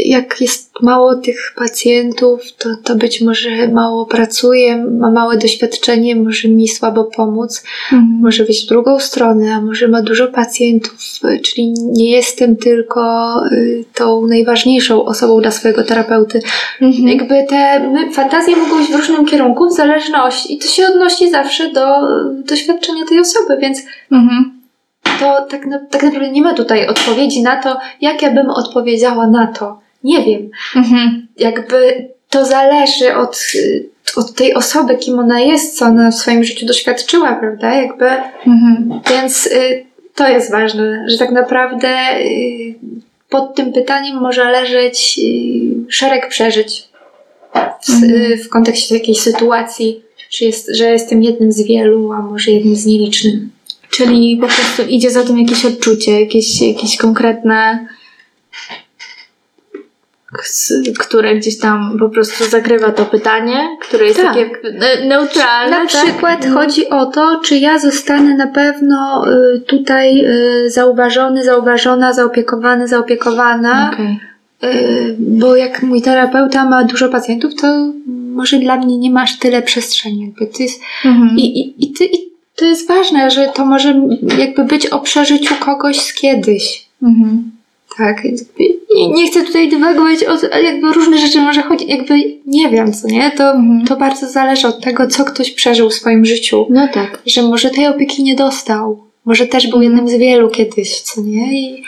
jak 0.06 0.42
jest 0.42 0.72
mało 0.82 1.16
tych 1.16 1.54
pacjentów, 1.56 2.42
to, 2.58 2.70
to 2.84 2.96
być 2.96 3.22
może 3.22 3.68
mało 3.68 4.06
pracuje, 4.06 4.78
ma 4.78 5.12
małe 5.12 5.38
doświadczenie, 5.38 6.16
może 6.16 6.48
mi 6.48 6.68
słabo 6.68 7.04
pomóc, 7.04 7.64
mhm. 7.94 8.20
może 8.22 8.44
być 8.44 8.66
w 8.66 8.68
drugą 8.70 9.00
stronę, 9.00 9.54
a 9.54 9.62
może 9.62 9.88
ma 9.88 10.02
dużo 10.02 10.28
pacjentów, 10.28 11.00
czyli 11.44 11.74
nie 11.74 12.12
jestem 12.12 12.56
tylko 12.56 13.34
y, 13.52 13.86
tą 13.94 14.28
najważniejszą 14.28 15.06
osobą 15.06 15.42
dla 15.42 15.52
swojego 15.52 15.84
terapeuty. 15.84 16.42
Mhm. 16.82 17.08
Jakby 17.08 17.46
te 17.50 17.92
fantazje 18.14 18.56
mogą 18.56 18.82
iść 18.82 18.92
w 18.92 18.96
różnym 18.96 19.26
kierunku, 19.26 19.70
w 19.70 19.74
zależności, 19.74 20.54
i 20.54 20.58
to 20.58 20.68
się 20.68 20.88
odnosi 20.88 21.32
zawsze 21.32 21.72
do 21.72 21.86
doświadczenia 22.46 23.06
tej 23.10 23.20
osoby, 23.20 23.58
więc 23.62 23.80
mhm 24.12 24.61
to 25.22 25.46
tak, 25.50 25.66
na, 25.66 25.80
tak 25.80 26.04
naprawdę 26.04 26.32
nie 26.32 26.42
ma 26.42 26.54
tutaj 26.54 26.88
odpowiedzi 26.88 27.42
na 27.42 27.64
to, 27.64 27.78
jak 28.02 28.22
ja 28.22 28.32
bym 28.32 28.50
odpowiedziała 28.50 29.28
na 29.28 29.48
to. 29.48 29.80
Nie 30.04 30.24
wiem. 30.24 30.50
Mhm. 30.76 31.28
Jakby 31.38 32.10
to 32.30 32.46
zależy 32.46 33.16
od, 33.16 33.44
od 34.16 34.34
tej 34.34 34.54
osoby, 34.54 34.98
kim 34.98 35.20
ona 35.20 35.40
jest, 35.40 35.78
co 35.78 35.86
ona 35.86 36.12
w 36.12 36.16
swoim 36.16 36.44
życiu 36.44 36.66
doświadczyła, 36.66 37.36
prawda? 37.36 37.74
Jakby, 37.74 38.06
mhm. 38.48 39.02
Więc 39.10 39.48
y, 39.48 39.86
to 40.16 40.28
jest 40.28 40.52
ważne, 40.52 41.06
że 41.08 41.18
tak 41.18 41.32
naprawdę 41.32 42.20
y, 42.20 42.76
pod 43.30 43.56
tym 43.56 43.74
pytaniem 43.74 44.18
może 44.22 44.52
leżeć 44.52 45.20
y, 45.24 45.92
szereg 45.92 46.30
przeżyć 46.30 46.90
w, 47.84 47.90
mhm. 47.90 48.38
w 48.38 48.50
kontekście 48.50 48.96
jakiejś 48.96 49.20
sytuacji, 49.20 50.04
czy 50.30 50.46
jest, 50.46 50.76
że 50.76 50.92
jestem 50.92 51.24
jednym 51.24 51.52
z 51.52 51.62
wielu, 51.62 52.12
a 52.12 52.22
może 52.22 52.52
jednym 52.52 52.76
z 52.76 52.86
nielicznych. 52.86 53.36
Czyli 53.92 54.38
po 54.38 54.48
prostu 54.48 54.84
idzie 54.90 55.12
za 55.12 55.24
tym 55.24 55.40
jakieś 55.40 55.66
odczucie, 55.66 56.22
jakieś, 56.22 56.62
jakieś 56.62 56.98
konkretne, 56.98 57.88
które 61.00 61.36
gdzieś 61.36 61.60
tam 61.60 61.98
po 62.00 62.10
prostu 62.10 62.46
zakrywa 62.46 62.92
to 62.92 63.06
pytanie, 63.06 63.78
które 63.82 64.06
jest 64.06 64.22
tak. 64.22 64.34
takie 64.34 64.50
neutralne. 65.08 65.72
Na 65.72 65.78
tak? 65.78 65.88
przykład 65.88 66.42
tak? 66.42 66.54
chodzi 66.54 66.90
o 66.90 67.06
to, 67.06 67.42
czy 67.46 67.58
ja 67.58 67.80
zostanę 67.80 68.36
na 68.36 68.48
pewno 68.48 69.26
y, 69.56 69.60
tutaj 69.60 70.26
y, 70.26 70.70
zauważony, 70.70 71.44
zauważona, 71.44 72.14
zaopiekowany, 72.14 72.88
zaopiekowana. 72.88 73.92
Okay. 73.94 74.18
Bo 75.20 75.56
jak 75.56 75.84
mój 75.84 76.02
terapeuta 76.02 76.66
ma 76.66 76.84
dużo 76.84 77.10
pacjentów, 77.10 77.56
to 77.62 77.94
może 78.08 78.60
dla 78.60 78.78
mnie 78.78 78.98
nie 78.98 79.12
masz 79.12 79.40
tyle 79.40 79.62
przestrzeni. 79.62 80.22
Jakby 80.26 80.64
jest, 80.64 80.82
mhm. 81.06 81.38
i, 81.38 81.60
i, 81.60 81.86
i, 81.86 81.94
ty, 81.94 82.06
i 82.06 82.31
to 82.62 82.66
jest 82.66 82.88
ważne, 82.88 83.32
że 83.32 83.52
to 83.56 83.66
może 83.66 84.02
jakby 84.38 84.64
być 84.64 84.88
o 84.88 85.00
przeżyciu 85.00 85.56
kogoś 85.56 86.00
z 86.00 86.14
kiedyś. 86.14 86.86
Mhm. 87.04 87.52
Tak, 87.98 88.24
nie, 88.96 89.10
nie 89.10 89.28
chcę 89.28 89.44
tutaj 89.44 89.70
dywagować 89.70 90.24
o 90.24 90.58
jakby 90.58 90.94
różne 90.94 91.18
rzeczy 91.18 91.42
może 91.42 91.62
chodzić, 91.62 91.90
jakby 91.90 92.14
nie 92.46 92.70
wiem 92.70 92.94
co, 92.94 93.08
nie? 93.08 93.32
To, 93.32 93.52
mhm. 93.52 93.86
to 93.86 93.96
bardzo 93.96 94.28
zależy 94.28 94.68
od 94.68 94.84
tego, 94.84 95.08
co 95.08 95.26
ktoś 95.26 95.52
przeżył 95.52 95.90
w 95.90 95.94
swoim 95.94 96.26
życiu. 96.26 96.68
No 96.70 96.88
tak. 96.88 97.22
Że 97.26 97.42
może 97.42 97.70
tej 97.70 97.88
opieki 97.88 98.24
nie 98.24 98.36
dostał. 98.36 99.04
Może 99.26 99.48
też 99.48 99.68
był 99.68 99.82
jednym 99.82 100.10
z 100.10 100.14
wielu 100.14 100.50
kiedyś, 100.50 101.02
co 101.02 101.22
nie? 101.22 101.60
I 101.60 101.84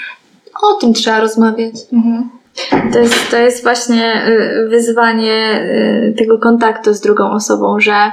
o 0.61 0.73
tym 0.73 0.93
trzeba 0.93 1.19
rozmawiać. 1.19 1.73
Mhm. 1.93 2.29
To 2.93 2.99
jest, 2.99 3.31
to 3.31 3.37
jest 3.37 3.63
właśnie 3.63 4.27
y, 4.27 4.67
wyzwanie 4.69 5.61
y, 6.09 6.15
tego 6.17 6.37
kontaktu 6.37 6.93
z 6.93 7.01
drugą 7.01 7.31
osobą, 7.31 7.79
że 7.79 8.11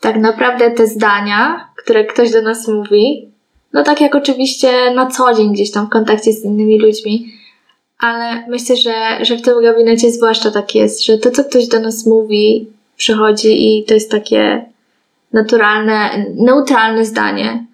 tak 0.00 0.16
naprawdę 0.16 0.70
te 0.70 0.86
zdania, 0.86 1.68
które 1.84 2.04
ktoś 2.04 2.32
do 2.32 2.42
nas 2.42 2.68
mówi, 2.68 3.28
no 3.72 3.82
tak 3.82 4.00
jak 4.00 4.14
oczywiście 4.14 4.90
na 4.94 5.06
co 5.06 5.34
dzień 5.34 5.52
gdzieś 5.52 5.70
tam 5.70 5.86
w 5.86 5.90
kontakcie 5.90 6.32
z 6.32 6.44
innymi 6.44 6.78
ludźmi, 6.78 7.32
ale 7.98 8.46
myślę, 8.48 8.76
że, 8.76 9.24
że 9.24 9.36
w 9.36 9.42
tym 9.42 9.62
gabinecie 9.62 10.10
zwłaszcza 10.10 10.50
tak 10.50 10.74
jest, 10.74 11.04
że 11.04 11.18
to, 11.18 11.30
co 11.30 11.44
ktoś 11.44 11.68
do 11.68 11.80
nas 11.80 12.06
mówi, 12.06 12.66
przychodzi 12.96 13.78
i 13.78 13.84
to 13.84 13.94
jest 13.94 14.10
takie 14.10 14.64
naturalne, 15.32 16.26
neutralne 16.34 17.04
zdanie, 17.04 17.66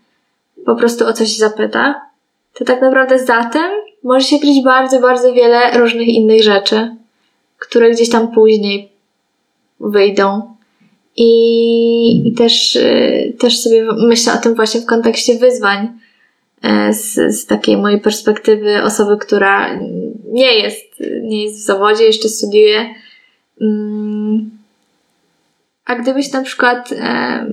po 0.66 0.74
prostu 0.74 1.06
o 1.06 1.12
coś 1.12 1.36
zapyta, 1.36 2.00
to 2.54 2.64
tak 2.64 2.80
naprawdę 2.80 3.18
za 3.18 3.44
tym 3.44 3.70
może 4.02 4.26
się 4.26 4.38
kryć 4.38 4.64
bardzo, 4.64 5.00
bardzo 5.00 5.32
wiele 5.32 5.78
różnych 5.78 6.08
innych 6.08 6.42
rzeczy, 6.42 6.96
które 7.58 7.90
gdzieś 7.90 8.10
tam 8.10 8.28
później 8.32 8.92
wyjdą. 9.80 10.54
I, 11.20 12.28
i 12.28 12.32
też, 12.32 12.76
y, 12.76 13.36
też 13.38 13.60
sobie 13.60 13.84
myślę 14.08 14.32
o 14.32 14.36
tym 14.36 14.54
właśnie 14.54 14.80
w 14.80 14.86
kontekście 14.86 15.38
wyzwań 15.38 15.88
e, 16.62 16.94
z, 16.94 17.34
z 17.36 17.46
takiej 17.46 17.76
mojej 17.76 18.00
perspektywy 18.00 18.82
osoby, 18.82 19.16
która 19.16 19.78
nie 20.32 20.54
jest, 20.54 21.02
nie 21.22 21.44
jest 21.44 21.60
w 21.60 21.64
zawodzie, 21.64 22.04
jeszcze 22.04 22.28
studiuje. 22.28 22.94
Mm. 23.60 24.50
A 25.84 25.94
gdybyś 25.94 26.32
na 26.32 26.42
przykład 26.42 26.92
e, 26.92 27.46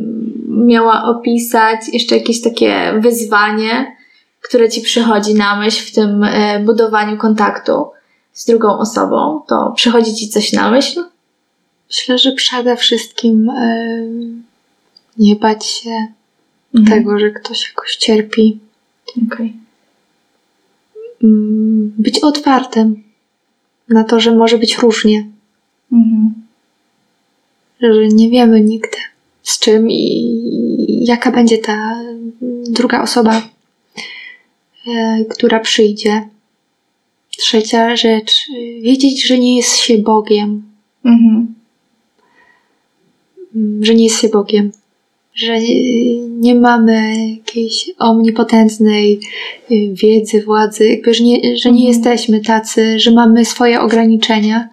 miała 0.47 1.03
opisać 1.03 1.79
jeszcze 1.93 2.17
jakieś 2.17 2.41
takie 2.41 2.93
wyzwanie, 2.99 3.95
które 4.41 4.69
ci 4.69 4.81
przychodzi 4.81 5.33
na 5.33 5.59
myśl 5.59 5.85
w 5.85 5.95
tym 5.95 6.23
e, 6.23 6.59
budowaniu 6.59 7.17
kontaktu 7.17 7.85
z 8.33 8.45
drugą 8.45 8.77
osobą, 8.77 9.41
to 9.47 9.73
przychodzi 9.75 10.15
ci 10.15 10.29
coś 10.29 10.53
na 10.53 10.71
myśl? 10.71 11.14
Myślę, 11.89 12.17
że 12.17 12.31
przede 12.31 12.75
wszystkim 12.75 13.51
nie 15.17 15.35
bać 15.35 15.65
się 15.65 16.07
mhm. 16.75 16.97
tego, 16.97 17.19
że 17.19 17.31
ktoś 17.31 17.69
jakoś 17.69 17.95
cierpi. 17.95 18.59
Okay. 19.27 19.53
Mm, 21.23 21.93
być 21.97 22.19
otwartym 22.19 23.03
na 23.89 24.03
to, 24.03 24.19
że 24.19 24.35
może 24.35 24.57
być 24.57 24.77
różnie. 24.77 25.27
Mhm. 25.91 26.33
Że 27.81 28.07
nie 28.07 28.29
wiemy 28.29 28.61
nigdy. 28.61 28.97
z 29.43 29.59
czym 29.59 29.91
i 29.91 31.05
jaka 31.07 31.31
będzie 31.31 31.57
ta 31.57 32.01
druga 32.67 33.01
osoba, 33.01 33.41
e, 34.87 35.25
która 35.29 35.59
przyjdzie. 35.59 36.29
Trzecia 37.37 37.95
rzecz, 37.95 38.47
wiedzieć, 38.81 39.27
że 39.27 39.39
nie 39.39 39.57
jest 39.57 39.77
się 39.77 39.97
Bogiem. 39.97 40.63
Mhm. 41.05 41.55
Że 43.81 43.95
nie 43.95 44.03
jest 44.03 44.21
się 44.21 44.29
Bogiem. 44.29 44.71
Że 45.33 45.59
nie 46.29 46.55
mamy 46.55 47.29
jakiejś 47.29 47.91
omnipotentnej 47.99 49.19
wiedzy, 49.91 50.41
władzy, 50.41 50.87
jakby, 50.89 51.13
że 51.13 51.23
nie, 51.23 51.57
że 51.57 51.71
nie 51.71 51.87
mhm. 51.87 51.87
jesteśmy 51.87 52.39
tacy, 52.39 52.99
że 52.99 53.11
mamy 53.11 53.45
swoje 53.45 53.81
ograniczenia. 53.81 54.69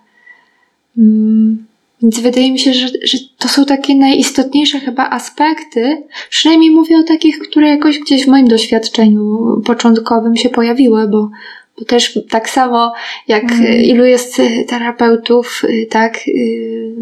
Mm, 0.98 1.66
więc 2.02 2.20
wydaje 2.20 2.52
mi 2.52 2.58
się, 2.58 2.74
że, 2.74 2.88
że 3.02 3.18
to 3.38 3.48
są 3.48 3.64
takie 3.64 3.94
najistotniejsze 3.94 4.80
chyba 4.80 5.10
aspekty, 5.10 6.02
przynajmniej 6.30 6.70
mówię 6.70 6.96
o 6.96 7.02
takich, 7.02 7.38
które 7.38 7.68
jakoś 7.68 7.98
gdzieś 7.98 8.24
w 8.24 8.28
moim 8.28 8.48
doświadczeniu 8.48 9.38
początkowym 9.66 10.36
się 10.36 10.48
pojawiły, 10.48 11.08
bo, 11.08 11.30
bo 11.78 11.84
też 11.84 12.18
tak 12.30 12.50
samo 12.50 12.92
jak 13.28 13.52
mm. 13.52 13.82
ilu 13.82 14.04
jest 14.04 14.42
terapeutów, 14.68 15.62
tak, 15.90 16.28
y, 16.28 16.94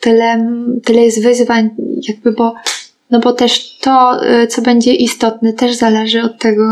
tyle, 0.00 0.50
tyle 0.84 1.02
jest 1.02 1.22
wyzwań, 1.22 1.70
jakby, 2.08 2.32
bo, 2.32 2.54
no 3.10 3.20
bo 3.20 3.32
też 3.32 3.78
to, 3.78 4.26
y, 4.42 4.46
co 4.46 4.62
będzie 4.62 4.94
istotne, 4.94 5.52
też 5.52 5.74
zależy 5.74 6.22
od 6.22 6.38
tego, 6.38 6.64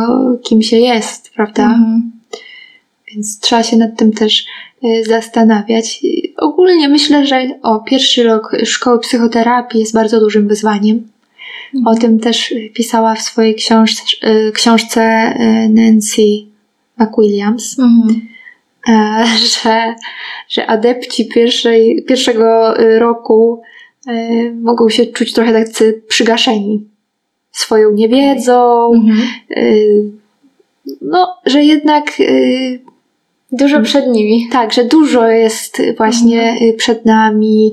kim 0.43 0.63
się 0.63 0.77
jest, 0.77 1.31
prawda? 1.31 1.65
Mm. 1.65 2.13
Więc 3.13 3.41
trzeba 3.41 3.63
się 3.63 3.77
nad 3.77 3.99
tym 3.99 4.13
też 4.13 4.45
y, 4.85 5.05
zastanawiać. 5.05 6.03
Ogólnie 6.37 6.89
myślę, 6.89 7.27
że 7.27 7.49
o 7.63 7.81
pierwszy 7.81 8.23
rok 8.23 8.57
szkoły 8.65 9.01
psychoterapii 9.01 9.81
jest 9.81 9.95
bardzo 9.95 10.21
dużym 10.21 10.49
wyzwaniem. 10.49 11.09
O 11.75 11.79
mhm. 11.79 11.99
tym 11.99 12.21
też 12.21 12.55
pisała 12.75 13.15
w 13.15 13.23
swojej 13.23 13.55
książce, 13.55 14.03
książce 14.53 15.35
y, 15.41 15.69
Nancy 15.69 16.23
McWilliams, 16.99 17.79
mhm. 17.79 18.36
E, 18.89 19.25
że, 19.63 19.95
że 20.49 20.67
adepci 20.67 21.29
pierwszej, 21.29 22.05
pierwszego 22.09 22.75
roku 22.99 23.63
mogą 24.55 24.89
się 24.89 25.07
czuć 25.07 25.33
trochę 25.33 25.53
tacy 25.53 26.03
przygaszeni 26.09 26.89
swoją 27.53 27.93
niewiedzą. 27.93 28.91
Mhm. 28.95 29.29
No, 31.03 31.37
że 31.47 31.65
jednak 31.65 32.05
Dużo 33.53 33.83
przed 33.83 34.07
nimi. 34.07 34.49
Tak, 34.53 34.73
że 34.73 34.85
dużo 34.85 35.29
jest 35.29 35.83
właśnie 35.97 36.51
mhm. 36.51 36.77
przed 36.77 37.05
nami. 37.05 37.73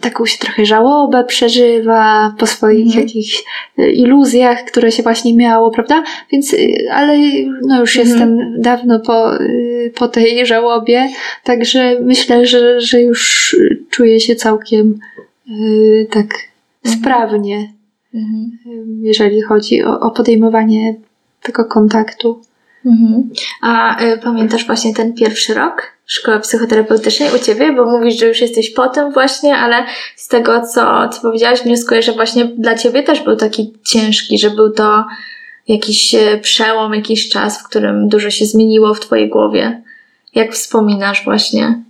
Taką 0.00 0.26
się 0.26 0.38
trochę 0.38 0.66
żałobę 0.66 1.24
przeżywa 1.24 2.34
po 2.38 2.46
swoich 2.46 2.86
mhm. 2.86 3.06
jakichś 3.06 3.44
y, 3.78 3.90
iluzjach, 3.90 4.64
które 4.64 4.92
się 4.92 5.02
właśnie 5.02 5.36
miało, 5.36 5.70
prawda? 5.70 6.04
Więc, 6.32 6.52
y, 6.54 6.74
ale 6.92 7.18
no 7.66 7.80
już 7.80 7.96
mhm. 7.96 8.08
jestem 8.08 8.60
dawno 8.62 9.00
po, 9.00 9.40
y, 9.40 9.92
po 9.94 10.08
tej 10.08 10.46
żałobie, 10.46 11.08
także 11.44 12.00
myślę, 12.00 12.46
że, 12.46 12.80
że 12.80 13.02
już 13.02 13.56
czuję 13.90 14.20
się 14.20 14.36
całkiem 14.36 14.98
yy, 15.46 16.06
tak 16.10 16.26
mhm. 16.84 17.00
sprawnie, 17.00 17.72
mhm. 18.14 18.58
jeżeli 19.02 19.42
chodzi 19.42 19.84
o, 19.84 20.00
o 20.00 20.10
podejmowanie 20.10 20.94
tego 21.42 21.64
kontaktu. 21.64 22.40
Mhm. 22.86 23.30
A 23.62 24.02
y, 24.04 24.18
pamiętasz 24.18 24.66
właśnie 24.66 24.94
ten 24.94 25.14
pierwszy 25.14 25.54
rok 25.54 25.92
szkoły 26.06 26.40
psychoterapeutycznej 26.40 27.28
u 27.34 27.38
Ciebie? 27.38 27.72
Bo 27.72 27.86
mówisz, 27.86 28.18
że 28.18 28.26
już 28.26 28.40
jesteś 28.40 28.70
po 28.70 28.88
tym 28.88 29.12
właśnie, 29.12 29.56
ale 29.56 29.84
z 30.16 30.28
tego, 30.28 30.66
co, 30.66 31.08
co 31.08 31.20
powiedziałaś, 31.20 31.62
wnioskuję, 31.62 32.02
że 32.02 32.12
właśnie 32.12 32.44
dla 32.44 32.74
Ciebie 32.74 33.02
też 33.02 33.20
był 33.20 33.36
taki 33.36 33.72
ciężki, 33.84 34.38
że 34.38 34.50
był 34.50 34.72
to 34.72 35.04
jakiś 35.68 36.14
y, 36.14 36.40
przełom, 36.42 36.94
jakiś 36.94 37.28
czas, 37.28 37.60
w 37.60 37.68
którym 37.68 38.08
dużo 38.08 38.30
się 38.30 38.46
zmieniło 38.46 38.94
w 38.94 39.00
Twojej 39.00 39.28
głowie. 39.28 39.82
Jak 40.34 40.52
wspominasz 40.52 41.24
właśnie? 41.24 41.82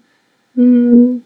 Mm. 0.59 1.21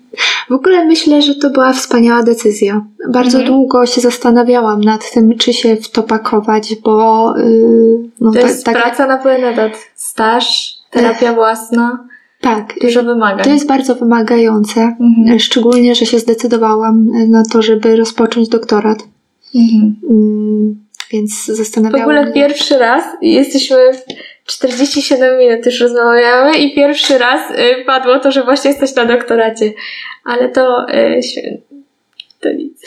W 0.48 0.52
ogóle 0.52 0.84
myślę, 0.84 1.22
że 1.22 1.34
to 1.34 1.50
była 1.50 1.72
wspaniała 1.72 2.22
decyzja. 2.22 2.84
Bardzo 3.08 3.38
mhm. 3.38 3.54
długo 3.54 3.86
się 3.86 4.00
zastanawiałam 4.00 4.80
nad 4.80 5.12
tym, 5.12 5.38
czy 5.38 5.52
się 5.52 5.76
w 5.76 5.90
to 5.90 6.02
pakować, 6.02 6.74
bo. 6.84 7.34
Yy, 7.38 7.98
no, 8.20 8.32
to 8.32 8.38
jest 8.38 8.64
tak, 8.64 8.74
praca 8.74 9.06
na 9.06 9.18
pełen 9.18 9.44
etat. 9.44 9.72
Staż, 9.94 10.74
terapia 10.90 11.34
własna. 11.34 12.08
Tak. 12.40 12.74
Dużo 12.82 13.02
wymagań. 13.02 13.44
To 13.44 13.50
jest 13.50 13.66
bardzo 13.66 13.94
wymagające. 13.94 14.80
Mhm. 14.80 15.38
Szczególnie, 15.38 15.94
że 15.94 16.06
się 16.06 16.18
zdecydowałam 16.18 17.06
na 17.28 17.42
to, 17.52 17.62
żeby 17.62 17.96
rozpocząć 17.96 18.48
doktorat. 18.48 18.98
Mhm. 19.54 19.96
Yy, 20.02 20.86
więc 21.10 21.44
zastanawiałam 21.44 22.10
się. 22.10 22.14
W 22.14 22.18
ogóle 22.18 22.32
pierwszy 22.32 22.78
raz 22.78 23.04
jesteśmy 23.22 23.76
47 24.46 25.38
minut 25.38 25.66
już 25.66 25.80
rozmawiamy 25.80 26.58
i 26.58 26.74
pierwszy 26.74 27.18
raz 27.18 27.50
y, 27.50 27.84
padło 27.84 28.18
to, 28.18 28.32
że 28.32 28.44
właśnie 28.44 28.70
jesteś 28.70 28.94
na 28.94 29.04
doktoracie. 29.04 29.72
Ale 30.24 30.48
to 30.48 30.86
y, 30.94 31.20
to 32.40 32.52
nic. 32.52 32.82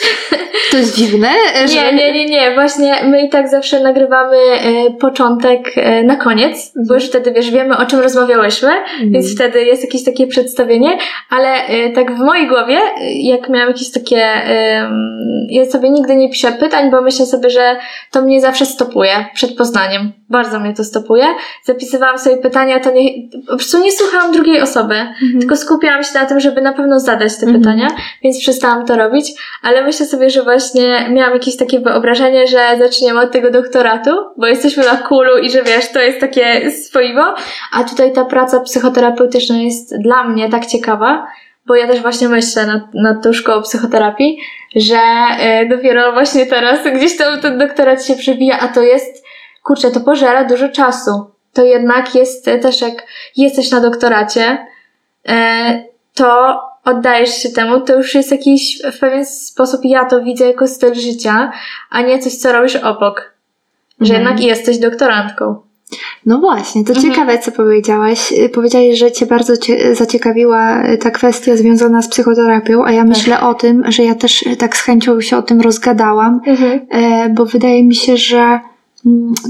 To 0.71 0.77
jest 0.77 0.95
dziwne? 0.95 1.29
Że... 1.65 1.75
Nie, 1.75 1.93
nie, 1.93 2.13
nie, 2.13 2.25
nie. 2.25 2.53
Właśnie 2.53 2.95
my 3.03 3.21
i 3.21 3.29
tak 3.29 3.49
zawsze 3.49 3.79
nagrywamy 3.79 4.37
e, 4.37 4.91
początek 4.99 5.71
e, 5.75 6.03
na 6.03 6.15
koniec, 6.15 6.73
bo 6.87 6.93
już 6.93 7.05
wtedy, 7.05 7.31
wiesz, 7.31 7.51
wiemy 7.51 7.77
o 7.77 7.85
czym 7.85 7.99
rozmawiałyśmy, 7.99 8.69
mm. 8.69 9.11
więc 9.11 9.35
wtedy 9.35 9.63
jest 9.63 9.83
jakieś 9.83 10.03
takie 10.03 10.27
przedstawienie, 10.27 10.97
ale 11.29 11.65
e, 11.65 11.89
tak 11.89 12.15
w 12.15 12.19
mojej 12.19 12.47
głowie, 12.47 12.79
jak 13.15 13.49
miałam 13.49 13.67
jakieś 13.67 13.91
takie, 13.91 14.27
ja 15.49 15.65
sobie 15.65 15.89
nigdy 15.89 16.15
nie 16.15 16.29
piszę 16.29 16.51
pytań, 16.51 16.91
bo 16.91 17.01
myślę 17.01 17.25
sobie, 17.25 17.49
że 17.49 17.77
to 18.11 18.21
mnie 18.21 18.41
zawsze 18.41 18.65
stopuje 18.65 19.25
przed 19.33 19.55
poznaniem. 19.55 20.11
Bardzo 20.29 20.59
mnie 20.59 20.73
to 20.73 20.83
stopuje. 20.83 21.25
Zapisywałam 21.63 22.19
sobie 22.19 22.37
pytania, 22.37 22.79
to 22.79 22.91
nie, 22.91 23.29
po 23.47 23.55
prostu 23.55 23.83
nie 23.83 23.91
słuchałam 23.91 24.31
drugiej 24.31 24.61
osoby, 24.61 24.95
mm. 24.95 25.39
tylko 25.39 25.55
skupiałam 25.55 26.03
się 26.03 26.09
na 26.13 26.25
tym, 26.25 26.39
żeby 26.39 26.61
na 26.61 26.73
pewno 26.73 26.99
zadać 26.99 27.37
te 27.37 27.45
mm. 27.45 27.59
pytania, 27.59 27.87
więc 28.23 28.39
przestałam 28.39 28.85
to 28.85 28.95
robić 28.95 29.33
ale 29.61 29.83
myślę 29.83 30.05
sobie, 30.05 30.29
że 30.29 30.43
właśnie 30.43 31.09
miałam 31.09 31.33
jakieś 31.33 31.57
takie 31.57 31.79
wyobrażenie, 31.79 32.47
że 32.47 32.77
zaczniemy 32.79 33.21
od 33.21 33.31
tego 33.31 33.51
doktoratu, 33.51 34.11
bo 34.37 34.47
jesteśmy 34.47 34.85
na 34.85 34.97
kulu 34.97 35.37
i 35.37 35.49
że 35.49 35.63
wiesz, 35.63 35.91
to 35.91 35.99
jest 35.99 36.19
takie 36.19 36.71
swoiwo, 36.71 37.35
a 37.73 37.83
tutaj 37.83 38.13
ta 38.13 38.25
praca 38.25 38.59
psychoterapeutyczna 38.59 39.57
jest 39.57 40.01
dla 40.01 40.23
mnie 40.23 40.49
tak 40.49 40.65
ciekawa, 40.65 41.27
bo 41.65 41.75
ja 41.75 41.87
też 41.87 42.01
właśnie 42.01 42.29
myślę 42.29 42.65
nad, 42.65 42.83
nad 42.93 43.23
tą 43.23 43.33
szkołą 43.33 43.61
psychoterapii, 43.61 44.39
że 44.75 44.99
y, 45.63 45.69
dopiero 45.69 46.13
właśnie 46.13 46.45
teraz 46.45 46.79
gdzieś 46.95 47.17
tam 47.17 47.41
ten 47.41 47.57
doktorat 47.57 48.05
się 48.05 48.15
przebija, 48.15 48.59
a 48.59 48.67
to 48.67 48.81
jest, 48.81 49.25
kurczę, 49.63 49.91
to 49.91 49.99
pożera 49.99 50.43
dużo 50.43 50.69
czasu. 50.69 51.11
To 51.53 51.63
jednak 51.63 52.15
jest 52.15 52.45
też 52.45 52.81
jak 52.81 53.03
jesteś 53.37 53.71
na 53.71 53.81
doktoracie, 53.81 54.67
y, 55.29 55.33
to 56.13 56.59
oddajesz 56.89 57.29
się 57.29 57.49
temu, 57.49 57.81
to 57.81 57.97
już 57.97 58.15
jest 58.15 58.31
jakiś, 58.31 58.81
w 58.93 58.99
pewien 58.99 59.25
sposób 59.25 59.81
ja 59.83 60.05
to 60.05 60.23
widzę 60.23 60.45
jako 60.45 60.67
styl 60.67 60.93
życia, 60.95 61.51
a 61.89 62.01
nie 62.01 62.19
coś, 62.19 62.35
co 62.35 62.51
robisz 62.51 62.75
obok. 62.75 63.33
Że 64.01 64.13
mhm. 64.13 64.23
jednak 64.23 64.47
jesteś 64.49 64.77
doktorantką. 64.77 65.55
No 66.25 66.39
właśnie, 66.39 66.83
to 66.83 66.93
mhm. 66.93 67.09
ciekawe, 67.09 67.39
co 67.39 67.51
powiedziałaś. 67.51 68.33
Powiedziałaś, 68.53 68.97
że 68.97 69.11
Cię 69.11 69.25
bardzo 69.25 69.57
cie, 69.57 69.95
zaciekawiła 69.95 70.83
ta 70.99 71.11
kwestia 71.11 71.57
związana 71.57 72.01
z 72.01 72.09
psychoterapią, 72.09 72.85
a 72.85 72.91
ja 72.91 73.01
tak. 73.01 73.09
myślę 73.09 73.39
o 73.39 73.53
tym, 73.53 73.83
że 73.87 74.03
ja 74.03 74.15
też 74.15 74.45
tak 74.59 74.77
z 74.77 74.81
chęcią 74.81 75.21
się 75.21 75.37
o 75.37 75.41
tym 75.41 75.61
rozgadałam, 75.61 76.41
mhm. 76.47 76.79
Bo 77.35 77.45
wydaje 77.45 77.83
mi 77.83 77.95
się, 77.95 78.17
że 78.17 78.59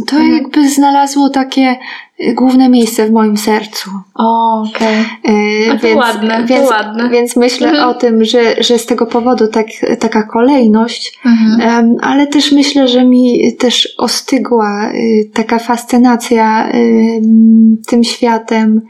to 0.07 0.15
mhm. 0.15 0.33
jakby 0.33 0.69
znalazło 0.69 1.29
takie 1.29 1.75
główne 2.33 2.69
miejsce 2.69 3.07
w 3.07 3.11
moim 3.11 3.37
sercu. 3.37 3.89
Okej. 4.13 5.05
Okay. 5.23 5.35
E, 5.71 5.77
więc, 5.77 5.97
ładne, 5.97 6.45
więc, 6.45 6.69
ładne. 6.69 7.09
Więc 7.09 7.35
myślę 7.35 7.69
mhm. 7.69 7.89
o 7.89 7.93
tym, 7.93 8.25
że, 8.25 8.63
że 8.63 8.79
z 8.79 8.85
tego 8.85 9.05
powodu 9.05 9.47
tak, 9.47 9.65
taka 9.99 10.23
kolejność, 10.23 11.19
mhm. 11.25 11.85
um, 11.85 11.95
ale 12.01 12.27
też 12.27 12.51
myślę, 12.51 12.87
że 12.87 13.05
mi 13.05 13.55
też 13.55 13.95
ostygła 13.97 14.91
y, 14.93 15.29
taka 15.33 15.59
fascynacja 15.59 16.69
y, 16.73 17.21
tym 17.87 18.03
światem, 18.03 18.81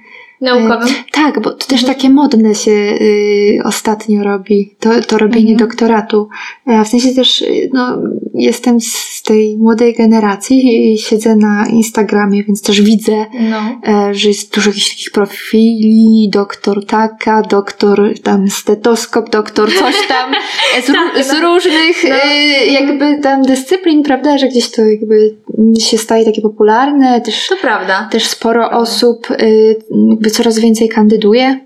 Naukowym. 0.41 0.87
E, 0.87 1.03
tak, 1.11 1.41
bo 1.41 1.51
to 1.51 1.67
też 1.67 1.83
takie 1.85 2.09
modne 2.09 2.55
się 2.55 2.71
y, 2.71 3.59
ostatnio 3.63 4.23
robi, 4.23 4.75
to, 4.79 5.01
to 5.01 5.17
robienie 5.17 5.51
mhm. 5.51 5.69
doktoratu. 5.69 6.29
E, 6.67 6.85
w 6.85 6.87
sensie 6.87 7.15
też, 7.15 7.41
y, 7.41 7.69
no, 7.73 7.97
jestem 8.33 8.81
z 8.81 9.23
tej 9.23 9.57
młodej 9.57 9.93
generacji 9.93 10.93
i 10.93 10.97
siedzę 10.97 11.35
na 11.35 11.67
Instagramie, 11.67 12.43
więc 12.43 12.61
też 12.61 12.81
widzę, 12.81 13.25
no. 13.39 13.79
e, 13.87 14.13
że 14.13 14.29
jest 14.29 14.55
dużo 14.55 14.69
jakichś 14.69 14.89
takich 14.89 15.11
profili, 15.11 16.29
doktor 16.33 16.85
taka, 16.85 17.41
doktor 17.41 18.19
tam 18.23 18.49
stetoskop, 18.49 19.29
doktor 19.29 19.69
coś 19.73 20.07
tam, 20.07 20.31
z, 20.83 20.85
tak, 20.85 21.23
z 21.25 21.33
no. 21.33 21.39
różnych 21.41 22.03
no. 22.03 22.15
y, 22.15 22.65
jakby 22.65 23.19
tam 23.21 23.41
dyscyplin, 23.41 24.03
prawda, 24.03 24.37
że 24.37 24.47
gdzieś 24.47 24.71
to 24.71 24.81
jakby 24.81 25.35
się 25.79 25.97
staje 25.97 26.25
takie 26.25 26.41
popularne. 26.41 27.21
Też, 27.21 27.47
to 27.47 27.55
prawda. 27.61 28.09
Też 28.11 28.27
sporo 28.27 28.71
osób 28.71 29.31
y, 29.31 29.75
jakby 30.09 30.28
jakby 30.29 30.37
coraz 30.37 30.59
więcej 30.59 30.89
kandyduje. 30.89 31.59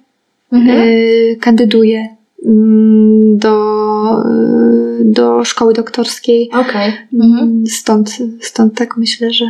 Mhm. 0.51 0.77
Y, 0.77 1.37
kandyduje 1.41 2.07
mm, 2.45 3.37
do 3.37 4.23
y, 4.99 5.05
do 5.05 5.45
szkoły 5.45 5.73
doktorskiej. 5.73 6.49
Okej. 6.53 6.93
Mhm. 7.13 7.67
Stąd, 7.67 8.17
stąd 8.41 8.75
tak 8.75 8.97
myślę, 8.97 9.31
że. 9.31 9.45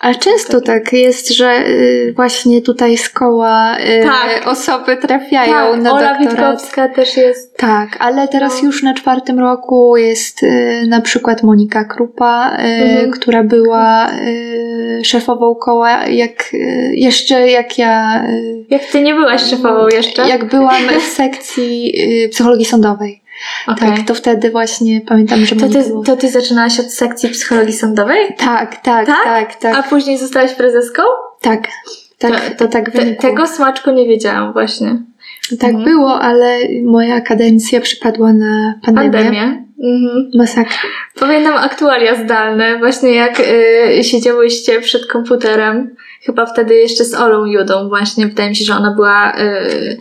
Ale 0.00 0.14
często 0.14 0.60
tak 0.60 0.92
jest, 0.92 1.28
że 1.30 1.66
y, 1.68 2.12
właśnie 2.16 2.62
tutaj 2.62 2.96
z 2.98 3.08
koła 3.08 3.76
y, 3.78 4.02
Tak. 4.02 4.46
osoby 4.46 4.96
trafiają 4.96 5.52
Tak, 5.72 5.80
na 5.82 5.92
Ola 5.92 6.00
doktorat. 6.18 6.20
Witkowska 6.30 6.88
też 6.88 7.16
jest. 7.16 7.56
Tak, 7.56 7.88
ale 7.98 8.28
teraz 8.28 8.62
No. 8.62 8.66
już 8.66 8.82
na 8.82 8.94
czwartym 8.94 9.38
roku 9.38 9.96
jest 9.96 10.42
y, 10.42 10.84
na 10.88 11.00
przykład 11.00 11.42
Monika 11.42 11.84
Krupa, 11.84 12.50
Mhm. 12.58 13.10
która 13.10 13.42
była 13.44 14.10
szefową 15.02 15.54
koła, 15.54 16.06
jak 16.06 16.50
jeszcze 16.92 17.48
jak 17.48 17.78
ja. 17.78 18.24
Jak 18.70 18.84
ty 18.84 19.02
nie 19.02 19.14
byłaś 19.14 19.42
szefową 19.42 19.88
jeszcze? 19.88 20.28
jak 20.28 20.44
byłam 20.44 20.82
w 21.00 21.02
sekcji 21.02 21.94
psychologii 22.30 22.64
sądowej. 22.64 23.22
Okej. 23.66 23.88
Tak, 23.96 24.06
to 24.06 24.14
wtedy 24.14 24.50
właśnie 24.50 25.00
pamiętam, 25.00 25.44
że 25.44 25.56
To 25.56 25.68
ty, 25.68 25.82
była. 25.88 26.04
to 26.04 26.16
ty 26.16 26.30
zaczynałaś 26.30 26.80
od 26.80 26.92
sekcji 26.92 27.28
psychologii 27.28 27.72
sądowej? 27.72 28.34
Tak, 28.38 28.76
tak, 28.82 29.06
Tak? 29.06 29.24
tak, 29.24 29.54
tak, 29.56 29.76
A 29.76 29.82
później 29.82 30.18
zostałaś 30.18 30.54
prezeską? 30.54 31.02
tak. 31.40 31.60
Tak, 32.18 32.54
to, 32.58 32.68
tak 32.68 32.90
Te, 32.90 33.14
tego 33.14 33.46
smaczku 33.46 33.90
nie 33.90 34.08
wiedziałam 34.08 34.52
właśnie. 34.52 34.96
Tak 35.60 35.70
Mhm. 35.70 35.84
było, 35.84 36.20
ale 36.20 36.58
moja 36.84 37.20
kadencja 37.20 37.80
przypadła 37.80 38.32
na 38.32 38.74
pandemię. 38.84 39.10
Pandemię. 39.12 39.64
Mhm. 39.84 40.30
Masakra. 40.34 40.76
Pamiętam 41.20 41.56
aktualia 41.56 42.14
zdalne, 42.24 42.78
właśnie 42.78 43.14
jak 43.14 43.40
y, 43.40 44.04
siedziałyście 44.04 44.80
przed 44.80 45.06
komputerem. 45.06 45.94
Chyba 46.22 46.46
wtedy 46.46 46.74
jeszcze 46.74 47.04
z 47.04 47.14
Olą 47.14 47.44
Judą 47.44 47.88
właśnie. 47.88 48.26
Wydaje 48.26 48.48
mi 48.48 48.56
się, 48.56 48.64
że 48.64 48.74
ona 48.74 48.94
była, 48.94 49.32
y, 49.40 49.98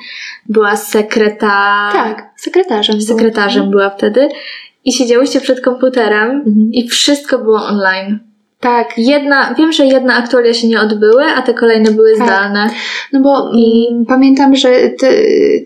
była 0.49 0.75
sekreta... 0.75 1.89
Tak, 1.93 2.23
sekretarzem. 2.37 3.01
Sekretarzem 3.01 3.71
była 3.71 3.89
wtedy. 3.89 4.29
I 4.85 4.93
siedziałyście 4.93 5.41
przed 5.41 5.61
komputerem 5.61 6.29
Mhm. 6.31 6.69
i 6.73 6.87
wszystko 6.87 7.37
było 7.39 7.65
online. 7.65 8.19
Tak, 8.59 8.87
Jedna, 8.97 9.53
wiem, 9.57 9.71
że 9.73 9.85
jedna 9.85 10.15
aktualia 10.15 10.53
się 10.53 10.67
nie 10.67 10.81
odbyły, 10.81 11.23
a 11.37 11.41
te 11.41 11.53
kolejne 11.53 11.91
były 11.91 12.17
Tak. 12.17 12.27
zdalne. 12.27 12.69
No 13.13 13.19
bo 13.21 13.51
I- 13.53 13.87
mm, 13.91 14.05
pamiętam, 14.05 14.55
że 14.55 14.69
te, 14.99 15.07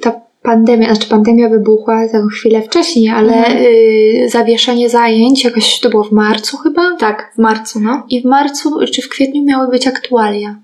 ta 0.01 0.21
pandemia, 0.41 0.87
znaczy 0.95 1.09
pandemia 1.09 1.49
wybuchła 1.49 2.07
tę 2.11 2.27
chwilę 2.31 2.61
wcześniej, 2.61 3.09
ale 3.09 3.33
Mhm. 3.33 3.57
y, 3.57 4.29
zawieszenie 4.29 4.89
zajęć 4.89 5.43
jakoś 5.43 5.79
to 5.79 5.89
było 5.89 6.03
w 6.03 6.11
marcu 6.11 6.57
chyba. 6.57 6.95
Tak, 6.99 7.31
w 7.35 7.37
marcu, 7.37 7.79
no. 7.79 8.03
I 8.09 8.21
w 8.21 8.25
marcu 8.25 8.79
czy 8.93 9.01
w 9.01 9.09
kwietniu 9.09 9.43
miały 9.43 9.67
być 9.67 9.87
aktualia. 9.87 10.55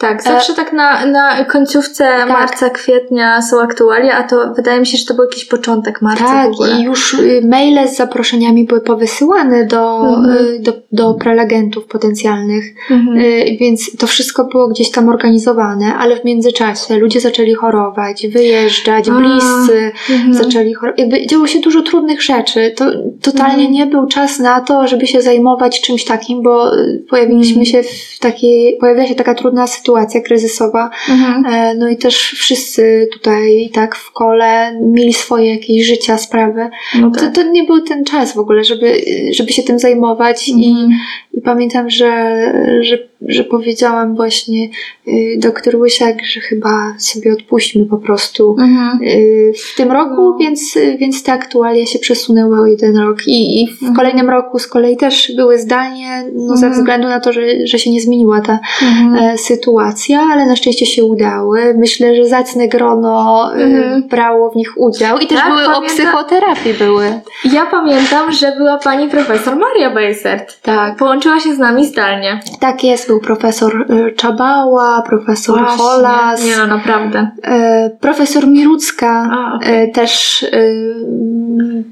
Tak, 0.00 0.22
zawsze 0.22 0.54
tak 0.54 0.72
na, 0.72 1.06
na 1.06 1.44
końcówce 1.44 2.26
marca, 2.26 2.70
kwietnia 2.70 3.42
są 3.42 3.60
aktualia, 3.60 4.16
a 4.16 4.22
to 4.22 4.52
wydaje 4.56 4.80
mi 4.80 4.86
się, 4.86 4.98
że 4.98 5.04
to 5.04 5.14
był 5.14 5.24
jakiś 5.24 5.44
początek 5.44 6.02
marca 6.02 6.24
tak, 6.24 6.50
i 6.78 6.82
już 6.82 7.14
y, 7.14 7.40
maile 7.48 7.88
z 7.88 7.96
zaproszeniami 7.96 8.64
były 8.64 8.80
powysyłane 8.80 9.66
do, 9.66 10.00
Mhm. 10.00 10.36
y, 10.46 10.58
do, 10.60 10.72
do 10.92 11.14
prelegentów 11.14 11.86
potencjalnych, 11.86 12.64
Mhm. 12.90 13.18
y, 13.18 13.56
więc 13.60 13.96
to 13.96 14.06
wszystko 14.06 14.44
było 14.44 14.68
gdzieś 14.68 14.90
tam 14.90 15.08
organizowane, 15.08 15.94
ale 15.94 16.16
w 16.16 16.24
międzyczasie 16.24 16.98
ludzie 16.98 17.20
zaczęli 17.20 17.54
chorować, 17.54 18.26
wyjeżdżać, 18.28 19.08
A. 19.08 19.12
bliscy. 19.12 19.92
Mhm. 20.10 20.34
zaczęli 20.34 20.74
chorować. 20.74 21.00
Jakby 21.00 21.26
działo 21.26 21.46
się 21.46 21.58
dużo 21.60 21.82
trudnych 21.82 22.22
rzeczy. 22.22 22.74
To 22.76 22.84
totalnie 23.22 23.54
Mhm. 23.66 23.72
nie 23.72 23.86
był 23.86 24.06
czas 24.06 24.38
na 24.38 24.60
to, 24.60 24.86
żeby 24.86 25.06
się 25.06 25.22
zajmować 25.22 25.80
czymś 25.80 26.04
takim, 26.04 26.42
bo 26.42 26.70
pojawiliśmy 27.10 27.62
Mhm. 27.62 27.66
się 27.66 27.82
w 27.82 28.18
takiej, 28.18 28.76
pojawiła 28.80 29.06
się 29.06 29.14
taka 29.14 29.34
trudna 29.34 29.66
sytuacja 29.66 29.89
kryzysowa. 30.20 30.90
Mhm. 31.10 31.46
E, 31.46 31.74
No 31.74 31.88
i 31.88 31.96
też 31.96 32.16
wszyscy 32.16 33.08
tutaj 33.12 33.70
tak 33.74 33.96
w 33.96 34.12
kole 34.12 34.80
mieli 34.82 35.12
swoje 35.12 35.50
jakieś 35.50 35.86
życia, 35.86 36.18
sprawy. 36.18 36.68
No 37.00 37.10
To, 37.10 37.20
tak. 37.20 37.34
to 37.34 37.42
nie 37.42 37.64
był 37.64 37.80
ten 37.80 38.04
czas 38.04 38.32
w 38.34 38.38
ogóle, 38.38 38.64
żeby, 38.64 39.00
żeby 39.32 39.52
się 39.52 39.62
tym 39.62 39.78
zajmować 39.78 40.48
i, 40.48 40.52
Mhm. 40.52 40.90
i 41.32 41.40
pamiętam, 41.40 41.90
że, 41.90 42.36
że, 42.80 42.98
że 43.28 43.44
powiedziałam 43.44 44.16
właśnie 44.16 44.68
y, 45.08 45.38
doktor 45.38 45.76
Łysiak, 45.76 46.16
że 46.24 46.40
chyba 46.40 46.94
sobie 46.98 47.32
odpuśćmy 47.32 47.84
po 47.86 47.96
prostu 47.98 48.56
Mhm. 48.60 48.98
y, 49.02 49.52
w 49.72 49.76
tym 49.76 49.92
roku, 49.92 50.10
No. 50.22 50.36
więc, 50.40 50.78
więc 50.98 51.22
te 51.22 51.32
aktualia 51.32 51.86
się 51.86 51.98
przesunęły 51.98 52.60
o 52.60 52.66
jeden 52.66 52.96
rok 52.98 53.18
i, 53.26 53.62
i 53.62 53.66
w 53.68 53.72
Mhm. 53.72 53.94
kolejnym 53.96 54.30
roku 54.30 54.58
z 54.58 54.66
kolei 54.66 54.96
też 54.96 55.32
były 55.36 55.58
zdalnie, 55.58 56.24
no 56.34 56.56
ze 56.56 56.66
Mhm. 56.66 56.72
względu 56.72 57.08
na 57.08 57.20
to, 57.20 57.32
że, 57.32 57.42
że 57.64 57.78
się 57.78 57.90
nie 57.90 58.00
zmieniła 58.00 58.40
ta 58.40 58.58
Mhm. 58.82 59.14
e, 59.34 59.38
sytuacja, 59.38 60.20
ale 60.32 60.46
na 60.46 60.56
szczęście 60.56 60.86
się 60.86 61.04
udały. 61.04 61.74
Myślę, 61.78 62.16
że 62.16 62.26
zacne 62.26 62.68
grono 62.68 63.50
e, 63.54 63.62
Mhm. 63.62 64.08
brało 64.08 64.50
w 64.50 64.56
nich 64.56 64.72
udział 64.76 65.18
i 65.18 65.26
też 65.26 65.38
Tak, 65.38 65.48
były 65.48 65.62
o 65.62 65.66
pamiętam. 65.66 65.96
psychoterapii 65.96 66.74
były. 66.74 67.04
Ja 67.52 67.66
pamiętam, 67.66 68.32
że 68.32 68.52
była 68.58 68.78
pani 68.78 69.08
profesor 69.08 69.56
Maria 69.56 69.90
Bejsert. 69.90 70.62
Tak. 70.62 70.96
Połączyła 70.96 71.40
się 71.40 71.54
z 71.54 71.58
nami 71.58 71.86
zdalnie. 71.86 72.40
Tak 72.60 72.84
jest, 72.84 73.09
był 73.10 73.20
profesor 73.20 73.86
e, 73.88 74.10
Czabała, 74.12 75.02
profesor 75.08 75.58
Właśnie. 75.58 75.76
Holas, 75.78 76.44
Nie 76.44 76.56
no, 76.56 76.66
naprawdę. 76.66 77.30
e, 77.42 77.90
profesor 78.00 78.46
Mirucka. 78.46 79.30
A. 79.32 79.58
E, 79.58 79.88
też 79.88 80.44
mm, 80.52 81.84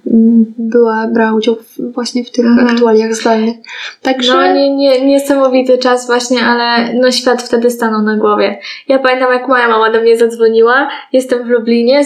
była, 0.59 1.07
brała 1.15 1.33
udział 1.37 1.57
właśnie 1.79 2.25
w 2.25 2.31
tych 2.31 2.47
Mhm. 2.47 2.69
aktualiach 2.69 3.15
zdalnych. 3.15 3.57
Także 4.03 4.33
No 4.33 4.53
nie, 4.53 4.77
nie, 4.77 5.07
niesamowity 5.07 5.79
czas 5.79 6.07
właśnie, 6.07 6.45
ale 6.45 6.95
no 6.95 7.11
świat 7.11 7.43
wtedy 7.43 7.71
stanął 7.71 8.03
na 8.03 8.17
głowie. 8.17 8.59
Ja 8.89 8.99
pamiętam 8.99 9.33
jak 9.33 9.49
moja 9.49 9.69
mama 9.69 9.91
do 9.93 10.01
mnie 10.01 10.17
zadzwoniła, 10.19 10.89
jestem 11.13 11.45
w 11.45 11.47
Lublinie, 11.47 12.03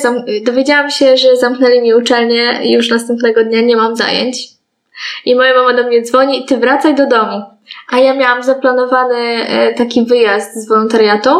dowiedziałam 0.46 0.90
się, 0.90 1.16
że 1.16 1.36
zamknęli 1.36 1.80
mi 1.80 1.94
uczelnię 1.94 2.60
i 2.64 2.72
już 2.72 2.90
następnego 2.90 3.44
dnia 3.44 3.60
nie 3.60 3.76
mam 3.76 3.96
zajęć. 3.96 4.51
I 5.24 5.36
moja 5.36 5.54
mama 5.54 5.74
do 5.74 5.86
mnie 5.88 6.02
dzwoni, 6.02 6.44
ty 6.44 6.56
wracaj 6.56 6.94
do 6.94 7.06
domu. 7.06 7.42
A 7.92 7.98
ja 7.98 8.14
miałam 8.14 8.42
zaplanowany 8.42 9.18
e, 9.18 9.74
taki 9.74 10.04
wyjazd 10.04 10.54
z 10.54 10.68
wolontariatu. 10.68 11.30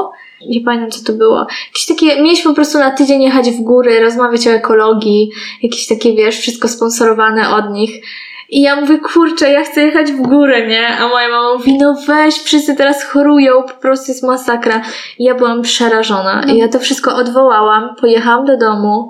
Nie 0.49 0.61
pamiętam 0.61 0.91
co 0.91 1.05
to 1.05 1.13
było. 1.13 1.47
Jakieś 1.67 1.87
takie, 1.87 2.23
mieliśmy 2.23 2.51
po 2.51 2.55
prostu 2.55 2.79
na 2.79 2.91
tydzień 2.91 3.23
jechać 3.23 3.51
w 3.51 3.61
góry, 3.61 4.01
rozmawiać 4.01 4.47
o 4.47 4.51
ekologii, 4.51 5.31
jakieś 5.63 5.87
takie, 5.87 6.15
wiesz, 6.15 6.39
wszystko 6.39 6.69
sponsorowane 6.69 7.51
od 7.51 7.71
nich. 7.71 8.05
I 8.49 8.63
ja 8.63 8.81
mówię, 8.81 8.99
kurczę, 8.99 9.51
ja 9.51 9.65
chcę 9.65 9.83
jechać 9.83 10.13
w 10.13 10.21
górę, 10.21 10.67
nie? 10.67 10.89
A 10.89 11.09
moja 11.09 11.29
mama 11.29 11.55
mówi, 11.55 11.79
no 11.79 11.95
weź, 12.07 12.35
wszyscy 12.35 12.77
teraz 12.77 13.05
chorują, 13.05 13.63
po 13.63 13.75
prostu 13.75 14.11
jest 14.13 14.23
masakra. 14.23 14.83
I 15.19 15.25
ja 15.25 15.35
byłam 15.35 15.63
przerażona. 15.63 16.43
I 16.49 16.57
ja 16.57 16.69
to 16.69 16.79
wszystko 16.79 17.17
odwołałam, 17.17 17.95
pojechałam 18.01 18.45
do 18.45 18.57
domu 18.57 19.09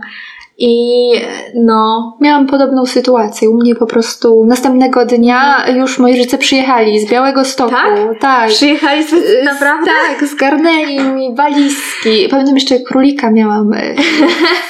i 0.58 1.12
no... 1.54 2.12
Miałam 2.20 2.46
podobną 2.46 2.86
sytuację. 2.86 3.50
U 3.50 3.54
mnie 3.54 3.74
po 3.74 3.86
prostu 3.86 4.44
następnego 4.44 5.06
dnia 5.06 5.64
już 5.74 5.98
moi 5.98 6.16
rodzice 6.16 6.38
przyjechali 6.38 7.00
z 7.00 7.10
Białego 7.10 7.44
Stoku. 7.44 7.70
Tak? 7.70 7.98
tak. 8.20 8.48
Przyjechali 8.48 9.04
sobie 9.04 9.22
Y, 9.40 9.44
naprawdę? 9.44 9.90
Tak, 10.08 10.28
zgarnęli 10.28 11.00
mi 11.00 11.34
walizki. 11.34 12.28
Pamiętam 12.30 12.54
jeszcze 12.54 12.80
królika 12.80 13.30
miałam 13.30 13.72
e, 13.72 13.94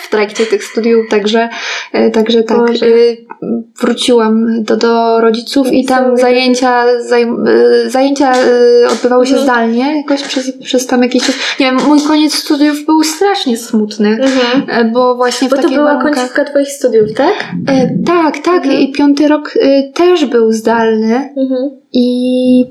w 0.02 0.10
trakcie 0.10 0.46
tych 0.46 0.64
studiów, 0.64 1.06
także, 1.10 1.48
e, 1.92 2.10
także 2.10 2.42
tak. 2.42 2.58
Boże. 2.58 2.86
Wróciłam 3.80 4.62
do, 4.62 4.76
do 4.76 5.20
rodziców 5.20 5.72
i 5.72 5.84
tam 5.84 6.16
zajęcia, 6.16 6.84
zaj, 7.08 7.26
zajęcia 7.86 8.32
odbywały 8.92 9.26
się 9.26 9.32
Mhm. 9.36 9.44
zdalnie 9.50 9.96
jakoś 9.96 10.22
przez, 10.22 10.52
przez 10.62 10.86
tam 10.86 11.02
jakiś 11.02 11.26
czas. 11.26 11.34
Nie 11.60 11.66
wiem, 11.66 11.78
mój 11.86 12.00
koniec 12.02 12.34
studiów 12.34 12.86
był 12.86 13.02
strasznie 13.02 13.56
smutny, 13.56 14.18
Mhm. 14.22 14.92
bo 14.92 15.14
właśnie 15.14 15.48
w 15.48 15.50
Bo 15.50 15.56
była 15.74 15.94
warunkach... 15.94 16.14
końcówka 16.14 16.44
twoich 16.44 16.68
studiów, 16.68 17.12
tak? 17.12 17.34
E, 17.68 17.98
tak, 18.06 18.38
tak. 18.38 18.64
Mhm. 18.64 18.80
I 18.80 18.92
piąty 18.92 19.28
rok 19.28 19.54
e, 19.60 19.82
też 19.92 20.24
był 20.24 20.52
zdalny. 20.52 21.32
Mhm. 21.36 21.70
I 21.92 22.66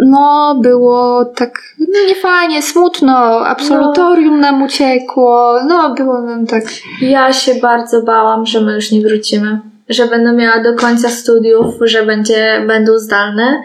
no, 0.00 0.58
było 0.62 1.24
tak 1.24 1.62
no, 1.78 2.08
niefajnie, 2.08 2.62
smutno, 2.62 3.16
absolutorium 3.46 4.40
nam 4.40 4.62
uciekło, 4.62 5.60
no, 5.68 5.94
było 5.94 6.22
nam 6.22 6.46
tak. 6.46 6.64
Ja 7.00 7.32
się 7.32 7.54
bardzo 7.54 8.02
bałam, 8.02 8.46
że 8.46 8.60
my 8.60 8.74
już 8.74 8.92
nie 8.92 9.00
wrócimy. 9.00 9.60
Że 9.88 10.06
będę 10.06 10.32
miała 10.32 10.62
do 10.62 10.74
końca 10.74 11.08
studiów, 11.08 11.74
że 11.80 12.06
będzie, 12.06 12.64
będą 12.66 12.98
zdalne. 12.98 13.62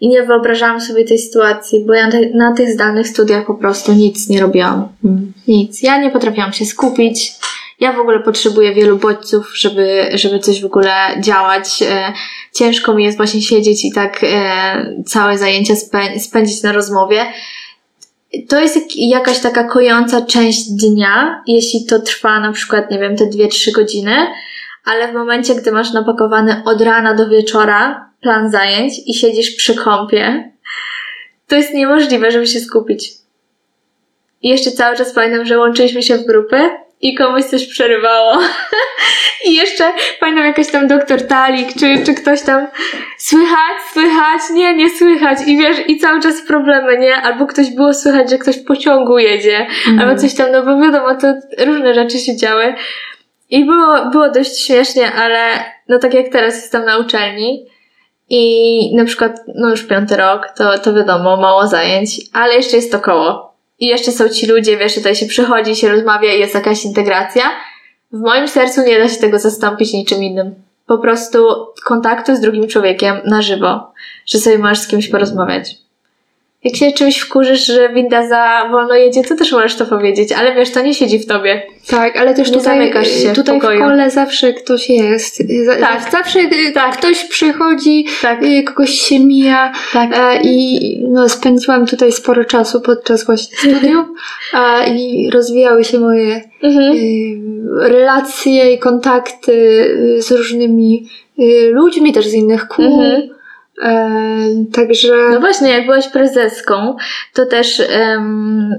I 0.00 0.08
nie 0.08 0.22
wyobrażałam 0.22 0.80
sobie 0.80 1.04
tej 1.04 1.18
sytuacji, 1.18 1.84
bo 1.86 1.94
ja 1.94 2.08
na 2.34 2.52
tych 2.52 2.72
zdalnych 2.72 3.08
studiach 3.08 3.46
po 3.46 3.54
prostu 3.54 3.92
nic 3.92 4.28
nie 4.28 4.40
robiłam. 4.40 4.88
Nic. 5.48 5.82
Ja 5.82 5.98
nie 5.98 6.10
potrafiłam 6.10 6.52
się 6.52 6.64
skupić. 6.64 7.34
Ja 7.84 7.92
w 7.92 8.00
ogóle 8.00 8.20
potrzebuję 8.20 8.74
wielu 8.74 8.96
bodźców, 8.98 9.58
żeby, 9.58 10.10
żeby 10.14 10.38
coś 10.38 10.62
w 10.62 10.64
ogóle 10.64 10.92
działać. 11.20 11.82
E, 11.82 12.12
ciężko 12.52 12.94
mi 12.94 13.04
jest 13.04 13.16
właśnie 13.16 13.42
siedzieć 13.42 13.84
i 13.84 13.92
tak 13.92 14.20
e, 14.22 15.02
całe 15.06 15.38
zajęcia 15.38 15.74
spę- 15.74 16.18
spędzić 16.18 16.62
na 16.62 16.72
rozmowie. 16.72 17.26
To 18.48 18.60
jest 18.60 18.76
jak, 18.76 18.84
jakaś 18.96 19.40
taka 19.40 19.64
kojąca 19.64 20.26
część 20.26 20.70
dnia, 20.70 21.42
jeśli 21.46 21.86
to 21.86 22.00
trwa 22.00 22.40
na 22.40 22.52
przykład, 22.52 22.90
nie 22.90 22.98
wiem, 22.98 23.16
te 23.16 23.24
2-3 23.24 23.72
godziny, 23.72 24.16
ale 24.84 25.08
w 25.08 25.14
momencie, 25.14 25.54
gdy 25.54 25.72
masz 25.72 25.92
napakowany 25.92 26.62
od 26.64 26.80
rana 26.80 27.14
do 27.14 27.28
wieczora 27.28 28.10
plan 28.20 28.50
zajęć 28.50 28.94
i 29.06 29.14
siedzisz 29.14 29.50
przy 29.50 29.74
kąpie, 29.74 30.52
to 31.48 31.56
jest 31.56 31.74
niemożliwe, 31.74 32.30
żeby 32.30 32.46
się 32.46 32.60
skupić. 32.60 33.12
I 34.42 34.48
jeszcze 34.48 34.70
cały 34.70 34.96
czas 34.96 35.12
pamiętam, 35.12 35.46
że 35.46 35.58
łączyliśmy 35.58 36.02
się 36.02 36.16
w 36.16 36.26
grupy 36.26 36.83
i 37.00 37.14
komuś 37.14 37.44
coś 37.44 37.66
przerywało. 37.66 38.32
I 39.46 39.54
jeszcze 39.54 39.92
pamiętam 40.20 40.46
jakaś 40.46 40.70
tam 40.70 40.88
doktor 40.88 41.26
Talik, 41.26 41.68
czy, 41.80 42.04
czy 42.06 42.14
ktoś 42.14 42.42
tam 42.42 42.66
słychać, 43.18 43.76
słychać, 43.92 44.40
nie, 44.52 44.74
nie 44.74 44.90
słychać. 44.90 45.38
I 45.46 45.58
wiesz, 45.58 45.76
i 45.88 45.98
cały 45.98 46.20
czas 46.20 46.42
problemy, 46.42 46.98
nie? 46.98 47.16
Albo 47.16 47.46
ktoś 47.46 47.70
było 47.70 47.94
słychać, 47.94 48.30
że 48.30 48.38
ktoś 48.38 48.56
w 48.58 48.64
pociągu 48.64 49.18
jedzie, 49.18 49.66
Mhm. 49.88 50.00
albo 50.00 50.20
coś 50.20 50.34
tam, 50.34 50.52
no 50.52 50.62
bo 50.62 50.80
wiadomo, 50.80 51.14
to 51.14 51.34
różne 51.66 51.94
rzeczy 51.94 52.18
się 52.18 52.36
działy. 52.36 52.74
I 53.50 53.64
było, 53.64 54.10
było 54.12 54.30
dość 54.30 54.66
śmiesznie, 54.66 55.12
ale 55.12 55.38
no 55.88 55.98
tak 55.98 56.14
jak 56.14 56.28
teraz 56.28 56.54
jestem 56.54 56.84
na 56.84 56.98
uczelni 56.98 57.66
i 58.28 58.96
na 58.96 59.04
przykład, 59.04 59.40
no 59.54 59.70
już 59.70 59.82
piąty 59.82 60.16
rok, 60.16 60.48
to, 60.56 60.78
to 60.78 60.94
wiadomo, 60.94 61.36
mało 61.36 61.66
zajęć, 61.66 62.20
ale 62.32 62.54
jeszcze 62.54 62.76
jest 62.76 62.92
to 62.92 63.00
koło. 63.00 63.53
I 63.84 63.86
jeszcze 63.86 64.12
są 64.12 64.28
ci 64.28 64.46
ludzie, 64.46 64.76
wiesz, 64.76 64.94
tutaj 64.94 65.14
się 65.14 65.26
przychodzi, 65.26 65.76
się 65.76 65.88
rozmawia 65.88 66.34
i 66.34 66.40
jest 66.40 66.54
jakaś 66.54 66.84
integracja. 66.84 67.42
W 68.12 68.20
moim 68.20 68.48
sercu 68.48 68.82
nie 68.82 68.98
da 68.98 69.08
się 69.08 69.20
tego 69.20 69.38
zastąpić 69.38 69.92
niczym 69.92 70.22
innym. 70.22 70.54
Po 70.86 70.98
prostu 70.98 71.38
kontaktu 71.84 72.36
z 72.36 72.40
drugim 72.40 72.68
człowiekiem 72.68 73.16
na 73.24 73.42
żywo, 73.42 73.92
że 74.26 74.38
sobie 74.38 74.58
możesz 74.58 74.78
z 74.78 74.86
kimś 74.86 75.08
porozmawiać. 75.08 75.83
Jak 76.64 76.76
się 76.76 76.92
czymś 76.92 77.18
wkurzysz, 77.18 77.66
że 77.66 77.88
winda 77.88 78.28
za 78.28 78.68
wolno 78.70 78.94
jedzie, 78.94 79.22
to 79.22 79.36
też 79.36 79.52
możesz 79.52 79.76
to 79.76 79.86
powiedzieć, 79.86 80.32
ale 80.32 80.54
wiesz, 80.54 80.70
to 80.72 80.82
nie 80.82 80.94
siedzi 80.94 81.18
w 81.18 81.26
tobie. 81.26 81.62
Tak, 81.86 82.16
ale 82.16 82.34
też 82.34 82.48
Nie 82.50 82.56
tutaj, 82.58 82.74
zamykasz 82.78 83.08
się 83.08 83.32
w 83.32 83.34
tutaj 83.36 83.58
w 83.58 83.60
pokoju. 83.62 83.80
kole 83.80 84.10
zawsze 84.10 84.52
ktoś 84.52 84.90
jest. 84.90 85.42
Tak. 85.80 86.10
Zawsze 86.12 86.40
y, 86.40 86.72
Tak. 86.74 86.96
ktoś 86.96 87.24
przychodzi, 87.24 88.06
Tak. 88.22 88.42
y, 88.42 88.62
kogoś 88.62 88.90
się 88.90 89.20
mija. 89.20 89.72
Tak. 89.92 90.10
E, 90.18 90.40
I 90.42 90.98
no, 91.08 91.28
spędziłam 91.28 91.86
tutaj 91.86 92.12
sporo 92.12 92.44
czasu 92.44 92.80
podczas 92.80 93.26
właśnie 93.26 93.56
studiów 93.56 94.06
a, 94.52 94.84
i 94.84 95.30
rozwijały 95.32 95.84
się 95.84 95.98
moje 96.00 96.40
Mhm. 96.62 96.92
y, 96.96 97.88
relacje 97.88 98.72
i 98.74 98.78
kontakty 98.78 99.54
z 100.18 100.30
różnymi 100.32 101.08
ludźmi, 101.70 102.12
też 102.12 102.26
z 102.26 102.34
innych 102.34 102.68
kół. 102.68 102.84
Mhm. 102.84 103.33
E, 103.82 104.08
także 104.72 105.14
No 105.32 105.40
właśnie, 105.40 105.68
jak 105.70 105.84
byłaś 105.84 106.08
prezeską, 106.08 106.96
to 107.34 107.46
też 107.46 107.82
em, 107.90 108.74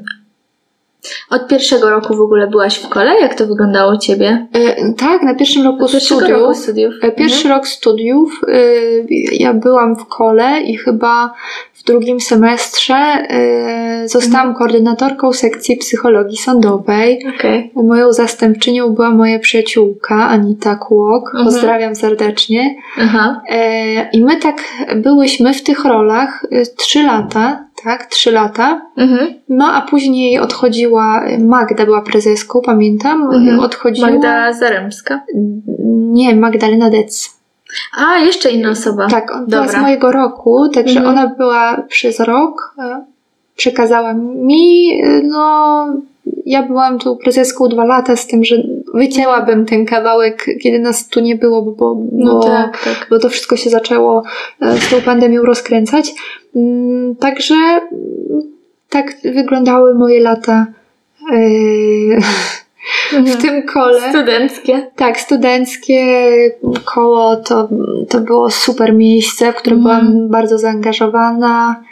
od 1.30 1.48
pierwszego 1.48 1.90
roku 1.90 2.16
w 2.16 2.22
ogóle 2.22 2.48
byłaś 2.48 2.78
w 2.78 2.90
kole? 2.90 3.20
Jak 3.22 3.36
to 3.36 3.48
wyglądało 3.48 3.94
u 3.94 3.98
ciebie? 3.98 4.48
e, 4.54 4.94
tak, 4.94 5.22
na 5.22 5.36
pierwszym 5.36 5.64
roku 5.64 5.88
studiów. 5.88 6.30
roku 6.30 6.54
studiów. 6.54 6.94
E, 7.02 7.12
Pierwszy 7.12 7.50
rok 7.50 7.68
studiów 7.68 8.42
y, 8.50 9.06
ja 9.32 9.54
byłam 9.54 9.96
w 9.96 10.06
kole 10.06 10.62
i 10.62 10.78
chyba 10.78 11.34
drugim 11.86 12.20
semestrze 12.20 13.28
y, 14.04 14.08
zostałam 14.08 14.48
Mhm. 14.48 14.56
koordynatorką 14.56 15.34
sekcji 15.34 15.78
psychologii 15.78 16.38
sądowej. 16.38 17.26
Okej. 17.38 17.72
Moją 17.76 18.12
zastępczynią 18.14 18.90
była 18.90 19.10
moja 19.10 19.40
przyjaciółka 19.40 20.16
Anita 20.30 20.76
Kłok. 20.76 21.26
Mhm. 21.28 21.46
Pozdrawiam 21.46 21.96
serdecznie. 21.96 22.76
Aha. 23.02 23.42
E, 23.50 24.10
I 24.10 24.24
my 24.24 24.38
tak 24.38 24.56
byłyśmy 24.96 25.54
w 25.54 25.64
tych 25.64 25.86
rolach 25.86 26.46
y, 26.52 26.64
trzy 26.78 27.04
lata, 27.04 27.66
tak, 27.84 28.06
trzy 28.06 28.32
lata. 28.32 28.82
Mhm. 28.98 29.34
No 29.50 29.66
a 29.74 29.82
później 29.82 30.40
odchodziła 30.40 31.24
Magda, 31.40 31.86
była 31.86 32.02
prezeską, 32.02 32.62
pamiętam. 32.66 33.24
Mhm. 33.34 33.60
Odchodziła. 33.60 34.10
Magda 34.10 34.54
Zaremska. 34.54 35.22
Nie, 35.90 36.36
Magdalena 36.36 36.90
Dec. 36.90 37.36
A, 37.98 38.18
jeszcze 38.20 38.50
inna 38.52 38.70
osoba. 38.70 39.08
Tak, 39.08 39.32
on 39.36 39.46
była 39.48 39.68
z 39.68 39.76
mojego 39.82 40.12
roku, 40.12 40.70
także 40.70 41.00
Mhm. 41.00 41.18
ona 41.18 41.36
była 41.36 41.82
przez 41.90 42.20
rok. 42.20 42.76
e, 42.80 43.06
Przekazała 43.56 44.14
mi, 44.36 45.02
e, 45.04 45.22
no, 45.24 45.86
ja 46.46 46.64
byłam 46.64 47.00
tu 47.00 47.16
prezeską 47.18 47.68
dwa 47.68 47.86
lata, 47.86 48.16
z 48.16 48.28
tym, 48.28 48.44
że 48.44 48.56
wycięłabym 48.94 49.66
ten 49.66 49.86
kawałek, 49.86 50.46
kiedy 50.64 50.80
nas 50.80 51.08
tu 51.08 51.20
nie 51.20 51.36
było, 51.36 51.62
bo, 51.62 51.72
bo, 51.72 52.02
No 52.12 52.40
tak, 52.40 52.84
tak. 52.84 53.08
bo 53.10 53.20
to 53.20 53.30
wszystko 53.30 53.58
się 53.58 53.70
zaczęło 53.70 54.24
e, 54.62 54.78
z 54.78 54.90
tą 54.90 55.02
pandemią 55.02 55.42
rozkręcać. 55.44 56.14
Mm, 56.56 57.16
Także 57.16 57.56
mm, 57.56 57.82
tak 58.90 59.14
wyglądały 59.24 59.96
moje 59.96 60.22
lata 60.22 60.66
e, 61.34 61.38
w 63.12 63.14
Mhm. 63.14 63.42
tym 63.42 63.64
kole. 63.68 64.10
Studenckie. 64.10 64.92
Tak, 64.96 65.20
studenckie 65.20 66.28
koło 66.86 67.36
to, 67.36 67.70
to 68.10 68.20
było 68.20 68.52
super 68.52 68.94
miejsce, 68.94 69.54
w 69.54 69.56
którym 69.56 69.80
Mhm. 69.80 70.06
byłam 70.06 70.30
bardzo 70.30 70.58
zaangażowana. 70.58 71.84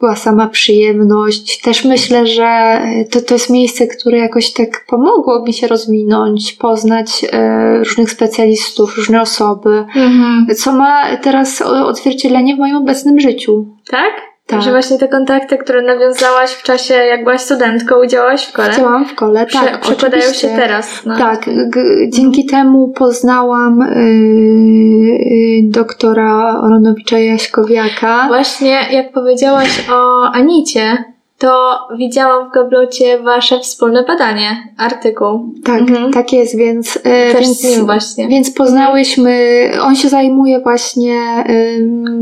Była 0.00 0.16
sama 0.16 0.46
przyjemność. 0.48 1.60
Też 1.60 1.84
myślę, 1.84 2.26
że 2.26 2.80
to, 3.10 3.20
to 3.20 3.34
jest 3.34 3.50
miejsce, 3.50 3.86
które 3.86 4.18
jakoś 4.18 4.52
tak 4.52 4.84
pomogło 4.86 5.42
mi 5.42 5.52
się 5.52 5.66
rozwinąć, 5.66 6.52
poznać 6.52 7.24
e, 7.32 7.78
różnych 7.78 8.10
specjalistów, 8.10 8.96
różne 8.96 9.20
osoby, 9.20 9.84
Mhm. 9.96 10.46
co 10.56 10.72
ma 10.72 11.16
teraz 11.16 11.62
odzwierciedlenie 11.62 12.56
w 12.56 12.58
moim 12.58 12.76
obecnym 12.76 13.20
życiu. 13.20 13.66
Tak? 13.90 14.29
Tak. 14.50 14.62
Że 14.62 14.70
właśnie 14.70 14.98
te 14.98 15.08
kontakty, 15.08 15.58
które 15.58 15.82
nawiązałaś 15.82 16.50
w 16.50 16.62
czasie, 16.62 16.94
jak 16.94 17.24
byłaś 17.24 17.40
studentką, 17.40 18.06
działaś 18.06 18.44
w 18.46 18.52
kole, 18.52 18.76
Działam 18.76 19.04
w 19.06 19.14
kole, 19.14 19.46
Prze- 19.46 19.58
tak. 19.60 19.80
przekładają 19.80 20.22
oczywiście. 20.22 20.48
się 20.48 20.56
teraz. 20.56 21.02
No. 21.06 21.18
Tak, 21.18 21.44
g- 21.46 22.08
dzięki 22.08 22.46
temu 22.46 22.88
poznałam 22.88 23.78
yy, 23.96 25.62
doktora 25.70 26.60
Oronowicza 26.60 27.18
Jaśkowiaka. 27.18 28.24
Właśnie 28.28 28.78
jak 28.90 29.12
powiedziałaś 29.12 29.86
o 29.92 30.22
Anicie, 30.32 31.04
to 31.38 31.78
widziałam 31.98 32.48
w 32.50 32.52
gablocie 32.54 33.18
wasze 33.18 33.58
wspólne 33.60 34.04
badanie, 34.04 34.74
artykuł. 34.78 35.54
Tak, 35.64 35.80
Mhm. 35.80 36.12
tak 36.12 36.32
jest, 36.32 36.56
więc, 36.58 36.94
yy, 36.94 37.02
Też 37.02 37.40
więc, 37.40 37.60
z 37.60 37.76
nim 37.76 37.86
właśnie. 37.86 38.28
więc 38.28 38.50
poznałyśmy, 38.54 39.60
on 39.82 39.96
się 39.96 40.08
zajmuje 40.08 40.60
właśnie 40.60 41.44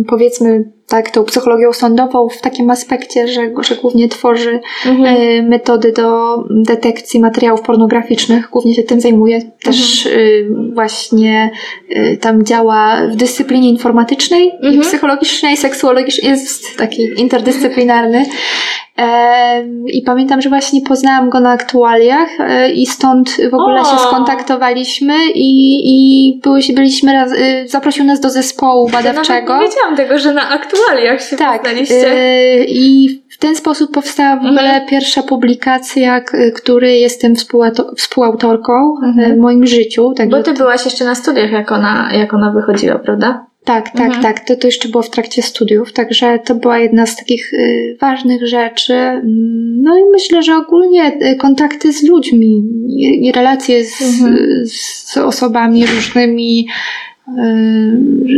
powiedzmy 0.08 0.64
tak, 0.88 1.10
tą 1.10 1.24
psychologią 1.24 1.72
sądową 1.72 2.28
w 2.28 2.40
takim 2.40 2.70
aspekcie, 2.70 3.28
że, 3.28 3.40
że 3.60 3.74
głównie 3.76 4.08
tworzy 4.08 4.60
Mhm. 4.86 5.16
y, 5.16 5.42
metody 5.48 5.92
do 5.92 6.36
detekcji 6.50 7.20
materiałów 7.20 7.60
pornograficznych. 7.62 8.48
Głównie 8.50 8.74
się 8.74 8.82
tym 8.82 9.00
zajmuje. 9.00 9.40
Też 9.64 10.06
y, 10.06 10.48
właśnie 10.74 11.50
y, 11.90 12.18
tam 12.20 12.44
działa 12.44 12.96
w 13.12 13.16
dyscyplinie 13.16 13.70
informatycznej 13.70 14.46
i 14.62 14.66
Mhm. 14.66 14.80
psychologicznej, 14.82 15.56
seksuologicznej. 15.56 16.30
Jest 16.30 16.78
taki 16.78 17.02
interdyscyplinarny. 17.16 18.24
I 19.86 20.02
pamiętam, 20.02 20.40
że 20.40 20.48
właśnie 20.48 20.80
poznałam 20.80 21.30
go 21.30 21.40
na 21.40 21.50
aktualiach 21.50 22.28
e, 22.40 22.70
i 22.72 22.86
stąd 22.86 23.30
w 23.50 23.54
ogóle 23.54 23.80
O! 23.80 23.84
się 23.84 23.98
skontaktowaliśmy 23.98 25.14
i, 25.34 25.80
i 25.84 26.40
byliśmy 26.74 27.12
raz, 27.12 27.32
y, 27.32 27.68
zaprosił 27.68 28.04
nas 28.04 28.20
do 28.20 28.30
zespołu 28.30 28.86
Ja 28.86 28.92
nawet 28.92 29.06
badawczego. 29.12 29.58
nie 29.60 29.66
wiedziałam 29.68 29.96
tego, 29.96 30.18
że 30.18 30.34
na 30.34 30.48
aktualiach 30.48 30.77
się 31.30 31.36
Tak, 31.36 31.62
poznaliście. 31.62 32.12
y, 32.60 32.64
i 32.68 33.08
w 33.30 33.38
ten 33.38 33.56
sposób 33.56 33.92
powstała 33.92 34.36
w 34.36 34.44
ogóle 34.46 34.60
Mhm. 34.62 34.86
pierwsza 34.88 35.22
publikacja, 35.22 36.20
k- 36.20 36.38
której 36.56 37.00
jestem 37.00 37.34
współautorką 37.96 38.72
Mhm. 39.04 39.32
y, 39.32 39.34
w 39.34 39.38
moim 39.38 39.66
życiu. 39.66 40.12
Także 40.16 40.36
Bo 40.36 40.42
ty 40.42 40.52
byłaś 40.54 40.84
jeszcze 40.84 41.04
na 41.04 41.14
studiach, 41.14 41.50
jak 41.50 41.72
ona, 41.72 42.08
jak 42.12 42.34
ona 42.34 42.50
wychodziła, 42.52 42.98
prawda? 42.98 43.46
Tak, 43.64 43.90
tak, 43.90 44.00
Mhm. 44.06 44.22
tak. 44.22 44.40
To, 44.40 44.56
to 44.56 44.66
jeszcze 44.66 44.88
było 44.88 45.02
w 45.02 45.10
trakcie 45.10 45.42
studiów, 45.42 45.92
także 45.92 46.38
to 46.46 46.54
była 46.54 46.78
jedna 46.78 47.06
z 47.06 47.16
takich 47.16 47.52
y, 47.54 47.96
ważnych 48.00 48.46
rzeczy. 48.46 48.94
Mm, 48.94 49.82
No 49.82 49.98
i 49.98 50.02
myślę, 50.12 50.42
że 50.42 50.56
ogólnie 50.56 51.18
kontakty 51.38 51.92
z 51.92 52.02
ludźmi 52.08 52.62
i, 52.88 53.26
i 53.26 53.32
relacje 53.32 53.84
z, 53.84 54.02
Mhm. 54.02 54.36
z 54.66 55.16
osobami 55.16 55.86
różnymi, 55.86 56.66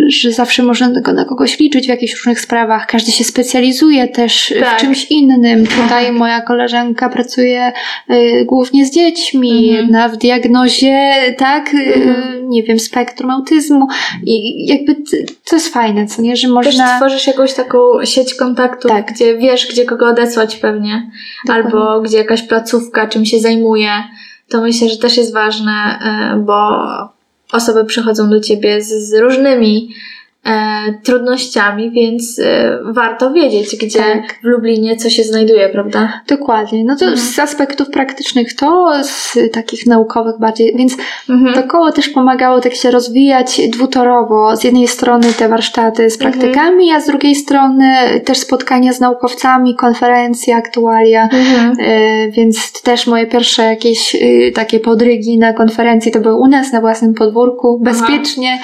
że 0.09 0.32
zawsze 0.32 0.62
można 0.62 0.88
na, 0.88 1.12
na 1.12 1.24
kogoś 1.24 1.59
liczyć 1.59 1.86
w 1.86 1.88
jakichś 1.88 2.14
różnych 2.16 2.41
sprawach. 2.41 2.86
Każdy 2.86 3.12
się 3.12 3.24
specjalizuje 3.24 4.09
też 4.09 4.55
Tak. 4.61 4.78
w 4.78 4.80
czymś 4.80 5.05
innym. 5.11 5.66
Tutaj 5.66 6.12
moja 6.12 6.41
koleżanka 6.41 7.09
pracuje 7.09 7.72
y, 8.11 8.45
głównie 8.45 8.86
z 8.86 8.91
dziećmi, 8.95 9.51
Mhm. 9.68 9.76
jedna 9.86 10.09
w 10.09 10.16
diagnozie, 10.16 11.12
tak, 11.38 11.74
y, 11.74 11.95
Mhm. 11.95 12.49
nie 12.51 12.62
wiem, 12.62 12.78
spektrum 12.78 13.30
autyzmu. 13.30 13.86
I 14.26 14.66
jakby 14.66 14.95
to 15.45 15.57
jest 15.57 15.72
fajne, 15.74 16.07
co 16.07 16.22
nie, 16.22 16.36
że 16.36 16.49
Też 16.49 16.55
można. 16.55 16.97
tworzysz 16.97 17.26
jakąś 17.26 17.55
taką 17.55 18.05
sieć 18.05 18.34
kontaktów, 18.34 18.91
Tak. 18.91 19.12
gdzie 19.12 19.38
wiesz, 19.38 19.66
gdzie 19.72 19.84
kogo 19.84 20.07
odesłać 20.07 20.57
pewnie. 20.57 21.11
Dokładnie. 21.47 21.64
Albo 21.80 22.01
gdzie 22.01 22.16
jakaś 22.18 22.43
placówka 22.43 23.07
czym 23.07 23.24
się 23.26 23.38
zajmuje. 23.41 23.91
To 24.49 24.61
myślę, 24.61 24.88
że 24.88 24.97
też 24.99 25.16
jest 25.16 25.32
ważne, 25.34 25.72
bo 26.47 26.70
osoby 27.53 27.84
przychodzą 27.84 28.30
do 28.30 28.40
ciebie 28.40 28.82
z, 28.82 28.88
z 28.88 29.20
różnymi 29.20 29.94
trudnościami, 31.05 31.91
więc 31.91 32.38
e, 32.38 32.78
warto 32.84 33.32
wiedzieć, 33.32 33.76
gdzie 33.76 33.99
Tak. 33.99 34.38
w 34.43 34.45
Lublinie 34.45 34.97
co 34.97 35.11
się 35.11 35.22
znajduje, 35.22 35.68
prawda? 35.68 36.20
Dokładnie. 36.28 36.84
No 36.84 36.97
to 36.97 37.05
Mhm. 37.05 37.20
z 37.26 37.38
aspektów 37.38 37.91
praktycznych 37.91 38.55
to, 38.57 38.93
z 39.03 39.38
takich 39.53 39.86
naukowych 39.86 40.34
bardziej. 40.41 40.74
Więc 40.76 40.97
Mhm. 41.30 41.55
to 41.55 41.62
koło 41.68 41.93
też 41.93 42.09
pomagało 42.09 42.61
tak 42.61 42.74
się 42.74 42.91
rozwijać 42.91 43.61
dwutorowo. 43.68 44.57
Z 44.57 44.64
jednej 44.64 44.88
strony 44.88 45.32
te 45.38 45.49
warsztaty 45.49 46.11
z 46.11 46.14
Mhm. 46.20 46.32
praktykami, 46.32 46.93
a 46.93 47.01
z 47.01 47.07
drugiej 47.07 47.34
strony 47.34 47.95
też 48.24 48.38
spotkania 48.38 48.93
z 48.93 49.01
naukowcami, 49.01 49.74
konferencje, 49.76 50.57
aktualia. 50.57 51.28
Mhm. 51.32 51.76
E, 51.80 52.30
więc 52.30 52.82
też 52.82 53.07
moje 53.07 53.26
pierwsze 53.26 53.62
jakieś 53.62 54.14
y, 54.14 54.53
takie 54.55 54.80
podrygi 54.80 55.38
na 55.38 55.53
konferencji 55.53 56.12
to 56.12 56.20
były 56.20 56.34
u 56.34 56.47
nas 56.47 56.72
na 56.72 56.80
własnym 56.80 57.14
podwórku, 57.14 57.78
bezpiecznie, 57.82 58.59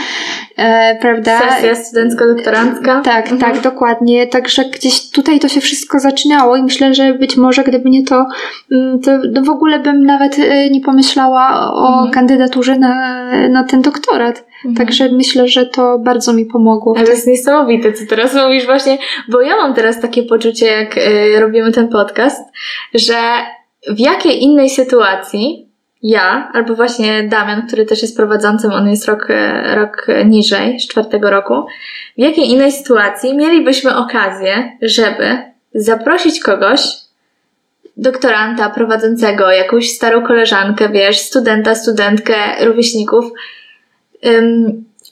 e, 0.57 0.99
prawda? 1.01 1.39
Sesja 1.39 1.65
studencko-doktorancka. 1.74 3.02
Tak, 3.02 3.32
Mhm. 3.32 3.40
tak, 3.40 3.62
dokładnie. 3.62 4.26
Także 4.26 4.64
gdzieś 4.64 5.10
tutaj 5.10 5.38
to 5.40 5.48
się 5.48 5.60
wszystko 5.60 5.98
zaczynało 5.98 6.56
i 6.56 6.62
myślę, 6.62 6.94
że 6.94 7.14
być 7.14 7.36
może 7.36 7.64
gdyby 7.64 7.90
nie 7.90 8.04
to, 8.04 8.26
mm, 8.72 9.00
to 9.00 9.10
no 9.32 9.42
w 9.42 9.50
ogóle 9.50 9.78
bym 9.78 10.04
nawet 10.06 10.38
e, 10.38 10.70
nie 10.70 10.80
pomyślała 10.80 11.72
o 11.74 11.88
Mhm. 11.88 12.10
kandydaturze 12.10 12.78
na, 12.78 13.24
na 13.48 13.64
ten 13.64 13.82
doktorat. 13.82 14.44
Mhm. 14.64 14.74
Także 14.86 15.08
myślę, 15.12 15.48
że 15.48 15.66
to 15.66 15.98
bardzo 15.98 16.32
mi 16.32 16.44
pomogło. 16.46 16.94
Ale 16.96 17.06
to 17.06 17.12
jest 17.12 17.26
niesamowite, 17.26 17.92
co 17.92 18.04
teraz 18.08 18.34
mówisz 18.34 18.66
właśnie, 18.66 18.98
bo 19.28 19.40
ja 19.40 19.56
mam 19.56 19.74
teraz 19.74 20.00
takie 20.00 20.22
poczucie, 20.22 20.66
jak 20.66 20.96
y, 20.96 21.40
robimy 21.40 21.72
ten 21.72 21.88
podcast, 21.88 22.42
że 22.94 23.14
w 23.90 23.98
jakiej 24.00 24.42
innej 24.42 24.70
sytuacji 24.70 25.65
ja, 26.09 26.50
albo 26.52 26.74
właśnie 26.74 27.28
Damian, 27.28 27.66
który 27.66 27.86
też 27.86 28.02
jest 28.02 28.16
prowadzącym, 28.16 28.72
on 28.72 28.88
jest 28.88 29.04
rok, 29.04 29.26
e, 29.30 29.74
rok 29.74 30.07
niżej, 30.24 30.80
z 30.80 30.88
czwartego 30.88 31.30
roku, 31.30 31.54
w 32.18 32.20
jakiej 32.20 32.50
innej 32.50 32.72
sytuacji 32.72 33.36
mielibyśmy 33.36 33.96
okazję, 33.96 34.72
żeby 34.82 35.38
zaprosić 35.74 36.40
kogoś, 36.40 36.80
doktoranta 37.96 38.70
prowadzącego, 38.70 39.50
jakąś 39.50 39.90
starą 39.90 40.26
koleżankę, 40.26 40.88
wiesz, 40.88 41.18
studenta, 41.18 41.74
studentkę, 41.74 42.34
rówieśników, 42.64 43.24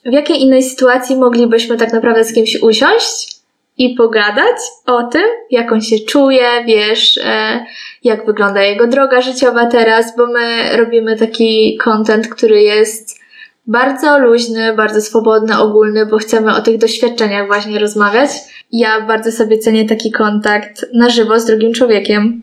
w 0.06 0.12
jakiej 0.12 0.42
innej 0.42 0.62
sytuacji 0.62 1.16
moglibyśmy 1.16 1.76
tak 1.76 1.92
naprawdę 1.92 2.24
z 2.24 2.34
kimś 2.34 2.62
usiąść 2.62 3.33
i 3.78 3.94
pogadać 3.94 4.56
o 4.86 5.02
tym, 5.02 5.22
jak 5.50 5.72
on 5.72 5.80
się 5.80 5.98
czuje, 5.98 6.48
wiesz, 6.66 7.18
e, 7.24 7.64
jak 8.04 8.26
wygląda 8.26 8.62
jego 8.62 8.86
droga 8.86 9.20
życiowa 9.20 9.66
teraz, 9.66 10.16
bo 10.16 10.26
my 10.26 10.76
robimy 10.76 11.16
taki 11.16 11.78
content, 11.84 12.28
który 12.28 12.62
jest 12.62 13.20
bardzo 13.66 14.18
luźny, 14.18 14.74
bardzo 14.76 15.00
swobodny, 15.00 15.58
ogólny, 15.58 16.06
bo 16.06 16.18
chcemy 16.18 16.56
o 16.56 16.60
tych 16.60 16.78
doświadczeniach 16.78 17.46
właśnie 17.46 17.78
rozmawiać. 17.78 18.30
Ja 18.72 19.00
bardzo 19.00 19.32
sobie 19.32 19.58
cenię 19.58 19.88
taki 19.88 20.12
kontakt 20.12 20.86
na 20.94 21.10
żywo 21.10 21.40
z 21.40 21.46
drugim 21.46 21.72
człowiekiem, 21.72 22.42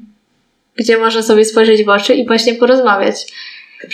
gdzie 0.76 0.98
można 0.98 1.22
sobie 1.22 1.46
spojrzeć 1.46 1.84
w 1.84 1.90
oczy 1.90 2.14
i 2.14 2.28
właśnie 2.28 2.56
porozmawiać. 2.56 3.16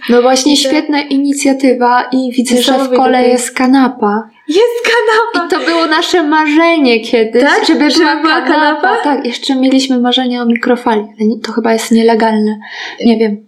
No 0.09 0.21
właśnie, 0.21 0.53
I 0.53 0.57
świetna 0.57 1.01
inicjatywa 1.01 2.03
i 2.11 2.31
widzę, 2.31 2.61
że 2.61 2.73
w 2.73 2.89
kole 2.89 3.27
jest. 3.27 3.51
kanapa. 3.51 4.29
Jest 4.47 4.75
kanapa! 4.83 5.47
I 5.47 5.49
to 5.59 5.71
było 5.71 5.85
nasze 5.85 6.23
marzenie 6.23 6.99
kiedyś, 6.99 7.43
Tak? 7.43 7.65
żeby, 7.67 7.91
Żeby 7.91 8.05
była, 8.05 8.15
była 8.21 8.41
kanapa. 8.41 8.53
kanapa? 8.81 9.03
Tak, 9.03 9.25
jeszcze 9.25 9.55
mieliśmy 9.55 9.99
marzenie 9.99 10.41
o 10.41 10.45
mikrofali, 10.45 11.03
to 11.45 11.51
chyba 11.51 11.73
jest 11.73 11.91
nielegalne. 11.91 12.59
Nie 13.05 13.17
wiem. 13.17 13.47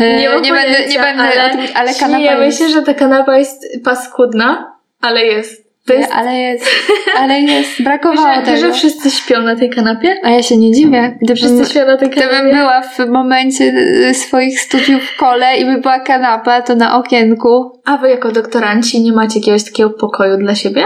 E, 0.00 0.16
Nie 0.16 0.28
nie 0.40 0.52
będę, 0.52 0.86
nie 0.88 0.98
będę 0.98 1.22
ale 1.22 1.46
o 1.46 1.56
tym, 1.56 1.60
ale 1.74 1.94
kanapa 1.94 2.22
jest. 2.44 2.60
myślę, 2.60 2.74
że 2.74 2.82
ta 2.82 2.94
kanapa 2.94 3.38
jest 3.38 3.62
paskudna, 3.84 4.72
ale 5.00 5.24
jest. 5.26 5.63
Jest 5.88 6.12
ale 6.12 6.38
jest, 6.38 6.66
ale 7.18 7.40
jest, 7.40 7.82
brakowało 7.82 8.34
że, 8.34 8.42
tego. 8.42 8.58
że 8.58 8.72
wszyscy 8.72 9.10
śpią 9.10 9.42
na 9.42 9.56
tej 9.56 9.70
kanapie? 9.70 10.16
A 10.22 10.30
ja 10.30 10.42
się 10.42 10.56
nie 10.56 10.72
dziwię, 10.72 11.16
gdybym, 11.22 11.36
Wszyscy 11.36 11.66
śpią 11.72 11.86
na 11.86 11.96
tej 11.96 12.08
gdybym 12.10 12.30
kanapie? 12.30 12.56
była 12.56 12.82
w 12.82 12.98
momencie 13.08 13.64
y, 14.08 14.14
swoich 14.14 14.60
studiów 14.60 15.02
w 15.02 15.16
kole 15.16 15.56
i 15.56 15.64
by 15.64 15.80
była 15.80 16.00
kanapa, 16.00 16.62
to 16.62 16.74
na 16.74 16.98
okienku. 16.98 17.80
A 17.84 17.96
wy 17.96 18.08
jako 18.08 18.32
doktoranci 18.32 19.00
nie 19.00 19.12
macie 19.12 19.38
jakiegoś 19.38 19.64
takiego 19.64 19.90
pokoju 19.90 20.36
dla 20.36 20.54
siebie? 20.54 20.84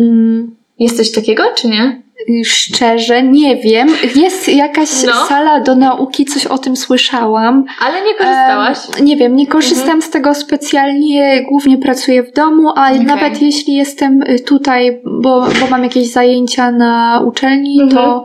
Mm, 0.00 0.56
Jest 0.78 0.96
coś 0.96 1.12
takiego, 1.12 1.42
czy 1.54 1.68
nie? 1.68 2.02
Szczerze, 2.44 3.22
nie 3.22 3.56
wiem. 3.56 3.88
Jest 4.16 4.48
jakaś 4.48 4.88
No. 5.06 5.26
sala 5.26 5.60
do 5.60 5.74
nauki, 5.76 6.24
coś 6.24 6.46
o 6.46 6.58
tym 6.58 6.76
słyszałam. 6.76 7.64
Ale 7.80 7.94
nie 8.02 8.14
korzystałaś? 8.14 8.78
Em, 8.98 9.04
nie 9.04 9.16
wiem, 9.16 9.36
nie 9.36 9.46
korzystam 9.46 10.02
z 10.02 10.10
tego 10.10 10.34
specjalnie, 10.34 11.42
głównie 11.48 11.78
pracuję 11.78 12.22
w 12.22 12.32
domu, 12.32 12.68
a 12.76 12.86
Okej. 12.90 13.00
nawet 13.04 13.42
jeśli 13.42 13.74
jestem 13.74 14.22
y, 14.22 14.38
tutaj, 14.38 15.00
bo, 15.04 15.46
bo 15.60 15.66
mam 15.70 15.82
jakieś 15.84 16.10
zajęcia 16.12 16.70
na 16.70 17.22
uczelni, 17.26 17.80
to 17.90 18.24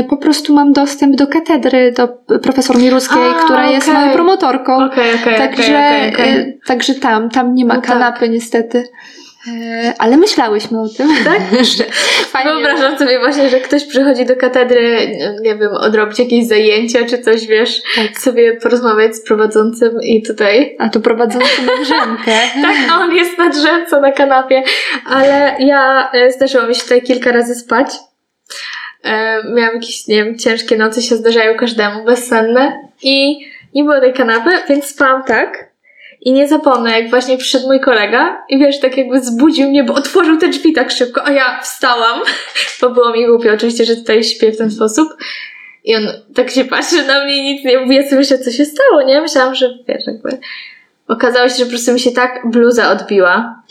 y, 0.00 0.04
po 0.04 0.16
prostu 0.16 0.54
mam 0.54 0.72
dostęp 0.72 1.16
do 1.16 1.26
katedry, 1.26 1.92
do 1.92 2.08
profesor 2.38 2.78
Miruskiej, 2.78 3.22
A, 3.40 3.44
która 3.44 3.70
jest 3.70 3.88
okej. 3.88 4.00
moją 4.00 4.12
promotorką. 4.12 4.84
Okej, 4.84 5.38
Także, 5.38 6.06
y, 6.06 6.58
także 6.66 6.94
tam, 6.94 7.30
tam 7.30 7.54
nie 7.54 7.64
ma 7.64 7.74
No 7.74 7.80
tak. 7.80 7.90
kanapy 7.90 8.28
niestety. 8.28 8.84
Y, 9.48 9.92
ale 9.98 10.16
myślałyśmy 10.16 10.80
o 10.80 10.88
tym. 10.88 11.08
Tak? 11.24 11.40
że 11.76 11.84
fajnie 12.24 12.50
Wyobrażam 12.50 12.98
sobie 12.98 13.18
właśnie, 13.18 13.48
że 13.48 13.60
ktoś 13.60 13.84
przychodzi 13.84 14.26
do 14.26 14.36
katedry, 14.36 15.16
nie 15.40 15.56
wiem, 15.56 15.72
odrobić 15.72 16.18
jakieś 16.18 16.46
zajęcia 16.46 17.06
czy 17.06 17.18
coś, 17.18 17.46
wiesz, 17.46 17.82
Tak. 17.96 18.18
sobie 18.18 18.56
porozmawiać 18.56 19.16
z 19.16 19.24
prowadzącym 19.24 20.02
i 20.02 20.22
tutaj 20.22 20.76
A 20.78 20.88
tu 20.88 21.00
prowadzący 21.00 21.62
na 21.62 21.84
drzemkę. 21.84 22.32
Tak, 22.62 22.76
a 22.90 23.00
on 23.00 23.14
jest 23.14 23.38
na 23.38 23.48
drzemce 23.48 24.00
na 24.00 24.12
kanapie. 24.12 24.62
Ale 25.06 25.56
ja 25.58 26.10
e, 26.12 26.32
zdarzyło 26.32 26.66
mi 26.66 26.74
się 26.74 26.82
tutaj 26.82 27.02
kilka 27.02 27.32
razy 27.32 27.54
spać. 27.54 27.88
E, 29.04 29.42
miałam 29.54 29.74
jakieś, 29.74 30.06
nie 30.06 30.24
wiem, 30.24 30.38
ciężkie 30.38 30.76
noce 30.76 31.02
się 31.02 31.16
zdarzają 31.16 31.56
każdemu, 31.56 32.04
bezsenne. 32.04 32.88
I 33.02 33.38
nie 33.74 33.84
było 33.84 34.00
tej 34.00 34.12
kanapy, 34.12 34.50
więc 34.68 34.84
spałam 34.84 35.24
tak. 35.24 35.65
I 36.20 36.32
nie 36.32 36.48
zapomnę, 36.48 37.00
jak 37.00 37.10
właśnie 37.10 37.38
przyszedł 37.38 37.66
mój 37.66 37.80
kolega 37.80 38.44
i 38.48 38.58
wiesz, 38.58 38.80
tak 38.80 38.96
jakby 38.96 39.20
zbudził 39.20 39.68
mnie, 39.68 39.84
bo 39.84 39.94
otworzył 39.94 40.36
te 40.36 40.48
drzwi 40.48 40.72
tak 40.72 40.90
szybko, 40.90 41.26
a 41.26 41.30
ja 41.30 41.60
wstałam, 41.60 42.20
bo 42.80 42.90
było 42.90 43.12
mi 43.12 43.26
głupio 43.26 43.52
oczywiście, 43.52 43.84
że 43.84 43.96
tutaj 43.96 44.24
śpię 44.24 44.52
w 44.52 44.58
ten 44.58 44.70
sposób. 44.70 45.08
I 45.84 45.96
on 45.96 46.02
tak 46.34 46.50
się 46.50 46.64
patrzy 46.64 47.06
na 47.06 47.24
mnie 47.24 47.36
i 47.36 47.54
nic 47.54 47.64
nie 47.64 47.78
mówi, 47.78 47.96
ja 47.96 48.02
sobie 48.02 48.16
myślę, 48.16 48.38
co 48.38 48.50
się 48.50 48.64
stało, 48.64 49.02
nie? 49.02 49.20
Myślałam, 49.20 49.54
że 49.54 49.78
wiesz, 49.88 50.06
jakby 50.06 50.38
okazało 51.08 51.48
się, 51.48 51.54
że 51.54 51.64
po 51.64 51.70
prostu 51.70 51.92
mi 51.92 52.00
się 52.00 52.12
tak 52.12 52.50
bluza 52.50 52.90
odbiła, 52.90 53.62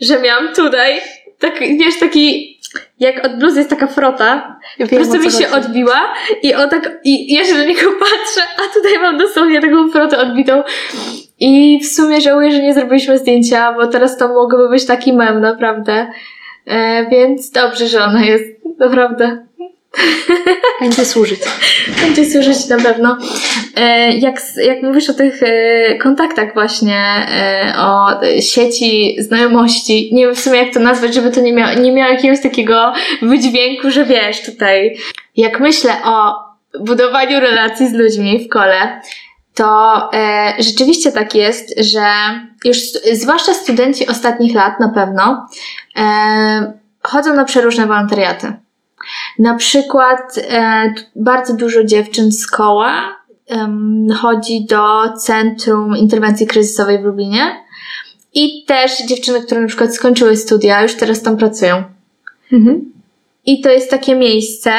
że 0.00 0.20
miałam 0.20 0.54
tutaj, 0.54 1.00
tak, 1.38 1.60
wiesz, 1.60 1.98
taki, 2.00 2.57
jak 3.00 3.26
od 3.26 3.38
bluzy 3.38 3.58
jest 3.58 3.70
taka 3.70 3.86
frota, 3.86 4.56
po 4.78 4.86
Wiem, 4.86 5.00
prostu 5.00 5.16
o 5.16 5.24
mi 5.24 5.30
się 5.30 5.44
chodzi. 5.44 5.66
odbiła 5.66 6.00
i 6.42 6.54
on 6.54 6.68
tak, 6.68 6.90
i 7.04 7.34
ja 7.34 7.44
się 7.44 7.54
do 7.54 7.64
niego 7.64 7.90
patrzę, 8.00 8.40
a 8.58 8.74
tutaj 8.74 8.98
mam 9.02 9.18
dosłownie 9.18 9.60
taką 9.60 9.90
frotę 9.90 10.18
odbitą. 10.18 10.62
I 11.40 11.80
w 11.82 11.86
sumie 11.86 12.20
żałuję, 12.20 12.52
że 12.52 12.62
nie 12.62 12.74
zrobiliśmy 12.74 13.18
zdjęcia, 13.18 13.72
bo 13.72 13.86
teraz 13.86 14.16
to 14.16 14.28
mogłoby 14.28 14.68
być 14.68 14.86
taki 14.86 15.12
mem, 15.12 15.40
naprawdę. 15.40 16.06
E, 16.66 17.06
więc 17.10 17.50
dobrze, 17.50 17.86
że 17.88 18.04
ona 18.04 18.24
jest, 18.24 18.44
naprawdę. 18.78 19.46
Będzie 20.80 21.04
służyć. 21.04 21.40
Będzie 22.00 22.30
służyć 22.30 22.68
na 22.68 22.76
pewno. 22.76 23.18
E, 23.76 24.12
jak, 24.12 24.40
jak 24.56 24.82
mówisz 24.82 25.10
o 25.10 25.14
tych 25.14 25.42
e, 25.42 25.94
kontaktach 25.94 26.54
właśnie, 26.54 26.98
e, 27.30 27.74
o 27.78 28.06
sieci 28.40 29.16
znajomości, 29.18 30.10
nie 30.12 30.26
wiem 30.26 30.34
w 30.34 30.40
sumie 30.40 30.58
jak 30.58 30.74
to 30.74 30.80
nazwać, 30.80 31.14
żeby 31.14 31.30
to 31.30 31.40
nie 31.40 31.52
miało, 31.52 31.80
nie 31.80 31.92
miało 31.92 32.12
jakiegoś 32.12 32.42
takiego 32.42 32.92
wydźwięku, 33.22 33.90
że 33.90 34.04
wiesz 34.04 34.42
tutaj. 34.42 34.96
Jak 35.36 35.60
myślę 35.60 35.92
o 36.04 36.34
budowaniu 36.80 37.40
relacji 37.40 37.88
z 37.88 37.92
ludźmi 37.92 38.44
w 38.44 38.48
kole, 38.48 39.00
to 39.54 40.10
e, 40.12 40.54
rzeczywiście 40.58 41.12
tak 41.12 41.34
jest, 41.34 41.74
że 41.80 42.04
już 42.64 42.78
zwłaszcza 43.12 43.54
studenci 43.54 44.08
ostatnich 44.08 44.54
lat 44.54 44.80
na 44.80 44.88
pewno 44.88 45.46
e, 45.96 46.72
chodzą 47.02 47.34
na 47.34 47.44
przeróżne 47.44 47.86
wolontariaty. 47.86 48.52
Na 49.38 49.54
przykład 49.54 50.38
e, 50.38 50.94
bardzo 51.16 51.54
dużo 51.54 51.84
dziewczyn 51.84 52.32
z 52.32 52.46
koła 52.46 53.18
chodzi 54.16 54.64
do 54.64 55.12
Centrum 55.18 55.96
Interwencji 55.96 56.46
Kryzysowej 56.46 56.98
w 56.98 57.04
Lublinie 57.04 57.64
i 58.34 58.64
też 58.64 58.98
dziewczyny, 59.08 59.40
które 59.40 59.60
na 59.60 59.66
przykład 59.66 59.94
skończyły 59.94 60.36
studia, 60.36 60.82
już 60.82 60.94
teraz 60.94 61.22
tam 61.22 61.36
pracują. 61.36 61.84
Mhm. 62.52 62.92
I 63.46 63.60
to 63.60 63.70
jest 63.70 63.90
takie 63.90 64.14
miejsce, 64.14 64.72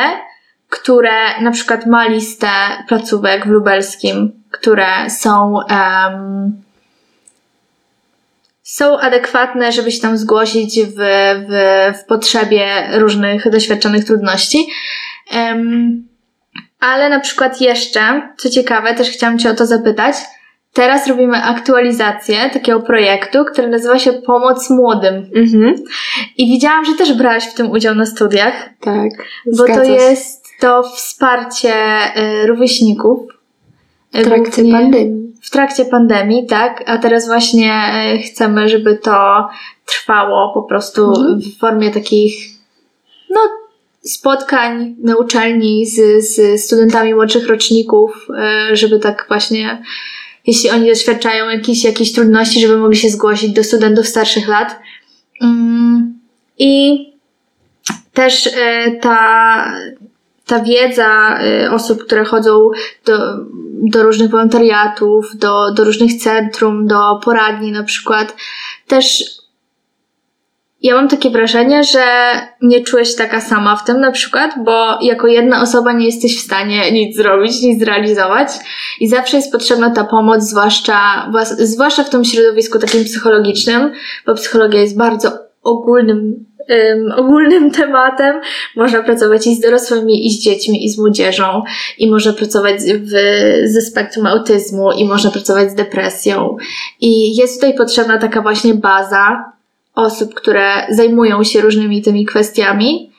które 0.69 1.41
na 1.41 1.51
przykład 1.51 1.85
ma 1.85 2.07
listę 2.07 2.47
placówek 2.87 3.45
w 3.45 3.49
lubelskim, 3.49 4.31
które 4.51 5.09
są, 5.09 5.59
em, 5.61 6.61
są 8.69 8.99
adekwatne, 8.99 9.71
żeby 9.71 9.91
się 9.91 10.01
tam 10.01 10.17
zgłosić 10.17 10.79
w, 10.79 10.95
w, 11.47 11.97
w 11.99 12.05
potrzebie 12.05 12.65
różnych 12.93 13.49
doświadczonych 13.49 14.05
trudności. 14.05 14.67
Em, 15.31 16.07
ale 16.79 17.09
na 17.09 17.19
przykład 17.19 17.61
jeszcze, 17.61 18.21
co 18.37 18.49
ciekawe, 18.49 18.95
też 18.95 19.09
chciałam 19.09 19.39
Cię 19.39 19.49
o 19.49 19.55
to 19.55 19.65
zapytać, 19.65 20.15
teraz 20.73 21.07
robimy 21.07 21.43
aktualizację 21.43 22.49
takiego 22.53 22.79
projektu, 22.79 23.45
który 23.45 23.67
nazywa 23.67 23.99
się 23.99 24.13
Pomoc 24.13 24.69
Młodym. 24.69 25.29
Mhm. 25.35 25.75
I 26.37 26.51
widziałam, 26.51 26.85
że 26.85 26.93
też 26.93 27.13
brałaś 27.13 27.45
w 27.45 27.53
tym 27.53 27.71
udział 27.71 27.95
na 27.95 28.05
studiach, 28.05 28.69
Tak. 28.81 29.09
bo 29.57 29.67
to 29.67 29.85
się. 29.85 29.91
jest 29.91 30.45
to 30.59 30.83
wsparcie 30.83 31.73
y, 32.43 32.47
rówieśników. 32.47 33.19
y, 34.15 34.21
w 34.21 34.27
trakcie 34.27 34.63
pandemii. 34.71 35.28
W 35.41 35.49
trakcie 35.49 35.85
pandemii, 35.85 36.45
tak, 36.45 36.83
a 36.85 36.97
teraz 36.97 37.27
właśnie 37.27 37.73
y, 38.15 38.19
chcemy, 38.21 38.69
żeby 38.69 38.95
to 38.97 39.47
trwało 39.85 40.53
po 40.53 40.63
prostu 40.63 41.07
Mhm. 41.07 41.39
w 41.41 41.57
formie 41.57 41.91
takich, 41.91 42.33
no, 43.29 43.39
spotkań 44.01 44.95
na 45.03 45.15
uczelni 45.15 45.85
z, 45.85 46.25
z 46.25 46.61
studentami 46.65 47.13
młodszych 47.13 47.47
roczników, 47.47 48.27
y, 48.71 48.75
żeby 48.75 48.99
tak 48.99 49.25
właśnie, 49.27 49.83
jeśli 50.47 50.69
oni 50.69 50.87
doświadczają 50.89 51.49
jakichś, 51.49 51.83
jakichś 51.83 52.11
trudności, 52.11 52.61
żeby 52.61 52.77
mogli 52.77 52.97
się 52.97 53.09
zgłosić 53.09 53.51
do 53.51 53.63
studentów 53.63 54.07
starszych 54.07 54.47
lat. 54.47 54.79
Mm, 55.41 56.19
I 56.59 57.05
też 58.13 58.47
y, 58.47 58.51
ta, 59.01 59.65
ta 60.49 60.59
wiedza 60.59 61.39
y, 61.65 61.71
osób, 61.71 62.05
które 62.05 62.25
chodzą 62.25 62.69
do, 63.05 63.17
do 63.83 64.03
różnych 64.03 64.29
wolontariatów, 64.29 65.37
do, 65.37 65.73
do 65.73 65.83
różnych 65.83 66.13
centrum, 66.13 66.87
do 66.87 67.19
poradni 67.23 67.71
na 67.71 67.83
przykład, 67.83 68.35
też 68.87 69.23
ja 70.81 70.95
mam 70.95 71.07
takie 71.07 71.29
wrażenie, 71.29 71.83
że 71.83 72.03
nie 72.61 72.85
się 72.85 73.17
taka 73.17 73.41
sama 73.41 73.75
w 73.75 73.85
tym 73.85 73.99
na 73.99 74.11
przykład, 74.11 74.51
bo 74.65 74.97
jako 75.01 75.27
jedna 75.27 75.61
osoba 75.61 75.93
nie 75.93 76.05
jesteś 76.05 76.37
w 76.37 76.45
stanie 76.45 76.91
nic 76.91 77.17
zrobić, 77.17 77.61
nic 77.61 77.79
zrealizować 77.79 78.49
i 78.99 79.07
zawsze 79.07 79.37
jest 79.37 79.51
potrzebna 79.51 79.89
ta 79.89 80.03
pomoc, 80.03 80.43
zwłaszcza, 80.43 81.31
zwłaszcza 81.59 82.03
w 82.03 82.09
tym 82.09 82.25
środowisku 82.25 82.79
takim 82.79 83.03
psychologicznym, 83.03 83.91
bo 84.25 84.35
psychologia 84.35 84.81
jest 84.81 84.97
bardzo 84.97 85.31
ogólnym, 85.63 86.45
ym, 86.71 87.11
ogólnym 87.17 87.71
tematem. 87.81 88.41
Można 88.75 89.03
pracować 89.03 89.47
i 89.47 89.55
z 89.55 89.59
dorosłymi, 89.59 90.27
i 90.27 90.31
z 90.31 90.43
dziećmi, 90.43 90.85
i 90.85 90.89
z 90.89 90.97
młodzieżą, 90.97 91.63
i 91.97 92.09
można 92.11 92.33
pracować 92.33 92.75
w, 92.79 93.11
ze 93.63 93.81
spektrum 93.81 94.25
autyzmu, 94.25 94.91
i 94.91 95.05
można 95.05 95.31
pracować 95.31 95.71
z 95.71 95.75
depresją. 95.75 96.57
I 97.01 97.35
jest 97.35 97.61
tutaj 97.61 97.77
potrzebna 97.77 98.17
taka 98.17 98.41
właśnie 98.41 98.73
baza 98.73 99.51
osób, 99.95 100.33
które 100.33 100.71
zajmują 100.89 101.43
się 101.43 101.61
różnymi 101.61 102.01
tymi 102.01 102.25
kwestiami. 102.25 103.11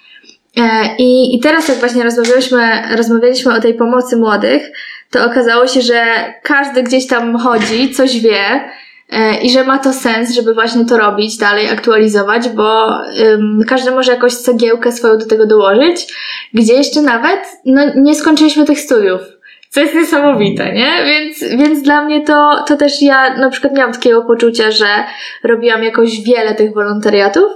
E, 0.56 0.96
I, 0.98 1.36
I 1.36 1.40
teraz, 1.40 1.68
jak 1.68 1.78
właśnie 1.78 2.04
rozmawialiśmy, 2.04 2.82
rozmawialiśmy 2.96 3.54
o 3.54 3.60
tej 3.60 3.74
pomocy 3.74 4.16
młodych, 4.16 4.62
to 5.10 5.24
okazało 5.24 5.66
się, 5.66 5.82
że 5.82 6.04
każdy 6.42 6.82
gdzieś 6.82 7.06
tam 7.06 7.38
chodzi, 7.38 7.94
coś 7.94 8.20
wie 8.20 8.70
i 9.42 9.50
że 9.50 9.64
ma 9.64 9.78
to 9.78 9.92
sens, 9.92 10.34
żeby 10.34 10.54
właśnie 10.54 10.84
to 10.84 10.98
robić, 10.98 11.36
dalej 11.36 11.70
aktualizować, 11.70 12.48
bo 12.48 12.88
każdy 13.68 13.90
może 13.90 14.12
jakąś 14.12 14.34
cegiełkę 14.34 14.92
swoją 14.92 15.18
do 15.18 15.26
tego 15.26 15.46
dołożyć, 15.46 16.14
gdzie 16.54 16.74
jeszcze 16.74 17.02
nawet 17.02 17.40
no, 17.64 17.82
nie 17.96 18.14
skończyliśmy 18.14 18.64
tych 18.64 18.80
studiów. 18.80 19.20
Co 19.68 19.80
jest 19.80 19.94
niesamowite, 19.94 20.72
nie? 20.72 21.04
Więc, 21.04 21.38
więc 21.58 21.82
dla 21.82 22.04
mnie 22.04 22.24
to, 22.24 22.64
to 22.66 22.76
też 22.76 23.02
ja 23.02 23.36
na 23.36 23.50
przykład 23.50 23.74
miałam 23.74 23.92
takiego 23.92 24.22
poczucia, 24.22 24.70
że 24.70 24.86
robiłam 25.44 25.84
jakoś 25.84 26.20
wiele 26.20 26.54
tych 26.54 26.74
wolontariatów, 26.74 27.52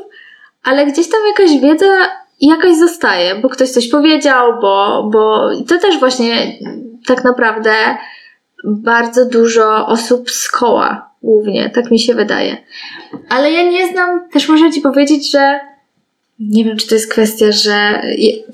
ale 0.65 0.87
gdzieś 0.87 1.09
tam 1.11 1.21
jakaś 1.27 1.61
wiedza 1.61 1.87
jakaś 2.41 2.77
zostaje, 2.77 3.35
bo 3.35 3.49
ktoś 3.49 3.71
coś 3.71 3.89
powiedział, 3.89 4.61
bo, 4.61 5.09
bo 5.13 5.51
to 5.69 5.79
też 5.79 5.99
właśnie 5.99 6.59
tak 7.07 7.25
naprawdę 7.25 7.73
bardzo 8.65 9.25
dużo 9.25 9.87
osób 9.87 10.31
z 10.31 10.49
koła 10.49 11.14
głównie, 11.25 11.71
tak 11.75 11.91
mi 11.91 11.99
się 11.99 12.15
wydaje. 12.15 12.57
Ale 13.29 13.53
ja 13.53 13.71
nie 13.71 13.89
znam, 13.89 14.29
też 14.33 14.49
muszę 14.49 14.71
Ci 14.71 14.81
powiedzieć, 14.81 15.31
że 15.31 15.61
nie 16.39 16.65
wiem, 16.65 16.77
czy 16.77 16.89
to 16.89 16.95
jest 16.95 17.11
kwestia, 17.11 17.53
że. 17.53 18.03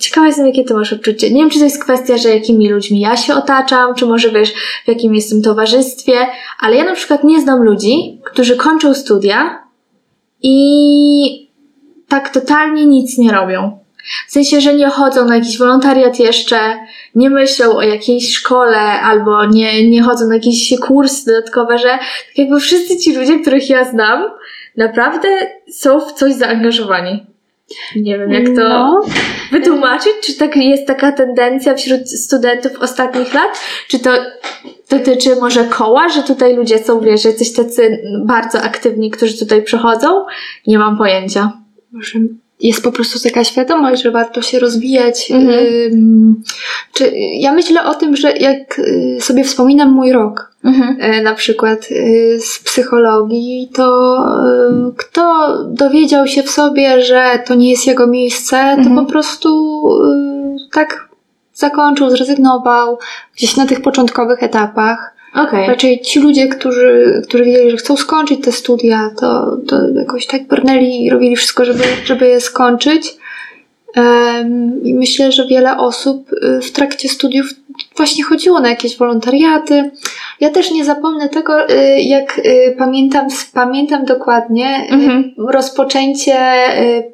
Ciekawa 0.00 0.26
jestem, 0.26 0.46
jakie 0.46 0.64
ty 0.64 0.74
masz 0.74 0.92
odczucie. 0.92 1.30
Nie 1.30 1.40
wiem, 1.40 1.50
czy 1.50 1.58
to 1.58 1.64
jest 1.64 1.84
kwestia, 1.84 2.18
że 2.18 2.28
jakimi 2.28 2.68
ludźmi 2.68 3.00
ja 3.00 3.16
się 3.16 3.34
otaczam, 3.34 3.94
czy 3.94 4.06
może 4.06 4.30
wiesz, 4.30 4.52
w 4.84 4.88
jakim 4.88 5.14
jestem 5.14 5.42
towarzystwie, 5.42 6.26
ale 6.60 6.76
ja 6.76 6.84
na 6.84 6.94
przykład 6.94 7.24
nie 7.24 7.40
znam 7.40 7.62
ludzi, 7.62 8.20
którzy 8.24 8.56
kończą 8.56 8.94
studia 8.94 9.64
i 10.42 11.50
tak 12.08 12.34
totalnie 12.34 12.86
nic 12.86 13.18
nie 13.18 13.32
robią. 13.32 13.79
W 14.26 14.32
sensie, 14.32 14.60
że 14.60 14.74
nie 14.74 14.88
chodzą 14.88 15.24
na 15.24 15.36
jakiś 15.36 15.58
wolontariat 15.58 16.18
jeszcze, 16.18 16.58
nie 17.14 17.30
myślą 17.30 17.76
o 17.76 17.82
jakiejś 17.82 18.34
szkole 18.34 18.78
albo 18.80 19.44
nie, 19.44 19.90
nie 19.90 20.02
chodzą 20.02 20.28
na 20.28 20.34
jakieś 20.34 20.74
kursy 20.86 21.26
dodatkowe, 21.26 21.78
że 21.78 21.88
tak 21.88 22.02
jakby 22.36 22.60
wszyscy 22.60 22.96
ci 22.96 23.16
ludzie, 23.16 23.40
których 23.40 23.70
ja 23.70 23.84
znam, 23.84 24.24
naprawdę 24.76 25.28
są 25.72 26.00
w 26.00 26.12
coś 26.12 26.34
zaangażowani. 26.34 27.26
Nie 27.96 28.18
wiem, 28.18 28.30
jak 28.30 28.46
to 28.46 28.52
No. 28.68 29.00
wytłumaczyć, 29.52 30.12
czy 30.22 30.34
tak 30.34 30.56
jest 30.56 30.86
taka 30.86 31.12
tendencja 31.12 31.74
wśród 31.74 32.10
studentów 32.10 32.72
ostatnich 32.80 33.34
lat, 33.34 33.60
czy 33.88 33.98
to 33.98 34.10
dotyczy 34.90 35.36
może 35.36 35.64
koła, 35.64 36.08
że 36.08 36.22
tutaj 36.22 36.56
ludzie 36.56 36.78
są, 36.78 37.00
wiesz, 37.00 37.24
jacyś 37.24 37.52
tacy 37.52 38.02
bardzo 38.24 38.62
aktywni, 38.62 39.10
którzy 39.10 39.38
tutaj 39.38 39.62
przychodzą? 39.62 40.24
Nie 40.66 40.78
mam 40.78 40.98
pojęcia. 40.98 41.52
Może 41.92 42.18
jest 42.60 42.82
po 42.82 42.92
prostu 42.92 43.28
taka 43.28 43.44
świadomość, 43.44 44.02
że 44.02 44.10
warto 44.10 44.42
się 44.42 44.58
rozwijać. 44.58 45.30
Mhm. 45.30 46.42
Czy 46.92 47.12
ja 47.16 47.52
myślę 47.52 47.84
o 47.84 47.94
tym, 47.94 48.16
że 48.16 48.32
jak 48.32 48.78
y, 48.78 49.18
sobie 49.20 49.44
wspominam 49.44 49.92
mój 49.92 50.12
rok, 50.12 50.52
y, 51.18 51.22
na 51.22 51.34
przykład 51.34 51.90
y, 51.90 52.38
z 52.40 52.58
psychologii, 52.58 53.70
to 53.74 54.16
kto 54.96 55.56
dowiedział 55.64 56.26
się 56.26 56.42
w 56.42 56.50
sobie, 56.50 57.02
że 57.02 57.38
to 57.46 57.54
nie 57.54 57.70
jest 57.70 57.86
jego 57.86 58.06
miejsce, 58.06 58.56
to 58.56 58.80
Mhm. 58.80 58.96
po 59.06 59.12
prostu 59.12 59.82
tak 60.72 61.08
zakończył, 61.54 62.10
zrezygnował 62.10 62.98
gdzieś 63.36 63.56
na 63.56 63.66
tych 63.66 63.82
początkowych 63.82 64.42
etapach. 64.42 65.14
Okej. 65.34 65.68
Raczej 65.68 66.00
ci 66.00 66.20
ludzie, 66.20 66.48
którzy, 66.48 67.22
którzy 67.28 67.44
wiedzieli, 67.44 67.70
że 67.70 67.76
chcą 67.76 67.96
skończyć 67.96 68.44
te 68.44 68.52
studia, 68.52 69.10
to, 69.20 69.56
to 69.68 69.88
jakoś 69.88 70.26
tak 70.26 70.46
brnęli 70.46 71.04
i 71.04 71.10
robili 71.10 71.36
wszystko, 71.36 71.64
żeby, 71.64 71.84
żeby 72.04 72.28
je 72.28 72.40
skończyć. 72.40 73.16
Em, 73.94 74.84
I 74.84 74.94
myślę, 74.94 75.32
że 75.32 75.46
wiele 75.46 75.76
osób 75.76 76.32
y, 76.32 76.60
w 76.60 76.72
trakcie 76.72 77.08
studiów 77.08 77.46
właśnie 77.96 78.24
chodziło 78.24 78.60
na 78.60 78.68
jakieś 78.68 78.98
wolontariaty. 78.98 79.90
Ja 80.40 80.50
też 80.50 80.70
nie 80.70 80.84
zapomnę 80.84 81.28
tego, 81.28 81.70
y, 81.70 82.00
jak 82.00 82.38
y, 82.38 82.74
pamiętam, 82.78 83.26
pamiętam 83.54 84.04
dokładnie 84.04 84.86
y, 84.90 84.94
Mhm. 84.94 85.34
rozpoczęcie 85.38 86.36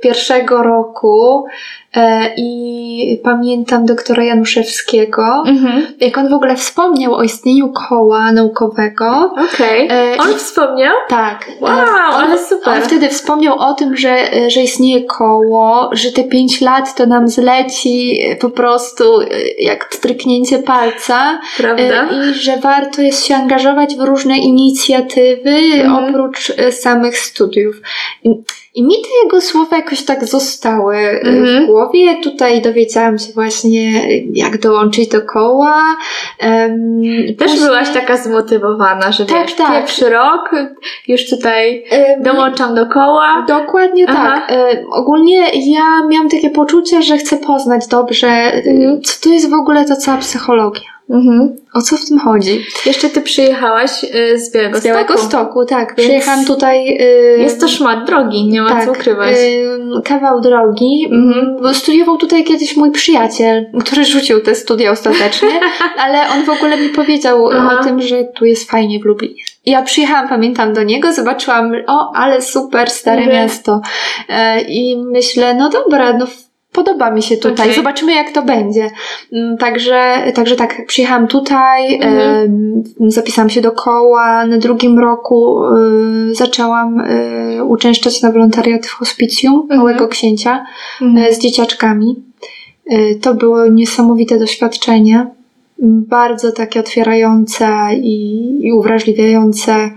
pierwszego 0.01 0.62
roku 0.62 1.45
i 2.36 3.20
pamiętam 3.24 3.84
doktora 3.86 4.24
Januszewskiego, 4.24 5.22
Mhm. 5.47 5.86
jak 6.01 6.18
on 6.18 6.28
w 6.28 6.32
ogóle 6.32 6.57
wspomniał 6.57 7.14
o 7.14 7.22
istnieniu 7.22 7.72
koła 7.88 8.32
naukowego. 8.32 9.34
Okej. 9.55 9.88
E, 9.90 10.16
On 10.18 10.34
wspomniał? 10.34 10.94
tak. 11.09 11.47
Wow, 11.61 11.70
on, 11.72 12.14
ale 12.14 12.38
super. 12.38 12.74
On 12.74 12.82
wtedy 12.82 13.09
wspomniał 13.09 13.59
o 13.59 13.74
tym, 13.74 13.97
że, 13.97 14.32
e, 14.32 14.51
że 14.51 14.61
istnieje 14.62 15.05
koło, 15.05 15.90
że 15.92 16.12
te 16.12 16.24
pięć 16.24 16.61
lat 16.61 16.94
to 16.97 17.07
nam 17.07 17.28
zleci 17.28 18.20
e, 18.30 18.36
po 18.36 18.51
prostu 18.51 19.20
e, 19.20 19.26
jak 19.61 19.88
stryknięcie 19.94 20.59
palca 20.59 21.38
Prawda? 21.57 21.82
e, 21.84 22.30
i 22.30 22.34
że 22.34 22.57
warto 22.57 23.03
jest 23.03 23.26
się 23.26 23.34
angażować 23.34 23.97
w 23.97 24.01
różne 24.01 24.38
inicjatywy 24.38 25.51
Mhm. 25.74 26.05
oprócz 26.09 26.51
e, 26.57 26.72
samych 26.72 27.18
studiów. 27.18 27.76
I, 28.77 28.83
mi 28.85 28.95
te 28.95 29.09
jego 29.24 29.41
słowa 29.41 29.77
jakoś 29.77 30.05
tak 30.05 30.24
zostały 30.24 30.97
e, 30.97 31.20
Mhm. 31.20 31.64
w 31.64 31.66
głowie. 31.66 32.16
Tutaj 32.22 32.62
dowiedziałam 32.62 33.18
się 33.18 33.33
właśnie, 33.33 34.03
jak 34.33 34.61
dołączyć 34.61 35.09
do 35.09 35.22
koła. 35.22 35.83
Em, 36.39 37.01
Też 37.39 37.61
byłaś 37.61 37.89
taka 37.91 38.16
zmotywowana, 38.16 39.12
że 39.12 39.27
Tak, 39.27 39.43
wiesz, 39.47 39.55
tak. 39.55 39.72
pierwszy 39.72 40.11
rok, 40.11 40.51
już 41.09 41.31
tutaj 41.31 41.85
Em, 41.91 42.22
dołączam 42.22 42.74
do 42.74 42.87
koła. 42.87 43.45
Dokładnie 43.49 44.05
Aha. 44.09 44.43
tak. 44.47 44.51
E, 44.57 44.85
ogólnie 44.93 45.37
ja 45.55 45.83
miałam 46.09 46.29
takie 46.29 46.51
poczucie, 46.51 47.03
że 47.03 47.18
chcę 47.18 47.37
poznać 47.37 47.87
dobrze, 47.87 48.29
Mhm. 48.29 49.03
co 49.03 49.20
to 49.22 49.31
jest 49.35 49.51
w 49.51 49.55
ogóle 49.55 49.85
ta 49.85 49.97
cała 49.97 50.18
psychologia. 50.18 50.95
Mhm. 51.11 51.57
O 51.74 51.82
co 51.82 51.96
w 51.96 52.04
tym 52.09 52.18
chodzi? 52.18 52.64
Jeszcze 52.86 53.09
ty 53.11 53.20
przyjechałaś 53.22 54.04
y, 54.04 54.38
z 54.38 54.52
Białego 54.52 54.78
Z 54.80 54.84
Białego 54.84 55.18
Stoku. 55.18 55.64
Tak. 55.64 55.88
Więc 55.96 56.09
Przyjechałam 56.09 56.44
tutaj. 56.44 56.98
e, 57.00 57.04
Jest 57.38 57.61
to 57.61 57.68
szmat 57.68 58.07
drogi, 58.07 58.44
nie 58.46 58.62
ma 58.62 58.68
tak, 58.70 58.84
co 58.84 58.90
ukrywać. 58.92 59.34
e, 59.36 60.02
kawał 60.04 60.40
drogi. 60.40 61.09
Mhm. 61.12 61.74
Studiował 61.74 62.16
tutaj 62.16 62.44
kiedyś 62.44 62.76
mój 62.76 62.90
przyjaciel, 62.90 63.66
który 63.80 64.04
rzucił 64.04 64.40
te 64.40 64.54
studia 64.54 64.90
ostatecznie, 64.90 65.61
ale 66.04 66.18
on 66.28 66.44
w 66.44 66.50
ogóle 66.50 66.76
mi 66.76 66.88
powiedział 66.88 67.48
Aha. 67.52 67.78
o 67.80 67.84
tym, 67.84 68.02
że 68.02 68.24
tu 68.24 68.44
jest 68.44 68.70
fajnie 68.70 69.00
w 69.00 69.04
Lublinie. 69.04 69.42
Ja 69.66 69.82
przyjechałam, 69.82 70.28
pamiętam 70.28 70.72
do 70.72 70.82
niego, 70.82 71.12
zobaczyłam, 71.12 71.72
o, 71.86 72.12
ale 72.14 72.42
super, 72.42 72.90
stare 72.90 73.22
Mhm. 73.22 73.36
miasto. 73.42 73.80
I 74.68 74.96
myślę, 75.12 75.54
no 75.54 75.68
dobra, 75.70 76.12
no 76.12 76.26
podoba 76.77 77.11
mi 77.11 77.22
się 77.22 77.37
tutaj, 77.37 77.66
Okay. 77.66 77.74
zobaczymy 77.74 78.14
jak 78.14 78.31
to 78.33 78.43
będzie. 78.43 78.91
Mm, 79.33 79.57
Także, 79.59 80.22
także 80.35 80.57
tak, 80.57 80.87
przyjechałam 80.87 81.27
tutaj, 81.27 81.95
Mhm. 81.95 82.83
zapisałam 83.01 83.51
się 83.51 83.61
do 83.61 83.72
koła, 83.72 84.47
na 84.47 84.59
drugim 84.59 84.99
roku 84.99 85.64
e, 85.64 85.68
zaczęłam 86.35 87.01
e, 87.01 87.64
uczęszczać 87.64 88.22
na 88.22 88.33
wolontariat 88.33 88.87
w 88.87 88.91
hospicjum 88.93 89.61
Mhm. 89.61 89.81
Małego 89.81 90.09
Księcia 90.09 90.64
Mhm. 91.03 91.26
e, 91.26 91.33
z 91.34 91.38
dzieciaczkami. 91.38 92.22
E, 92.91 93.14
To 93.14 93.34
było 93.34 93.67
niesamowite 93.67 94.38
doświadczenie, 94.38 95.26
bardzo 96.09 96.53
takie 96.53 96.80
otwierające 96.80 97.68
i, 97.95 98.17
i 98.67 98.72
uwrażliwiające. 98.72 99.91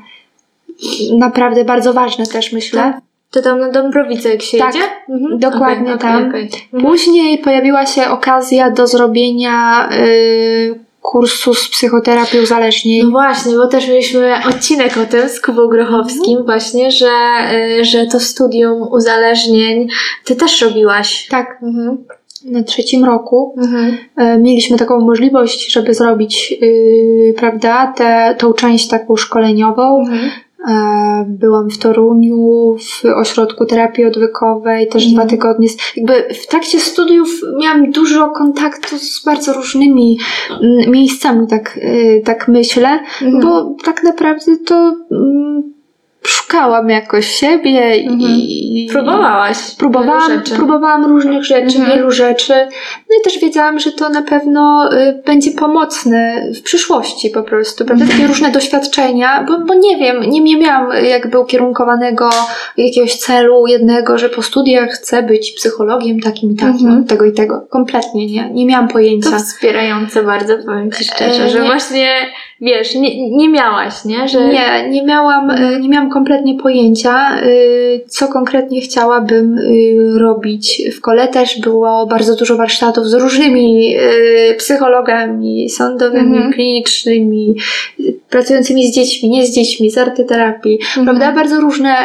Naprawdę 1.17 1.65
bardzo 1.65 1.93
ważne 1.93 2.25
też 2.25 2.53
myślę. 2.53 2.93
To 3.31 3.41
tam 3.41 3.59
na 3.59 3.71
Dąbrowice 3.71 4.29
jak 4.29 4.41
się 4.41 4.57
Tak, 4.57 4.75
jedzie? 4.75 4.87
Mhm. 5.09 5.39
dokładnie 5.39 5.93
Okej, 5.93 5.99
tam. 6.11 6.27
okej, 6.27 6.29
okej. 6.47 6.61
Mhm. 6.73 6.91
Później 6.91 7.37
pojawiła 7.37 7.85
się 7.85 8.07
okazja 8.09 8.71
do 8.71 8.87
zrobienia 8.87 9.89
y, 9.93 10.79
kursu 11.01 11.53
z 11.53 11.69
psychoterapii 11.69 12.39
uzależnień. 12.39 13.03
No 13.03 13.11
właśnie, 13.11 13.55
bo 13.57 13.67
też 13.67 13.87
mieliśmy 13.87 14.33
odcinek 14.49 14.97
o 14.97 15.05
tym 15.05 15.29
z 15.29 15.41
Kubą 15.41 15.67
Grochowskim 15.67 16.43
właśnie, 16.45 16.91
że, 16.91 17.11
y, 17.79 17.85
że 17.85 18.05
to 18.05 18.19
studium 18.19 18.81
uzależnień 18.91 19.87
ty 20.25 20.35
też 20.35 20.61
robiłaś. 20.61 21.27
Tak, 21.27 21.59
Mhm. 21.63 21.97
na 22.45 22.63
trzecim 22.63 23.05
roku 23.05 23.55
Mhm. 23.57 23.97
e, 24.17 24.37
mieliśmy 24.37 24.77
taką 24.77 24.99
możliwość, 24.99 25.71
żeby 25.73 25.93
zrobić, 25.93 26.53
y, 26.63 27.33
prawda, 27.37 27.93
tę 27.97 28.35
tą 28.39 28.53
część 28.53 28.87
taką 28.87 29.15
szkoleniową. 29.15 29.99
Mhm. 29.99 30.29
E, 30.67 31.25
Byłam 31.27 31.69
w 31.69 31.77
Toruniu, 31.77 32.75
w 32.79 33.05
ośrodku 33.05 33.65
terapii 33.65 34.05
odwykowej, 34.05 34.87
też 34.87 35.05
Mhm. 35.05 35.13
dwa 35.27 35.29
tygodnie. 35.35 35.69
z- 35.69 35.77
Jakby 35.95 36.33
w 36.33 36.47
trakcie 36.47 36.79
studiów 36.79 37.29
miałam 37.61 37.91
dużo 37.91 38.29
kontaktu 38.29 38.97
z 38.97 39.25
bardzo 39.25 39.53
różnymi 39.53 40.17
mm, 40.61 40.91
miejscami, 40.91 41.47
tak, 41.47 41.77
y, 41.77 42.21
tak 42.25 42.47
myślę, 42.47 42.99
Mhm. 43.21 43.41
bo 43.43 43.75
tak 43.83 44.03
naprawdę 44.03 44.57
to 44.65 44.95
mm, 45.11 45.73
szukałam 46.27 46.89
jakoś 46.89 47.27
siebie 47.27 47.97
i, 47.97 48.07
Mhm. 48.07 48.31
i 48.31 48.87
Próbowałaś. 48.91 49.57
Próbowałam, 49.77 50.31
rzeczy. 50.31 50.55
próbowałam 50.55 51.05
różnych 51.05 51.43
rzeczy, 51.45 51.77
Mhm. 51.77 51.89
wielu 51.97 52.11
rzeczy. 52.11 52.53
No 53.09 53.15
i 53.19 53.23
też 53.23 53.39
wiedziałam, 53.41 53.79
że 53.79 53.91
to 53.91 54.09
na 54.09 54.21
pewno 54.21 54.89
y, 54.93 55.21
będzie 55.25 55.51
pomocne 55.51 56.41
w 56.55 56.61
przyszłości 56.61 57.29
po 57.29 57.43
prostu, 57.43 57.85
prawda? 57.85 58.03
Mhm. 58.03 58.19
Takie 58.19 58.27
różne 58.33 58.51
doświadczenia, 58.51 59.43
bo, 59.47 59.57
bo 59.59 59.73
nie 59.73 59.97
wiem, 59.97 60.21
nie, 60.29 60.41
nie 60.41 60.57
miałam 60.57 60.89
jakby 61.03 61.39
ukierunkowanego 61.39 62.29
jakiegoś 62.77 63.15
celu 63.15 63.67
jednego, 63.67 64.17
że 64.17 64.29
po 64.29 64.41
studiach 64.41 64.89
chcę 64.89 65.23
być 65.23 65.51
psychologiem 65.51 66.19
takim 66.19 66.51
i 66.51 66.55
takim, 66.55 66.87
Mhm. 66.87 67.05
tego 67.05 67.25
i 67.25 67.33
tego. 67.33 67.61
Kompletnie 67.69 68.27
nie. 68.27 68.49
Nie 68.53 68.65
miałam 68.65 68.87
pojęcia. 68.87 69.31
To 69.31 69.37
wspierające 69.39 70.23
bardzo, 70.23 70.57
powiem 70.65 70.91
Ci 70.91 71.03
szczerze, 71.03 71.43
E, 71.45 71.49
że 71.49 71.59
nie- 71.61 71.65
właśnie, 71.65 72.09
wiesz, 72.61 72.95
nie, 72.95 73.29
nie 73.31 73.49
miałaś, 73.49 74.05
nie? 74.05 74.27
Że... 74.27 74.47
Nie, 74.47 74.89
nie 74.89 75.03
miałam, 75.05 75.49
y, 75.51 75.79
nie 75.79 75.89
miałam 75.89 76.09
kompletnie 76.09 76.55
pojęcia, 76.55 77.41
y, 77.43 78.05
co 78.07 78.27
konkretnie 78.27 78.81
chciałabym 78.81 79.57
y, 79.57 80.19
robić. 80.19 80.81
W 80.97 81.01
kole 81.01 81.27
też 81.27 81.59
było 81.61 82.05
bardzo 82.05 82.35
dużo 82.35 82.57
warsztatów 82.57 83.07
z 83.07 83.13
różnymi 83.13 83.95
psychologami 84.57 85.69
sądowymi, 85.69 86.35
Mhm. 86.35 86.53
klinicznymi, 86.53 87.55
pracującymi 88.29 88.87
z 88.87 88.95
dziećmi, 88.95 89.29
nie 89.29 89.45
z 89.45 89.55
dziećmi, 89.55 89.89
z 89.89 89.97
artyterapii. 89.97 90.79
Mhm. 90.81 91.05
Prawda? 91.05 91.31
Bardzo 91.31 91.59
różne 91.61 91.95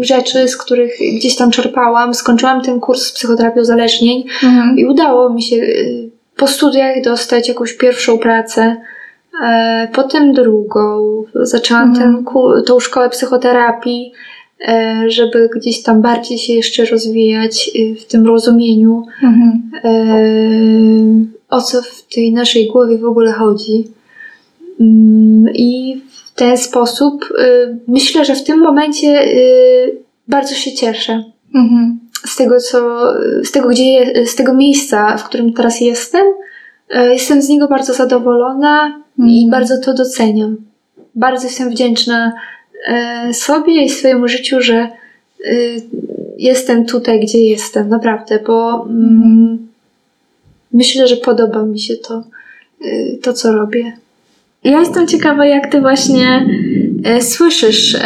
rzeczy, 0.00 0.48
z 0.48 0.56
których 0.56 0.92
gdzieś 1.16 1.36
tam 1.36 1.50
czerpałam. 1.50 2.14
Skończyłam 2.14 2.62
ten 2.62 2.80
kurs 2.80 3.02
z 3.02 3.12
psychoterapii 3.12 3.60
uzależnień. 3.60 4.24
Mhm. 4.42 4.78
I 4.78 4.86
udało 4.86 5.30
mi 5.34 5.42
się 5.42 5.56
po 6.36 6.46
studiach 6.46 7.02
dostać 7.02 7.48
jakąś 7.48 7.72
pierwszą 7.72 8.18
pracę, 8.18 8.62
e, 8.62 8.97
potem 9.92 10.32
drugą. 10.32 11.22
Zaczęłam 11.34 11.88
Mhm. 11.90 12.24
ten, 12.24 12.24
tą 12.66 12.80
szkołę 12.80 13.10
psychoterapii, 13.10 14.12
e, 14.68 15.04
żeby 15.06 15.50
gdzieś 15.56 15.82
tam 15.82 16.02
bardziej 16.02 16.38
się 16.38 16.52
jeszcze 16.52 16.84
rozwijać 16.84 17.70
y, 17.76 17.94
w 17.94 18.06
tym 18.06 18.26
rozumieniu, 18.26 19.02
Mhm. 19.22 19.70
e, 19.84 19.90
o 21.50 21.62
co 21.62 21.82
w 21.82 22.02
tej 22.14 22.32
naszej 22.32 22.66
głowie 22.66 22.98
w 22.98 23.04
ogóle 23.04 23.32
chodzi. 23.32 23.84
Mm, 24.80 25.54
I 25.54 26.00
w 26.24 26.34
ten 26.34 26.56
sposób 26.58 27.24
y, 27.24 27.76
myślę, 27.88 28.24
że 28.24 28.34
w 28.34 28.44
tym 28.44 28.60
momencie 28.60 29.22
y, 29.24 29.96
bardzo 30.28 30.54
się 30.54 30.72
cieszę 30.72 31.24
Mhm. 31.54 31.98
z 32.26 32.36
tego, 32.36 32.60
co, 32.60 32.78
z 33.44 33.50
tego, 33.50 33.68
gdzie, 33.68 34.12
z 34.26 34.34
tego 34.34 34.54
miejsca, 34.54 35.16
w 35.16 35.24
którym 35.24 35.52
teraz 35.52 35.80
jestem. 35.80 36.22
E, 36.90 37.12
Jestem 37.12 37.42
z 37.42 37.48
niego 37.48 37.68
bardzo 37.68 37.92
zadowolona 37.94 39.02
i 39.18 39.44
Mhm. 39.44 39.50
bardzo 39.50 39.78
to 39.78 39.94
doceniam. 39.94 40.56
Bardzo 41.14 41.46
jestem 41.46 41.70
wdzięczna 41.70 42.32
e, 42.88 43.34
sobie 43.34 43.84
i 43.84 43.88
swojemu 43.88 44.28
życiu, 44.28 44.60
że 44.60 44.74
e, 44.74 44.90
jestem 46.38 46.86
tutaj, 46.86 47.20
gdzie 47.20 47.38
jestem, 47.38 47.88
naprawdę, 47.88 48.38
bo 48.46 48.86
mm, 48.90 49.68
myślę, 50.72 51.08
że 51.08 51.16
podoba 51.16 51.62
mi 51.62 51.80
się 51.80 51.96
to, 51.96 52.24
e, 52.84 53.16
to 53.22 53.32
co 53.32 53.52
robię. 53.52 53.92
Ja 54.64 54.80
jestem 54.80 55.06
ciekawa, 55.06 55.46
jak 55.46 55.72
ty 55.72 55.80
właśnie 55.80 56.46
słyszysz 57.20 57.96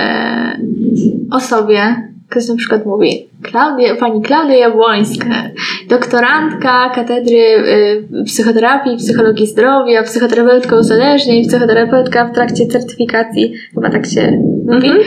o 1.31 1.41
sobie. 1.41 2.12
Ktoś 2.33 2.49
na 2.49 2.57
przykład 2.57 2.87
mówi, 2.87 3.29
Klaudia, 3.43 3.97
pani 3.97 4.23
Klaudia 4.23 4.57
Jabłońska, 4.57 5.51
doktorantka 5.89 6.91
katedry 6.95 7.39
e, 7.39 8.25
psychoterapii, 8.25 8.97
psychologii 8.97 9.47
zdrowia, 9.47 10.03
psychoterapeutka 10.03 10.77
uzależnień, 10.77 11.49
psychoterapeutka 11.49 12.25
w 12.29 12.35
trakcie 12.35 12.67
certyfikacji, 12.67 13.55
chyba 13.75 13.91
tak 13.91 14.07
się 14.07 14.43
mówi. 14.67 14.89
Mhm. 14.89 15.03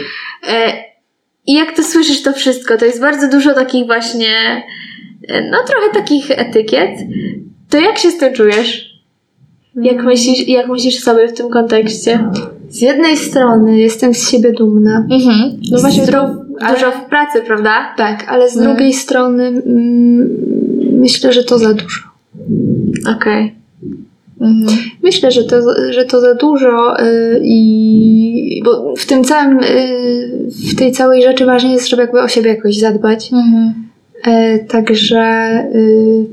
E, 0.49 0.73
I 1.47 1.53
jak 1.53 1.71
ty 1.71 1.83
słyszysz 1.83 2.23
to 2.23 2.33
wszystko, 2.33 2.77
to 2.77 2.85
jest 2.85 3.01
bardzo 3.01 3.29
dużo 3.29 3.53
takich 3.53 3.85
właśnie, 3.85 4.63
e, 5.27 5.49
no 5.51 5.57
trochę 5.67 5.89
takich 5.93 6.31
etykiet. 6.31 6.91
To 7.69 7.79
jak 7.79 7.97
się 7.97 8.11
z 8.11 8.17
tym 8.17 8.33
czujesz? 8.33 8.95
Jak 9.75 10.03
myślisz, 10.03 10.47
jak 10.47 10.67
myślisz 10.67 10.99
sobie 10.99 11.27
w 11.27 11.33
tym 11.33 11.49
kontekście? 11.49 12.19
Z 12.69 12.81
jednej 12.81 13.17
strony 13.17 13.77
jestem 13.77 14.13
z 14.13 14.29
siebie 14.31 14.51
dumna, 14.51 15.07
Mhm. 15.11 15.59
No 15.71 15.79
właśnie, 15.79 16.05
Z 16.05 16.09
dru- 16.61 16.73
dużo 16.73 16.91
w 16.91 17.05
pracy, 17.05 17.41
prawda? 17.41 17.93
tak, 17.97 18.25
ale 18.27 18.49
z 18.49 18.57
Mhm. 18.57 18.75
drugiej 18.75 18.93
strony 18.93 19.47
mm, 19.47 20.29
myślę, 20.99 21.33
że 21.33 21.43
to 21.43 21.57
za 21.59 21.73
dużo. 21.73 22.01
Okej. 23.17 23.55
Mhm. 24.41 24.77
Myślę, 25.03 25.31
że 25.31 25.43
to, 25.43 25.55
że 25.91 26.05
to 26.05 26.21
za 26.21 26.35
dużo 26.35 26.99
y, 27.03 27.39
i 27.43 28.61
bo 28.65 28.93
w 28.97 29.05
tym 29.05 29.23
całym, 29.23 29.59
y, 29.59 30.49
w 30.71 30.75
tej 30.75 30.91
całej 30.91 31.21
rzeczy 31.23 31.45
ważne 31.45 31.71
jest, 31.71 31.87
żeby 31.89 32.01
jakby 32.01 32.21
o 32.21 32.27
siebie 32.27 32.49
jakoś 32.49 32.79
zadbać. 32.79 33.33
Mhm. 33.33 33.73
E, 34.25 34.59
Także 34.59 35.23
y, 35.75 36.25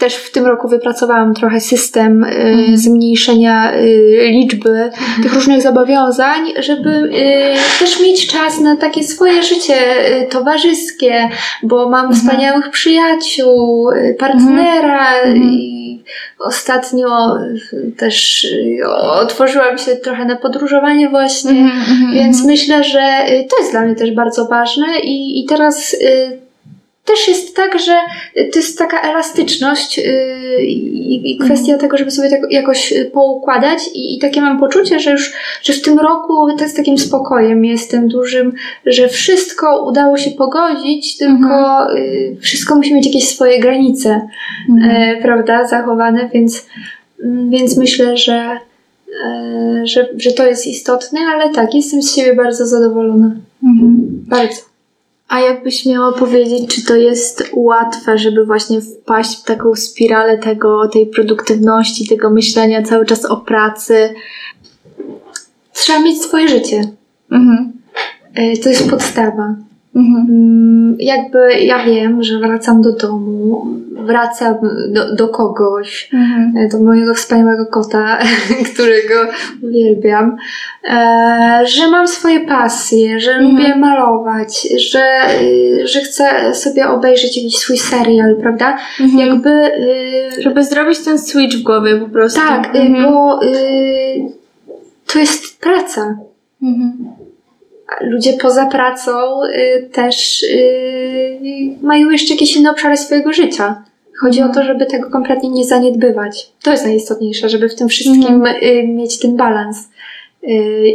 też 0.00 0.14
w 0.14 0.32
tym 0.32 0.46
roku 0.46 0.68
wypracowałam 0.68 1.34
trochę 1.34 1.60
system 1.60 2.24
y, 2.24 2.28
Mhm. 2.28 2.76
zmniejszenia 2.76 3.74
y, 3.74 4.28
liczby 4.30 4.90
tych 5.22 5.34
różnych 5.34 5.62
zobowiązań, 5.62 6.52
żeby 6.58 6.90
y, 6.90 7.78
też 7.78 8.00
mieć 8.00 8.26
czas 8.26 8.60
na 8.60 8.76
takie 8.76 9.04
swoje 9.04 9.42
życie 9.42 9.76
towarzyskie, 10.30 11.28
bo 11.62 11.88
mam 11.88 12.06
Mhm. 12.06 12.20
wspaniałych 12.20 12.70
przyjaciół, 12.70 13.90
partnera 14.18 15.14
Mhm. 15.14 15.42
i 15.42 15.80
ostatnio 16.38 17.36
też 17.96 18.46
otworzyłam 19.22 19.78
się 19.78 19.96
trochę 19.96 20.24
na 20.24 20.36
podróżowanie 20.36 21.08
właśnie. 21.08 21.50
Mhm. 21.50 22.12
Więc 22.14 22.44
myślę, 22.44 22.84
że 22.84 23.02
to 23.50 23.58
jest 23.58 23.70
dla 23.70 23.80
mnie 23.80 23.94
też 23.94 24.10
bardzo 24.14 24.46
ważne 24.46 24.86
i, 25.02 25.40
i 25.40 25.46
teraz 25.46 25.96
też 27.10 27.28
jest 27.28 27.56
tak, 27.56 27.78
że 27.78 27.92
to 28.52 28.58
jest 28.58 28.78
taka 28.78 29.00
elastyczność 29.00 29.98
y, 29.98 30.62
i, 30.62 31.38
kwestia 31.38 31.78
tego, 31.78 31.96
żeby 31.96 32.10
sobie 32.10 32.30
tak 32.30 32.40
jakoś 32.50 32.92
y, 32.92 33.10
poukładać 33.14 33.78
i, 33.94 34.16
i 34.16 34.18
takie 34.18 34.40
mam 34.40 34.60
poczucie, 34.60 35.00
że 35.00 35.10
już 35.10 35.32
że 35.62 35.72
w 35.72 35.82
tym 35.82 35.98
roku 35.98 36.56
to 36.58 36.68
z 36.68 36.74
takim 36.74 36.98
spokojem 36.98 37.64
jestem 37.64 38.08
dużym, 38.08 38.52
że 38.86 39.08
wszystko 39.08 39.84
udało 39.84 40.16
się 40.16 40.30
pogodzić, 40.30 41.16
tylko 41.18 41.86
y, 41.96 42.36
wszystko 42.40 42.74
musi 42.76 42.94
mieć 42.94 43.06
jakieś 43.06 43.28
swoje 43.28 43.60
granice, 43.60 44.28
Mhm. 44.68 44.90
e, 44.90 45.22
prawda, 45.22 45.66
zachowane, 45.68 46.28
więc, 46.34 46.66
mm, 47.24 47.50
więc 47.50 47.76
myślę, 47.76 48.16
że, 48.16 48.58
e, 49.24 49.82
że, 49.84 50.08
że 50.16 50.32
to 50.32 50.46
jest 50.46 50.66
istotne, 50.66 51.20
ale 51.34 51.50
tak, 51.54 51.74
jestem 51.74 52.02
z 52.02 52.14
siebie 52.14 52.34
bardzo 52.34 52.66
zadowolona. 52.66 53.30
Mhm. 53.62 53.98
Bardzo. 54.28 54.69
A 55.30 55.40
jakbyś 55.40 55.86
miała 55.86 56.12
powiedzieć, 56.12 56.74
czy 56.74 56.84
to 56.84 56.96
jest 56.96 57.50
łatwe, 57.52 58.18
żeby 58.18 58.46
właśnie 58.46 58.80
wpaść 58.80 59.40
w 59.40 59.44
taką 59.44 59.74
spiralę 59.74 60.38
tego, 60.38 60.88
tej 60.88 61.06
produktywności, 61.06 62.08
tego 62.08 62.30
myślenia 62.30 62.82
cały 62.82 63.06
czas 63.06 63.24
o 63.24 63.36
pracy? 63.36 64.14
Trzeba 65.72 66.00
mieć 66.00 66.22
swoje 66.22 66.48
życie. 66.48 66.82
Mhm. 67.30 67.72
E, 68.34 68.56
To 68.56 68.68
jest 68.68 68.90
podstawa. 68.90 69.54
Mhm. 69.96 70.26
Mm, 70.30 70.96
jakby 70.98 71.52
ja 71.60 71.84
wiem, 71.84 72.22
że 72.22 72.38
wracam 72.38 72.82
do 72.82 72.92
domu, 72.92 73.66
wracam 73.92 74.54
do, 74.88 75.14
do 75.14 75.28
kogoś, 75.28 76.10
Mhm. 76.14 76.68
do 76.68 76.78
mojego 76.78 77.14
wspaniałego 77.14 77.66
kota, 77.66 78.18
którego 78.74 79.14
uwielbiam, 79.62 80.36
e, 80.90 81.62
że 81.66 81.88
mam 81.90 82.08
swoje 82.08 82.40
pasje, 82.40 83.20
że 83.20 83.30
Mhm. 83.32 83.50
lubię 83.56 83.76
malować, 83.76 84.68
że, 84.90 85.04
y, 85.42 85.86
że 85.86 86.00
chcę 86.00 86.54
sobie 86.54 86.88
obejrzeć 86.88 87.36
jakiś 87.36 87.56
swój 87.56 87.76
serial, 87.78 88.36
prawda? 88.40 88.78
Mhm. 89.00 89.28
Jakby. 89.28 89.50
y, 89.50 90.42
Żeby 90.42 90.64
zrobić 90.64 90.98
ten 91.04 91.18
switch 91.18 91.56
w 91.56 91.62
głowie 91.62 91.96
po 91.96 92.08
prostu. 92.08 92.40
tak, 92.40 92.74
y, 92.74 92.78
Mhm. 92.78 93.04
bo 93.12 93.42
y, 93.44 93.48
to 95.12 95.18
jest 95.18 95.60
praca. 95.60 96.18
Mhm. 96.62 96.92
Ludzie 98.00 98.32
poza 98.32 98.66
pracą 98.66 99.10
y, 99.44 99.88
też 99.92 100.42
y, 100.42 101.38
mają 101.82 102.10
jeszcze 102.10 102.34
jakieś 102.34 102.56
inne 102.56 102.70
obszary 102.70 102.96
swojego 102.96 103.32
życia. 103.32 103.82
Chodzi 104.20 104.40
Mhm. 104.40 104.50
o 104.50 104.54
to, 104.60 104.66
żeby 104.66 104.86
tego 104.86 105.10
kompletnie 105.10 105.48
nie 105.50 105.64
zaniedbywać. 105.64 106.52
To 106.62 106.70
jest 106.70 106.84
najistotniejsze, 106.84 107.48
żeby 107.48 107.68
w 107.68 107.74
tym 107.74 107.88
wszystkim 107.88 108.24
Mhm. 108.34 108.56
y, 108.62 108.88
mieć 108.88 109.18
ten 109.18 109.36
balans. 109.36 109.88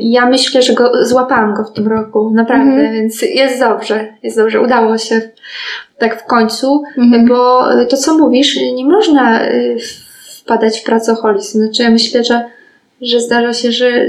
Ja 0.01 0.25
myślę, 0.25 0.61
że 0.61 0.73
go 0.73 1.05
złapałam 1.05 1.53
go 1.53 1.63
w 1.63 1.73
tym 1.73 1.87
roku, 1.87 2.31
naprawdę, 2.33 2.71
Mhm. 2.71 2.93
więc 2.93 3.21
jest 3.21 3.59
dobrze, 3.59 4.07
jest 4.23 4.37
dobrze, 4.37 4.61
udało 4.61 4.97
się 4.97 5.21
tak 5.97 6.21
w 6.23 6.25
końcu, 6.25 6.83
Mhm. 6.97 7.27
bo 7.27 7.63
to 7.89 7.97
co 7.97 8.17
mówisz, 8.17 8.59
nie 8.75 8.85
można 8.85 9.39
wpadać 10.41 10.79
w 10.79 10.83
pracoholizm. 10.83 11.59
Znaczy 11.59 11.83
ja 11.83 11.89
myślę, 11.89 12.23
że, 12.23 12.45
że 13.01 13.19
zdarza 13.21 13.53
się, 13.53 13.71
że, 13.71 14.05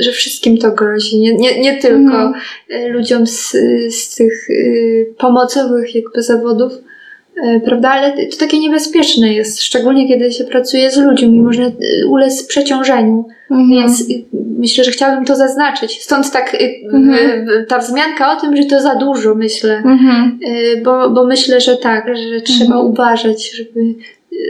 że 0.00 0.12
wszystkim 0.12 0.58
to 0.58 0.70
grozi, 0.70 1.18
nie, 1.18 1.34
nie, 1.34 1.60
nie 1.60 1.78
tylko 1.78 2.32
y, 2.70 2.88
ludziom 2.88 3.26
z, 3.26 3.56
z 3.90 4.14
tych 4.14 4.50
y, 4.50 5.14
pomocowych 5.18 5.94
jakby 5.94 6.22
zawodów, 6.22 6.72
y, 6.72 7.60
prawda, 7.64 7.90
ale 7.90 8.26
to 8.26 8.36
takie 8.36 8.58
niebezpieczne 8.58 9.34
jest, 9.34 9.62
szczególnie 9.62 10.08
kiedy 10.08 10.32
się 10.32 10.44
pracuje 10.44 10.90
z 10.90 10.96
ludźmi, 10.96 11.40
można 11.40 11.70
ulec 12.08 12.46
przeciążeniu, 12.46 13.24
Mhm. 13.50 13.70
więc 13.70 14.04
myślę, 14.58 14.84
że 14.84 14.90
chciałabym 14.90 15.24
to 15.24 15.36
zaznaczyć. 15.36 16.02
Stąd 16.02 16.30
tak 16.30 16.56
Mhm. 16.92 17.46
ta 17.68 17.78
wzmianka 17.78 18.36
o 18.36 18.40
tym, 18.40 18.56
że 18.56 18.64
to 18.64 18.80
za 18.80 18.94
dużo, 18.94 19.34
myślę. 19.34 19.76
Mhm. 19.76 20.38
Bo, 20.84 21.10
bo 21.10 21.24
myślę, 21.24 21.60
że 21.60 21.76
tak, 21.76 22.06
że 22.16 22.40
trzeba 22.40 22.80
uważać, 22.80 23.50
żeby, 23.50 23.94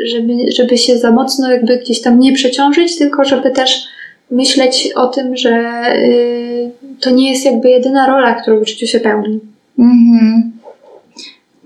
żeby, 0.04 0.32
żeby 0.56 0.78
się 0.78 0.98
za 0.98 1.10
mocno 1.10 1.50
jakby 1.50 1.76
gdzieś 1.76 2.00
tam 2.00 2.20
nie 2.20 2.32
przeciążyć, 2.32 2.98
tylko 2.98 3.24
żeby 3.24 3.50
też 3.50 3.84
myśleć 4.30 4.92
o 4.96 5.06
tym, 5.06 5.36
że 5.36 5.82
y, 5.96 6.70
to 7.00 7.10
nie 7.10 7.30
jest 7.30 7.44
jakby 7.44 7.68
jedyna 7.68 8.06
rola, 8.06 8.34
którą 8.34 8.60
w 8.60 8.68
życiu 8.68 8.86
się 8.86 9.00
pełni. 9.00 9.40
Mhm. 9.78 10.52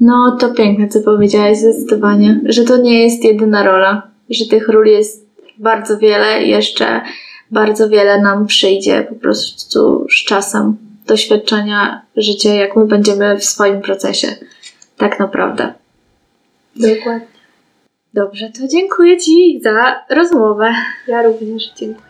No, 0.00 0.36
to 0.40 0.54
piękne, 0.54 0.88
co 0.88 1.00
powiedziałaś, 1.00 1.58
zdecydowanie. 1.58 2.40
Że 2.44 2.64
to 2.64 2.76
nie 2.76 3.02
jest 3.02 3.24
jedyna 3.24 3.62
rola, 3.62 4.02
że 4.30 4.46
tych 4.46 4.68
ról 4.68 4.86
jest 4.86 5.26
bardzo 5.58 5.98
wiele 5.98 6.44
i 6.44 6.48
jeszcze 6.48 7.00
bardzo 7.50 7.88
wiele 7.88 8.20
nam 8.20 8.46
przyjdzie 8.46 9.06
po 9.08 9.14
prostu 9.14 10.06
z 10.10 10.24
czasem 10.24 10.76
doświadczenia 11.06 12.02
życia, 12.16 12.54
jak 12.54 12.76
my 12.76 12.86
będziemy 12.86 13.38
w 13.38 13.44
swoim 13.44 13.80
procesie. 13.80 14.28
Tak 14.96 15.20
naprawdę. 15.20 15.74
Dokładnie. 16.76 17.26
Dobrze, 18.14 18.50
to 18.60 18.68
dziękuję 18.68 19.18
Ci 19.18 19.60
za 19.62 20.04
rozmowę. 20.10 20.74
Ja 21.08 21.22
również 21.22 21.72
dziękuję. 21.76 22.09